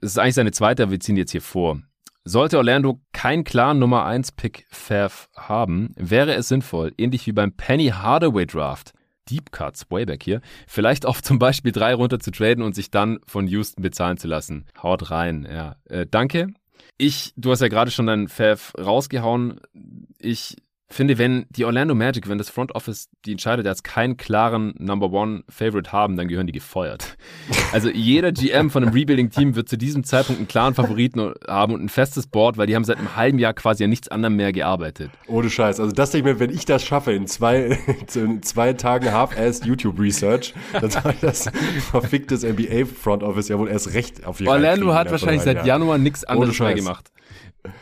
Es 0.00 0.10
ist 0.12 0.18
eigentlich 0.18 0.34
seine 0.34 0.52
zweite, 0.52 0.84
aber 0.84 0.92
wir 0.92 1.00
ziehen 1.00 1.16
jetzt 1.16 1.32
hier 1.32 1.42
vor. 1.42 1.80
Sollte 2.24 2.58
Orlando 2.58 3.00
keinen 3.12 3.44
klaren 3.44 3.78
Nummer 3.78 4.04
1 4.04 4.32
Pick 4.32 4.66
Fav 4.70 5.28
haben, 5.34 5.94
wäre 5.96 6.34
es 6.34 6.48
sinnvoll, 6.48 6.92
ähnlich 6.98 7.26
wie 7.26 7.32
beim 7.32 7.52
Penny 7.52 7.88
Hardaway 7.88 8.46
Draft, 8.46 8.92
Deep 9.30 9.50
Cuts, 9.50 9.90
way 9.90 10.04
back 10.04 10.22
hier, 10.22 10.40
vielleicht 10.66 11.06
auf 11.06 11.22
zum 11.22 11.38
Beispiel 11.38 11.72
drei 11.72 11.94
runter 11.94 12.18
zu 12.18 12.30
traden 12.30 12.62
und 12.62 12.74
sich 12.74 12.90
dann 12.90 13.18
von 13.26 13.46
Houston 13.46 13.82
bezahlen 13.82 14.18
zu 14.18 14.28
lassen. 14.28 14.66
Haut 14.82 15.10
rein, 15.10 15.48
ja. 15.50 15.76
Äh, 15.84 16.06
danke. 16.10 16.48
Ich, 16.96 17.32
du 17.36 17.50
hast 17.50 17.60
ja 17.60 17.68
gerade 17.68 17.90
schon 17.90 18.06
deinen 18.06 18.28
Fav 18.28 18.72
rausgehauen. 18.78 19.60
Ich 20.18 20.56
finde, 20.90 21.18
wenn 21.18 21.46
die 21.50 21.64
Orlando 21.64 21.94
Magic, 21.94 22.28
wenn 22.28 22.38
das 22.38 22.48
Front 22.48 22.74
Office 22.74 23.08
die 23.26 23.32
entscheidet, 23.32 23.66
als 23.66 23.82
keinen 23.82 24.16
klaren 24.16 24.74
Number 24.78 25.12
One 25.12 25.44
Favorite 25.48 25.92
haben, 25.92 26.16
dann 26.16 26.28
gehören 26.28 26.46
die 26.46 26.52
gefeuert. 26.52 27.16
Also 27.70 27.90
jeder 27.90 28.32
GM 28.32 28.70
von 28.70 28.82
einem 28.82 28.94
Rebuilding-Team 28.94 29.54
wird 29.54 29.68
zu 29.68 29.76
diesem 29.76 30.02
Zeitpunkt 30.02 30.38
einen 30.38 30.48
klaren 30.48 30.74
Favoriten 30.74 31.34
haben 31.46 31.74
und 31.74 31.84
ein 31.84 31.90
festes 31.90 32.26
Board, 32.26 32.56
weil 32.56 32.66
die 32.66 32.74
haben 32.74 32.84
seit 32.84 32.96
einem 32.96 33.14
halben 33.14 33.38
Jahr 33.38 33.52
quasi 33.52 33.84
an 33.84 33.90
nichts 33.90 34.08
anderem 34.08 34.36
mehr 34.36 34.52
gearbeitet. 34.52 35.10
Ohne 35.26 35.50
Scheiß. 35.50 35.78
Also 35.78 35.92
das 35.92 36.10
denke 36.10 36.30
ich 36.30 36.34
mir, 36.34 36.40
wenn 36.40 36.50
ich 36.50 36.64
das 36.64 36.82
schaffe 36.82 37.12
in 37.12 37.26
zwei, 37.26 37.78
in 38.14 38.42
zwei 38.42 38.72
Tagen 38.72 39.12
Half-Ass 39.12 39.66
YouTube-Research, 39.66 40.54
dann 40.72 40.90
soll 40.90 41.14
das 41.20 41.50
verficktes 41.90 42.42
NBA 42.42 42.86
Front 42.86 43.22
Office 43.22 43.48
ja 43.48 43.58
wohl 43.58 43.68
erst 43.68 43.92
recht 43.92 44.24
auf 44.24 44.38
die 44.38 44.48
Orlando 44.48 44.94
hat 44.94 45.10
wahrscheinlich 45.10 45.42
seit 45.42 45.66
Januar 45.66 45.98
nichts 45.98 46.24
anderes 46.24 46.58
mehr 46.58 46.74
gemacht. 46.74 47.10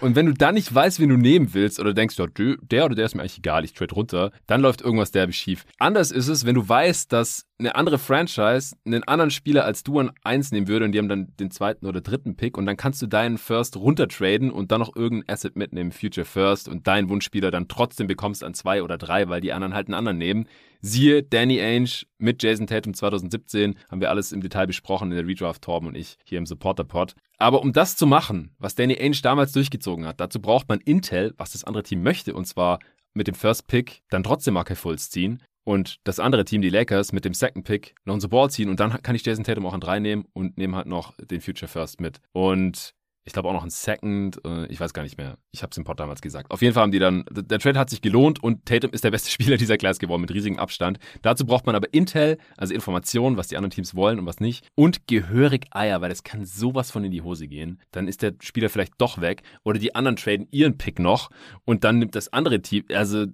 Und 0.01 0.17
wenn 0.17 0.27
du 0.27 0.33
dann 0.33 0.55
nicht 0.55 0.75
weißt, 0.75 1.01
wen 1.01 1.11
du 1.11 1.17
nehmen 1.17 1.53
willst 1.53 1.79
oder 1.79 1.95
denkst, 1.95 2.19
ja, 2.19 2.27
der 2.27 2.85
oder 2.87 2.95
der 2.95 3.07
ist 3.07 3.15
mir 3.15 3.21
eigentlich 3.21 3.39
egal, 3.39 3.65
ich 3.65 3.75
trade 3.75 3.95
runter, 3.95 4.33
dann 4.47 4.61
läuft 4.61 4.81
irgendwas 4.81 5.11
derbe 5.11 5.33
schief. 5.33 5.65
Anders 5.79 6.11
ist 6.11 6.29
es, 6.29 6.47
wenn 6.47 6.55
du 6.55 6.69
weißt, 6.69 7.13
dass 7.13 7.47
eine 7.59 7.75
andere 7.75 7.99
Franchise 7.99 8.77
einen 8.85 9.03
anderen 9.05 9.31
Spieler 9.31 9.65
als 9.65 9.83
du 9.83 9.99
an 9.99 10.13
eins 10.23 10.53
nehmen 10.53 10.69
würde 10.69 10.85
und 10.85 10.93
die 10.93 10.99
haben 10.99 11.09
dann 11.09 11.35
den 11.39 11.51
zweiten 11.51 11.87
oder 11.87 12.01
dritten 12.01 12.37
Pick 12.37 12.59
und 12.59 12.67
dann 12.67 12.77
kannst 12.77 13.01
du 13.01 13.07
deinen 13.07 13.39
First 13.39 13.77
runtertraden 13.77 14.51
und 14.51 14.73
dann 14.73 14.81
noch 14.81 14.95
irgendein 14.95 15.33
Asset 15.33 15.57
mitnehmen, 15.57 15.93
Future 15.93 16.27
First 16.27 16.69
und 16.69 16.87
deinen 16.87 17.09
Wunschspieler 17.09 17.51
dann 17.51 17.69
trotzdem 17.69 18.07
bekommst 18.07 18.45
an 18.45 18.55
zwei 18.55 18.83
oder 18.83 18.99
drei, 18.99 19.29
weil 19.29 19.41
die 19.41 19.53
anderen 19.53 19.75
halt 19.75 19.89
einen 19.89 19.95
anderen 19.95 20.19
nehmen. 20.19 20.47
Siehe 20.81 21.23
Danny 21.23 21.61
Ainge 21.61 22.05
mit 22.19 22.43
Jason 22.43 22.67
Tatum 22.67 22.93
2017, 22.93 23.77
haben 23.91 24.01
wir 24.01 24.11
alles 24.11 24.33
im 24.33 24.43
Detail 24.43 24.67
besprochen 24.67 25.11
in 25.11 25.17
der 25.17 25.27
Redraft 25.27 25.63
Torben 25.63 25.89
und 25.89 25.97
ich 25.97 26.19
hier 26.25 26.39
im 26.39 26.47
Supporter 26.47 26.85
Pod. 26.85 27.15
Aber 27.39 27.61
um 27.61 27.73
das 27.73 27.97
zu 27.97 28.07
machen, 28.07 28.55
was 28.59 28.75
Danny 28.75 28.99
Ainge 28.99 29.21
damals 29.23 29.53
durchgezogen 29.53 30.07
hat, 30.07 30.21
dazu 30.21 30.41
braucht 30.41 30.69
man 30.69 30.81
Intel, 30.81 31.35
was 31.37 31.53
das 31.53 31.65
andere 31.65 31.83
Team 31.83 32.03
möchte, 32.03 32.35
und 32.35 32.47
zwar 32.47 32.79
mit 33.15 33.27
dem 33.27 33.35
First 33.35 33.67
Pick 33.67 34.03
dann 34.11 34.23
trotzdem 34.23 34.55
Markel 34.55 34.77
Fultz 34.77 35.11
ziehen 35.11 35.43
und 35.65 35.99
das 36.05 36.21
andere 36.21 36.45
Team, 36.45 36.63
die 36.63 36.71
Lakers, 36.71 37.13
mit 37.13 37.25
dem 37.25 37.35
Second 37.35 37.65
Pick 37.65 37.95
Lonzo 38.05 38.29
Ball 38.29 38.51
ziehen 38.51 38.69
und 38.69 38.81
dann 38.81 39.03
kann 39.03 39.17
ich 39.17 39.25
Jason 39.25 39.45
Tatum 39.45 39.67
auch 39.67 39.75
an 39.75 39.81
drei 39.81 39.99
nehmen 39.99 40.25
und 40.33 40.57
nehme 40.57 40.77
halt 40.77 40.87
noch 40.87 41.15
den 41.17 41.41
Future 41.41 41.69
First 41.69 42.01
mit. 42.01 42.21
Und 42.33 42.95
ich 43.27 43.33
glaube 43.33 43.49
auch 43.49 43.53
noch 43.53 43.63
einen 43.63 43.71
Second, 43.71 44.41
äh, 44.47 44.67
ich 44.67 44.81
weiß 44.81 44.95
gar 44.95 45.03
nicht 45.03 45.19
mehr. 45.19 45.37
Ich 45.51 45.63
habe 45.63 45.73
es 45.73 45.77
im 45.77 45.85
Pod 45.85 45.99
damals 45.99 46.21
gesagt. 46.21 46.51
Auf 46.51 46.63
jeden 46.63 46.75
Fall 46.75 46.85
haben 46.85 46.93
die 46.93 47.01
dann, 47.01 47.25
der 47.31 47.59
Trade 47.59 47.79
hat 47.79 47.91
sich 47.91 48.01
gelohnt 48.01 48.43
und 48.43 48.65
Tatum 48.67 48.93
ist 48.93 49.03
der 49.03 49.11
beste 49.11 49.31
Spieler 49.33 49.57
dieser 49.57 49.77
Class 49.77 49.99
geworden 49.99 50.23
mit 50.23 50.33
riesigem 50.33 50.59
Abstand. 50.59 50.99
Dazu 51.23 51.45
braucht 51.45 51.67
man 51.67 51.75
aber 51.75 51.93
Intel, 51.93 52.39
also 52.57 52.73
Informationen, 52.73 53.37
was 53.37 53.49
die 53.49 53.57
anderen 53.57 53.73
Teams 53.73 53.97
wollen 53.97 54.21
und 54.21 54.27
was 54.27 54.39
nicht 54.39 54.69
und 54.77 55.09
gehörig 55.09 55.67
Eier, 55.73 56.01
weil 56.01 56.13
es 56.13 56.23
kann 56.23 56.45
sowas 56.45 56.91
von 56.93 57.05
in 57.05 57.11
die 57.11 57.23
Hose 57.23 57.49
gehen. 57.49 57.81
Dann 57.91 58.07
ist 58.07 58.23
der 58.23 58.35
Spieler 58.41 58.71
vielleicht 58.71 58.95
doch 58.99 59.21
weg 59.21 59.43
oder 59.65 59.81
die 59.81 59.95
anderen 59.95 60.17
traden 60.17 60.47
ihren 60.53 60.79
Pick 60.79 61.01
noch 61.01 61.31
und 61.65 61.83
dann 61.83 61.99
nimmt 61.99 62.15
das 62.15 62.33
andere 62.33 62.63
Team, 62.63 62.85
also 62.93 63.27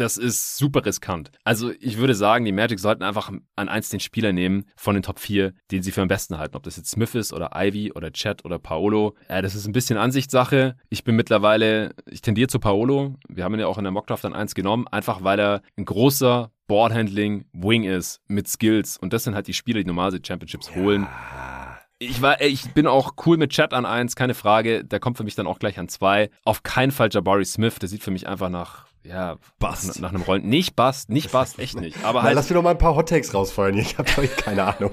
das 0.00 0.16
ist 0.16 0.56
super 0.56 0.84
riskant. 0.84 1.30
Also 1.44 1.72
ich 1.80 1.98
würde 1.98 2.14
sagen, 2.14 2.44
die 2.44 2.52
Magic 2.52 2.78
sollten 2.78 3.02
einfach 3.02 3.30
an 3.56 3.68
eins 3.68 3.88
den 3.88 4.00
Spieler 4.00 4.32
nehmen 4.32 4.64
von 4.76 4.94
den 4.94 5.02
Top 5.02 5.18
4, 5.18 5.52
den 5.70 5.82
sie 5.82 5.92
für 5.92 6.02
am 6.02 6.08
besten 6.08 6.38
halten. 6.38 6.56
Ob 6.56 6.62
das 6.62 6.76
jetzt 6.76 6.90
Smith 6.90 7.14
ist 7.14 7.32
oder 7.32 7.50
Ivy 7.54 7.92
oder 7.92 8.12
Chet 8.12 8.44
oder 8.44 8.58
Paolo. 8.58 9.14
Äh, 9.28 9.42
das 9.42 9.54
ist 9.54 9.66
ein 9.66 9.72
bisschen 9.72 9.98
Ansichtssache. 9.98 10.76
Ich 10.88 11.04
bin 11.04 11.16
mittlerweile, 11.16 11.94
ich 12.06 12.22
tendiere 12.22 12.48
zu 12.48 12.60
Paolo. 12.60 13.16
Wir 13.28 13.44
haben 13.44 13.54
ihn 13.54 13.60
ja 13.60 13.66
auch 13.66 13.78
in 13.78 13.84
der 13.84 13.92
Mockdraft 13.92 14.24
an 14.24 14.34
eins 14.34 14.54
genommen, 14.54 14.86
einfach 14.88 15.24
weil 15.24 15.40
er 15.40 15.62
ein 15.76 15.84
großer 15.84 16.50
Boardhandling 16.68 17.46
Wing 17.52 17.84
ist 17.84 18.20
mit 18.28 18.46
Skills. 18.46 18.98
Und 18.98 19.12
das 19.12 19.24
sind 19.24 19.34
halt 19.34 19.48
die 19.48 19.54
Spieler, 19.54 19.80
die 19.80 19.86
normalerweise 19.86 20.22
Championships 20.24 20.74
holen. 20.74 21.06
Ich, 21.98 22.22
war, 22.22 22.40
ich 22.40 22.72
bin 22.74 22.86
auch 22.86 23.14
cool 23.26 23.36
mit 23.38 23.50
Chat 23.50 23.74
an 23.74 23.84
eins, 23.84 24.14
keine 24.14 24.34
Frage. 24.34 24.84
Der 24.84 25.00
kommt 25.00 25.16
für 25.16 25.24
mich 25.24 25.34
dann 25.34 25.48
auch 25.48 25.58
gleich 25.58 25.80
an 25.80 25.88
zwei. 25.88 26.30
Auf 26.44 26.62
keinen 26.62 26.92
Fall 26.92 27.08
Jabari 27.10 27.44
Smith. 27.44 27.76
Der 27.80 27.88
sieht 27.88 28.04
für 28.04 28.12
mich 28.12 28.28
einfach 28.28 28.50
nach 28.50 28.86
ja, 29.08 29.38
Bast. 29.58 29.88
Nach, 29.88 30.00
nach 30.00 30.08
einem 30.10 30.22
Rollen. 30.22 30.46
Nicht 30.46 30.76
Bast, 30.76 31.08
nicht 31.08 31.32
Bast, 31.32 31.58
echt 31.58 31.80
nicht. 31.80 31.96
Aber 32.04 32.22
halt. 32.22 32.34
Na, 32.34 32.40
lass 32.40 32.50
mir 32.50 32.54
doch 32.54 32.62
mal 32.62 32.72
ein 32.72 32.78
paar 32.78 32.94
Hottakes 32.94 33.32
rausfeuern. 33.32 33.76
Ich 33.78 33.96
habe 33.96 34.10
euch 34.18 34.36
keine 34.36 34.64
Ahnung. 34.64 34.92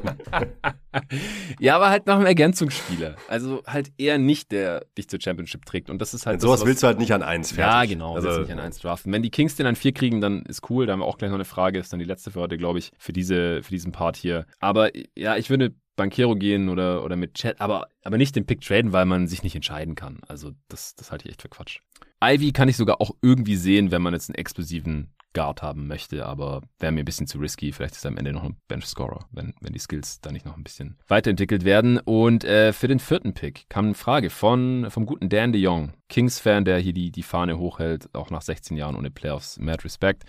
ja, 1.59 1.75
aber 1.75 1.89
halt 1.89 2.05
nach 2.07 2.15
einem 2.15 2.25
Ergänzungsspieler. 2.25 3.15
Also 3.27 3.61
halt 3.67 3.91
eher 3.97 4.17
nicht, 4.17 4.51
der 4.51 4.85
dich 4.97 5.09
zur 5.09 5.19
Championship 5.21 5.65
trägt. 5.65 5.89
Und 5.89 5.99
das 6.01 6.13
ist 6.13 6.25
halt. 6.25 6.35
Und 6.35 6.41
sowas 6.41 6.65
willst 6.65 6.83
du 6.83 6.87
halt 6.87 6.99
nicht 6.99 7.13
an 7.13 7.23
eins 7.23 7.51
fertig. 7.51 7.73
Ja, 7.73 7.85
genau. 7.85 8.15
Also, 8.15 8.27
willst 8.27 8.37
du 8.37 8.41
nicht 8.43 8.53
an 8.53 8.59
eins 8.59 8.79
draften. 8.79 9.11
Wenn 9.11 9.21
die 9.21 9.31
Kings 9.31 9.55
den 9.55 9.65
an 9.65 9.75
vier 9.75 9.93
kriegen, 9.93 10.21
dann 10.21 10.43
ist 10.43 10.69
cool. 10.69 10.85
Da 10.85 10.93
haben 10.93 10.99
wir 10.99 11.05
auch 11.05 11.17
gleich 11.17 11.29
noch 11.29 11.37
eine 11.37 11.45
Frage. 11.45 11.79
Ist 11.79 11.91
dann 11.91 11.99
die 11.99 12.05
letzte 12.05 12.31
für 12.31 12.39
heute, 12.39 12.57
glaube 12.57 12.79
ich, 12.79 12.91
für, 12.97 13.13
diese, 13.13 13.61
für 13.63 13.71
diesen 13.71 13.91
Part 13.91 14.15
hier. 14.15 14.45
Aber 14.59 14.91
ja, 15.17 15.35
ich 15.35 15.49
würde 15.49 15.73
Bankero 15.95 16.35
gehen 16.35 16.69
oder, 16.69 17.03
oder 17.03 17.15
mit 17.15 17.35
Chat, 17.35 17.59
aber, 17.61 17.87
aber 18.03 18.17
nicht 18.17 18.35
den 18.35 18.45
Pick 18.45 18.61
traden, 18.61 18.93
weil 18.93 19.05
man 19.05 19.27
sich 19.27 19.43
nicht 19.43 19.55
entscheiden 19.55 19.95
kann. 19.95 20.19
Also 20.27 20.51
das, 20.67 20.95
das 20.95 21.11
halte 21.11 21.25
ich 21.25 21.31
echt 21.31 21.41
für 21.41 21.49
Quatsch. 21.49 21.79
Ivy 22.25 22.51
kann 22.51 22.69
ich 22.69 22.77
sogar 22.77 23.01
auch 23.01 23.11
irgendwie 23.21 23.55
sehen, 23.55 23.91
wenn 23.91 24.01
man 24.01 24.13
jetzt 24.13 24.29
einen 24.29 24.35
explosiven 24.35 25.13
Guard 25.35 25.61
haben 25.61 25.85
möchte, 25.85 26.25
aber 26.25 26.61
wäre 26.79 26.91
mir 26.91 27.01
ein 27.01 27.05
bisschen 27.05 27.27
zu 27.27 27.37
risky. 27.37 27.71
Vielleicht 27.71 27.95
ist 27.95 28.05
er 28.05 28.09
am 28.09 28.17
Ende 28.17 28.33
noch 28.33 28.43
ein 28.43 28.57
Bench-Scorer, 28.67 29.27
wenn, 29.31 29.53
wenn 29.61 29.73
die 29.73 29.79
Skills 29.79 30.21
da 30.21 30.31
nicht 30.31 30.45
noch 30.45 30.57
ein 30.57 30.63
bisschen 30.63 30.97
weiterentwickelt 31.07 31.65
werden. 31.65 31.99
Und 31.99 32.43
äh, 32.43 32.73
für 32.73 32.87
den 32.87 32.99
vierten 32.99 33.33
Pick 33.33 33.69
kam 33.69 33.85
eine 33.85 33.93
Frage 33.93 34.31
von, 34.31 34.87
vom 34.89 35.05
guten 35.05 35.29
Dan 35.29 35.51
de 35.51 35.61
Jong, 35.61 35.93
Kings-Fan, 36.09 36.65
der 36.65 36.79
hier 36.79 36.93
die, 36.93 37.11
die 37.11 37.23
Fahne 37.23 37.59
hochhält, 37.59 38.09
auch 38.15 38.31
nach 38.31 38.41
16 38.41 38.75
Jahren 38.77 38.95
ohne 38.95 39.11
Playoffs. 39.11 39.59
Mad 39.59 39.83
Respect. 39.83 40.23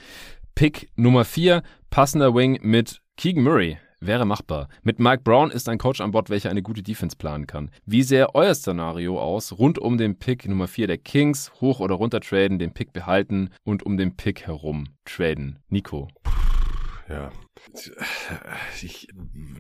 Pick 0.54 0.90
Nummer 0.96 1.24
4, 1.24 1.62
passender 1.88 2.34
Wing 2.34 2.58
mit 2.62 3.00
Keegan 3.16 3.44
Murray. 3.44 3.78
Wäre 4.00 4.26
machbar. 4.26 4.68
Mit 4.82 4.98
Mike 4.98 5.22
Brown 5.22 5.50
ist 5.50 5.68
ein 5.68 5.78
Coach 5.78 6.02
an 6.02 6.10
Bord, 6.10 6.28
welcher 6.28 6.50
eine 6.50 6.62
gute 6.62 6.82
Defense 6.82 7.16
planen 7.16 7.46
kann. 7.46 7.70
Wie 7.86 8.02
sähe 8.02 8.34
euer 8.34 8.54
Szenario 8.54 9.18
aus, 9.18 9.58
rund 9.58 9.78
um 9.78 9.96
den 9.96 10.18
Pick 10.18 10.46
Nummer 10.46 10.68
4 10.68 10.86
der 10.86 10.98
Kings, 10.98 11.50
hoch 11.60 11.80
oder 11.80 11.94
runter 11.94 12.20
traden, 12.20 12.58
den 12.58 12.72
Pick 12.72 12.92
behalten 12.92 13.50
und 13.64 13.84
um 13.84 13.96
den 13.96 14.14
Pick 14.14 14.46
herum 14.46 14.88
traden? 15.06 15.60
Nico. 15.70 16.08
Ja, 17.08 17.30
ich 18.82 19.08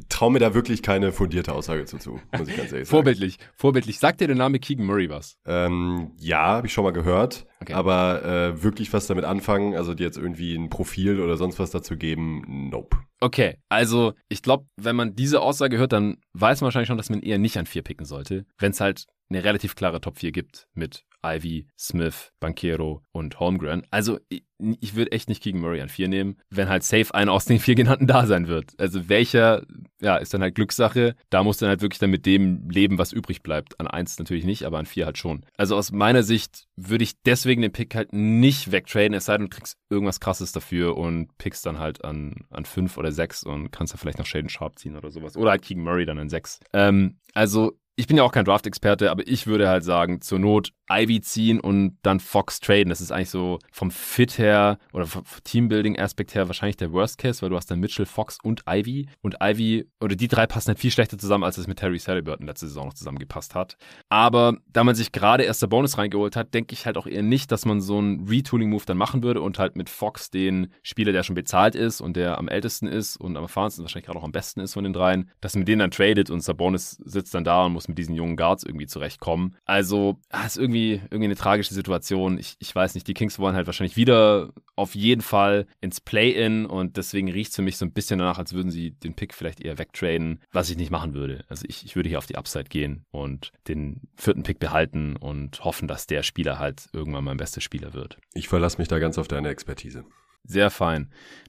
traue 0.08 0.32
mir 0.32 0.38
da 0.38 0.54
wirklich 0.54 0.82
keine 0.82 1.12
fundierte 1.12 1.52
Aussage 1.52 1.84
zu, 1.84 1.98
zu 1.98 2.20
muss 2.36 2.48
ich 2.48 2.56
ganz 2.56 2.72
ehrlich 2.72 2.88
sagen. 2.88 2.96
Vorbildlich, 2.96 3.38
vorbildlich. 3.54 3.98
Sagt 3.98 4.20
dir 4.20 4.26
der 4.26 4.36
Name 4.36 4.58
Keegan 4.58 4.86
Murray 4.86 5.10
was? 5.10 5.38
Ähm, 5.46 6.12
ja, 6.18 6.46
habe 6.46 6.66
ich 6.66 6.72
schon 6.72 6.84
mal 6.84 6.92
gehört. 6.92 7.46
Okay. 7.60 7.72
Aber 7.72 8.24
äh, 8.24 8.62
wirklich 8.62 8.92
was 8.92 9.06
damit 9.06 9.24
anfangen, 9.24 9.74
also 9.74 9.94
dir 9.94 10.04
jetzt 10.04 10.18
irgendwie 10.18 10.54
ein 10.54 10.68
Profil 10.68 11.20
oder 11.20 11.36
sonst 11.36 11.58
was 11.58 11.70
dazu 11.70 11.96
geben, 11.96 12.68
nope. 12.70 12.98
Okay, 13.20 13.58
also 13.68 14.12
ich 14.28 14.42
glaube, 14.42 14.66
wenn 14.76 14.96
man 14.96 15.14
diese 15.14 15.40
Aussage 15.40 15.78
hört, 15.78 15.92
dann 15.92 16.18
weiß 16.34 16.60
man 16.60 16.66
wahrscheinlich 16.66 16.88
schon, 16.88 16.98
dass 16.98 17.10
man 17.10 17.22
eher 17.22 17.38
nicht 17.38 17.56
an 17.56 17.66
vier 17.66 17.82
picken 17.82 18.04
sollte, 18.04 18.44
wenn 18.58 18.72
es 18.72 18.80
halt 18.80 19.06
eine 19.28 19.42
relativ 19.42 19.74
klare 19.74 20.00
Top 20.00 20.18
4 20.18 20.32
gibt 20.32 20.68
mit 20.74 21.04
Ivy, 21.34 21.66
Smith, 21.78 22.32
Banquero 22.40 23.02
und 23.12 23.40
Holmgren. 23.40 23.86
Also 23.90 24.18
ich, 24.28 24.44
ich 24.80 24.94
würde 24.94 25.12
echt 25.12 25.28
nicht 25.28 25.42
Keegan 25.42 25.60
Murray 25.60 25.80
an 25.80 25.88
vier 25.88 26.08
nehmen, 26.08 26.36
wenn 26.50 26.68
halt 26.68 26.82
safe 26.82 27.14
einer 27.14 27.32
aus 27.32 27.44
den 27.44 27.58
vier 27.60 27.74
genannten 27.74 28.06
da 28.06 28.26
sein 28.26 28.48
wird. 28.48 28.72
Also 28.78 29.08
welcher, 29.08 29.64
ja, 30.00 30.16
ist 30.16 30.32
dann 30.34 30.42
halt 30.42 30.54
Glückssache. 30.54 31.16
Da 31.30 31.42
muss 31.42 31.58
dann 31.58 31.68
halt 31.68 31.82
wirklich 31.82 31.98
dann 31.98 32.10
mit 32.10 32.26
dem 32.26 32.68
leben, 32.70 32.98
was 32.98 33.12
übrig 33.12 33.42
bleibt. 33.42 33.78
An 33.80 33.86
eins 33.86 34.18
natürlich 34.18 34.44
nicht, 34.44 34.64
aber 34.64 34.78
an 34.78 34.86
vier 34.86 35.06
halt 35.06 35.18
schon. 35.18 35.44
Also 35.56 35.76
aus 35.76 35.92
meiner 35.92 36.22
Sicht 36.22 36.66
würde 36.76 37.04
ich 37.04 37.22
deswegen 37.22 37.62
den 37.62 37.72
Pick 37.72 37.94
halt 37.94 38.12
nicht 38.12 38.72
wegtraden, 38.72 39.14
es 39.14 39.26
sei 39.26 39.36
denn, 39.36 39.48
du 39.48 39.56
kriegst 39.56 39.78
irgendwas 39.90 40.20
krasses 40.20 40.52
dafür 40.52 40.96
und 40.96 41.36
pickst 41.38 41.64
dann 41.66 41.78
halt 41.78 42.04
an, 42.04 42.46
an 42.50 42.64
fünf 42.64 42.96
oder 42.96 43.12
sechs 43.12 43.42
und 43.42 43.70
kannst 43.70 43.94
da 43.94 43.98
vielleicht 43.98 44.18
noch 44.18 44.26
Shaden 44.26 44.48
Sharp 44.48 44.78
ziehen 44.78 44.96
oder 44.96 45.10
sowas. 45.10 45.36
Oder 45.36 45.50
halt 45.50 45.62
Keegan 45.62 45.84
Murray 45.84 46.06
dann 46.06 46.18
an 46.18 46.28
sechs. 46.28 46.60
Ähm, 46.72 47.18
also 47.34 47.78
ich 47.96 48.06
bin 48.06 48.18
ja 48.18 48.22
auch 48.22 48.32
kein 48.32 48.44
Draft-Experte, 48.44 49.10
aber 49.10 49.26
ich 49.26 49.46
würde 49.46 49.68
halt 49.68 49.82
sagen, 49.82 50.20
zur 50.20 50.38
Not 50.38 50.72
Ivy 50.90 51.20
ziehen 51.20 51.60
und 51.60 51.96
dann 52.02 52.20
Fox 52.20 52.60
traden. 52.60 52.90
Das 52.90 53.00
ist 53.00 53.10
eigentlich 53.10 53.30
so 53.30 53.58
vom 53.72 53.90
Fit 53.90 54.38
her 54.38 54.78
oder 54.92 55.06
vom 55.06 55.24
Teambuilding-Aspekt 55.44 56.34
her 56.34 56.46
wahrscheinlich 56.46 56.76
der 56.76 56.92
Worst 56.92 57.18
Case, 57.18 57.42
weil 57.42 57.50
du 57.50 57.56
hast 57.56 57.70
dann 57.70 57.80
Mitchell, 57.80 58.06
Fox 58.06 58.38
und 58.42 58.62
Ivy. 58.68 59.08
Und 59.22 59.36
Ivy, 59.42 59.88
oder 60.00 60.14
die 60.14 60.28
drei 60.28 60.46
passen 60.46 60.68
halt 60.68 60.78
viel 60.78 60.90
schlechter 60.90 61.18
zusammen, 61.18 61.42
als 61.42 61.58
es 61.58 61.66
mit 61.66 61.78
Terry 61.78 61.98
Halliburton 61.98 62.46
letzte 62.46 62.68
Saison 62.68 62.86
noch 62.86 62.94
zusammengepasst 62.94 63.54
hat. 63.54 63.76
Aber 64.10 64.58
da 64.68 64.84
man 64.84 64.94
sich 64.94 65.10
gerade 65.10 65.44
erst 65.44 65.62
der 65.62 65.66
Bonus 65.66 65.98
reingeholt 65.98 66.36
hat, 66.36 66.52
denke 66.54 66.74
ich 66.74 66.86
halt 66.86 66.98
auch 66.98 67.06
eher 67.06 67.22
nicht, 67.22 67.50
dass 67.50 67.64
man 67.64 67.80
so 67.80 67.98
einen 67.98 68.28
Retooling-Move 68.28 68.84
dann 68.86 68.98
machen 68.98 69.22
würde 69.22 69.40
und 69.40 69.58
halt 69.58 69.76
mit 69.76 69.88
Fox 69.88 70.30
den 70.30 70.72
Spieler, 70.82 71.12
der 71.12 71.22
schon 71.22 71.34
bezahlt 71.34 71.74
ist 71.74 72.00
und 72.00 72.16
der 72.16 72.38
am 72.38 72.48
ältesten 72.48 72.86
ist 72.86 73.16
und 73.16 73.36
am 73.36 73.44
erfahrensten 73.44 73.84
wahrscheinlich 73.84 74.06
gerade 74.06 74.18
auch 74.18 74.24
am 74.24 74.32
besten 74.32 74.60
ist 74.60 74.74
von 74.74 74.84
den 74.84 74.92
dreien, 74.92 75.30
dass 75.40 75.56
man 75.56 75.64
den 75.64 75.78
dann 75.78 75.90
tradet 75.90 76.30
und 76.30 76.42
Sabonis 76.42 76.90
sitzt 77.04 77.34
dann 77.34 77.44
da 77.44 77.64
und 77.64 77.72
muss 77.72 77.85
mit 77.88 77.98
diesen 77.98 78.14
jungen 78.14 78.36
Guards 78.36 78.64
irgendwie 78.64 78.86
zurechtkommen. 78.86 79.56
Also, 79.64 80.18
das 80.30 80.46
ist 80.46 80.58
irgendwie 80.58 80.76
irgendwie, 80.76 81.06
irgendwie 81.10 81.24
eine 81.24 81.36
tragische 81.36 81.74
Situation. 81.74 82.38
Ich, 82.38 82.56
ich 82.58 82.74
weiß 82.74 82.94
nicht, 82.94 83.06
die 83.08 83.14
Kings 83.14 83.38
wollen 83.38 83.56
halt 83.56 83.66
wahrscheinlich 83.66 83.96
wieder 83.96 84.50
auf 84.74 84.94
jeden 84.94 85.22
Fall 85.22 85.66
ins 85.80 86.00
Play-In 86.00 86.66
und 86.66 86.96
deswegen 86.96 87.30
riecht 87.30 87.50
es 87.50 87.56
für 87.56 87.62
mich 87.62 87.78
so 87.78 87.84
ein 87.84 87.92
bisschen 87.92 88.18
danach, 88.18 88.38
als 88.38 88.52
würden 88.52 88.70
sie 88.70 88.90
den 88.90 89.14
Pick 89.14 89.32
vielleicht 89.32 89.60
eher 89.60 89.78
wegtraden, 89.78 90.40
was 90.52 90.70
ich 90.70 90.76
nicht 90.76 90.90
machen 90.90 91.14
würde. 91.14 91.44
Also 91.48 91.64
ich, 91.68 91.84
ich 91.84 91.96
würde 91.96 92.08
hier 92.08 92.18
auf 92.18 92.26
die 92.26 92.36
Upside 92.36 92.64
gehen 92.64 93.04
und 93.10 93.52
den 93.68 94.02
vierten 94.16 94.42
Pick 94.42 94.58
behalten 94.58 95.16
und 95.16 95.64
hoffen, 95.64 95.88
dass 95.88 96.06
der 96.06 96.22
Spieler 96.22 96.58
halt 96.58 96.88
irgendwann 96.92 97.24
mein 97.24 97.38
bester 97.38 97.60
Spieler 97.60 97.94
wird. 97.94 98.18
Ich 98.34 98.48
verlasse 98.48 98.78
mich 98.78 98.88
da 98.88 98.98
ganz 98.98 99.18
auf 99.18 99.28
deine 99.28 99.48
Expertise. 99.48 100.04
Sehr 100.46 100.70
fein. 100.70 101.08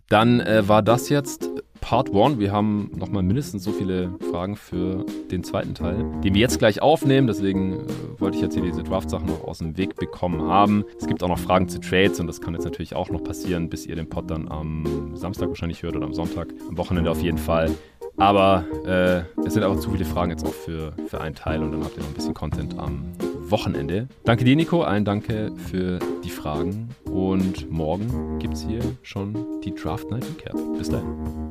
Dann 0.10 0.40
äh, 0.40 0.68
war 0.68 0.82
das 0.82 1.10
jetzt 1.10 1.50
Part 1.82 2.14
1. 2.14 2.40
Wir 2.40 2.52
haben 2.52 2.92
nochmal 2.96 3.24
mindestens 3.24 3.64
so 3.64 3.72
viele 3.72 4.12
Fragen 4.32 4.56
für 4.56 5.06
den 5.32 5.44
zweiten 5.44 5.74
Teil, 5.74 6.04
den 6.24 6.34
wir 6.34 6.42
jetzt 6.42 6.60
gleich 6.60 6.82
aufnehmen. 6.82 7.28
Deswegen 7.28 7.80
äh, 7.80 8.20
wollte 8.20 8.38
ich 8.38 8.44
jetzt 8.44 8.56
hier 8.56 8.64
diese 8.64 8.84
Draft-Sachen 8.84 9.28
noch 9.28 9.44
aus 9.44 9.60
dem 9.60 9.78
Weg 9.78 9.96
bekommen 9.96 10.42
haben. 10.50 10.84
Es 11.00 11.08
gibt 11.08 11.24
auch 11.24 11.30
noch 11.30 11.40
Fragen 11.40 11.70
zu 11.70 11.80
Trades 11.80 12.20
und 12.20 12.28
das 12.28 12.42
kann 12.42 12.54
jetzt 12.54 12.66
natürlich 12.66 12.96
auch 12.96 13.10
noch 13.10 13.24
passieren, 13.24 13.70
bis 13.70 13.86
ihr 13.86 13.96
den 13.96 14.10
Pod 14.10 14.30
dann 14.30 14.50
am 14.50 15.16
Samstag 15.16 15.50
wahrscheinlich 15.50 15.84
hört 15.84 15.96
oder 15.96 16.06
am 16.06 16.14
Sonntag. 16.14 16.54
Am 16.68 16.78
Wochenende 16.78 17.12
auf 17.12 17.22
jeden 17.22 17.38
Fall. 17.38 17.72
Aber 18.18 18.66
äh, 18.86 19.46
es 19.46 19.54
sind 19.54 19.64
auch 19.64 19.80
zu 19.80 19.92
viele 19.92 20.06
Fragen 20.06 20.32
jetzt 20.32 20.46
auch 20.46 20.54
für, 20.54 20.94
für 21.08 21.22
einen 21.22 21.36
Teil 21.36 21.62
und 21.62 21.72
dann 21.72 21.84
habt 21.84 21.96
ihr 21.96 22.02
noch 22.02 22.10
ein 22.10 22.16
bisschen 22.16 22.34
Content 22.34 22.78
am 22.80 23.04
Wochenende. 23.50 24.08
Danke 24.26 24.44
dir, 24.44 24.56
Nico. 24.56 24.82
Allen 24.82 25.06
danke 25.06 25.52
für 25.70 26.00
die 26.24 26.30
Fragen. 26.30 26.90
Und 27.18 27.72
morgen 27.72 28.38
gibt 28.38 28.54
es 28.54 28.62
hier 28.62 28.80
schon 29.02 29.34
die 29.62 29.74
Draft 29.74 30.12
Night 30.12 30.24
Recap. 30.24 30.56
Bis 30.78 30.88
dahin. 30.88 31.47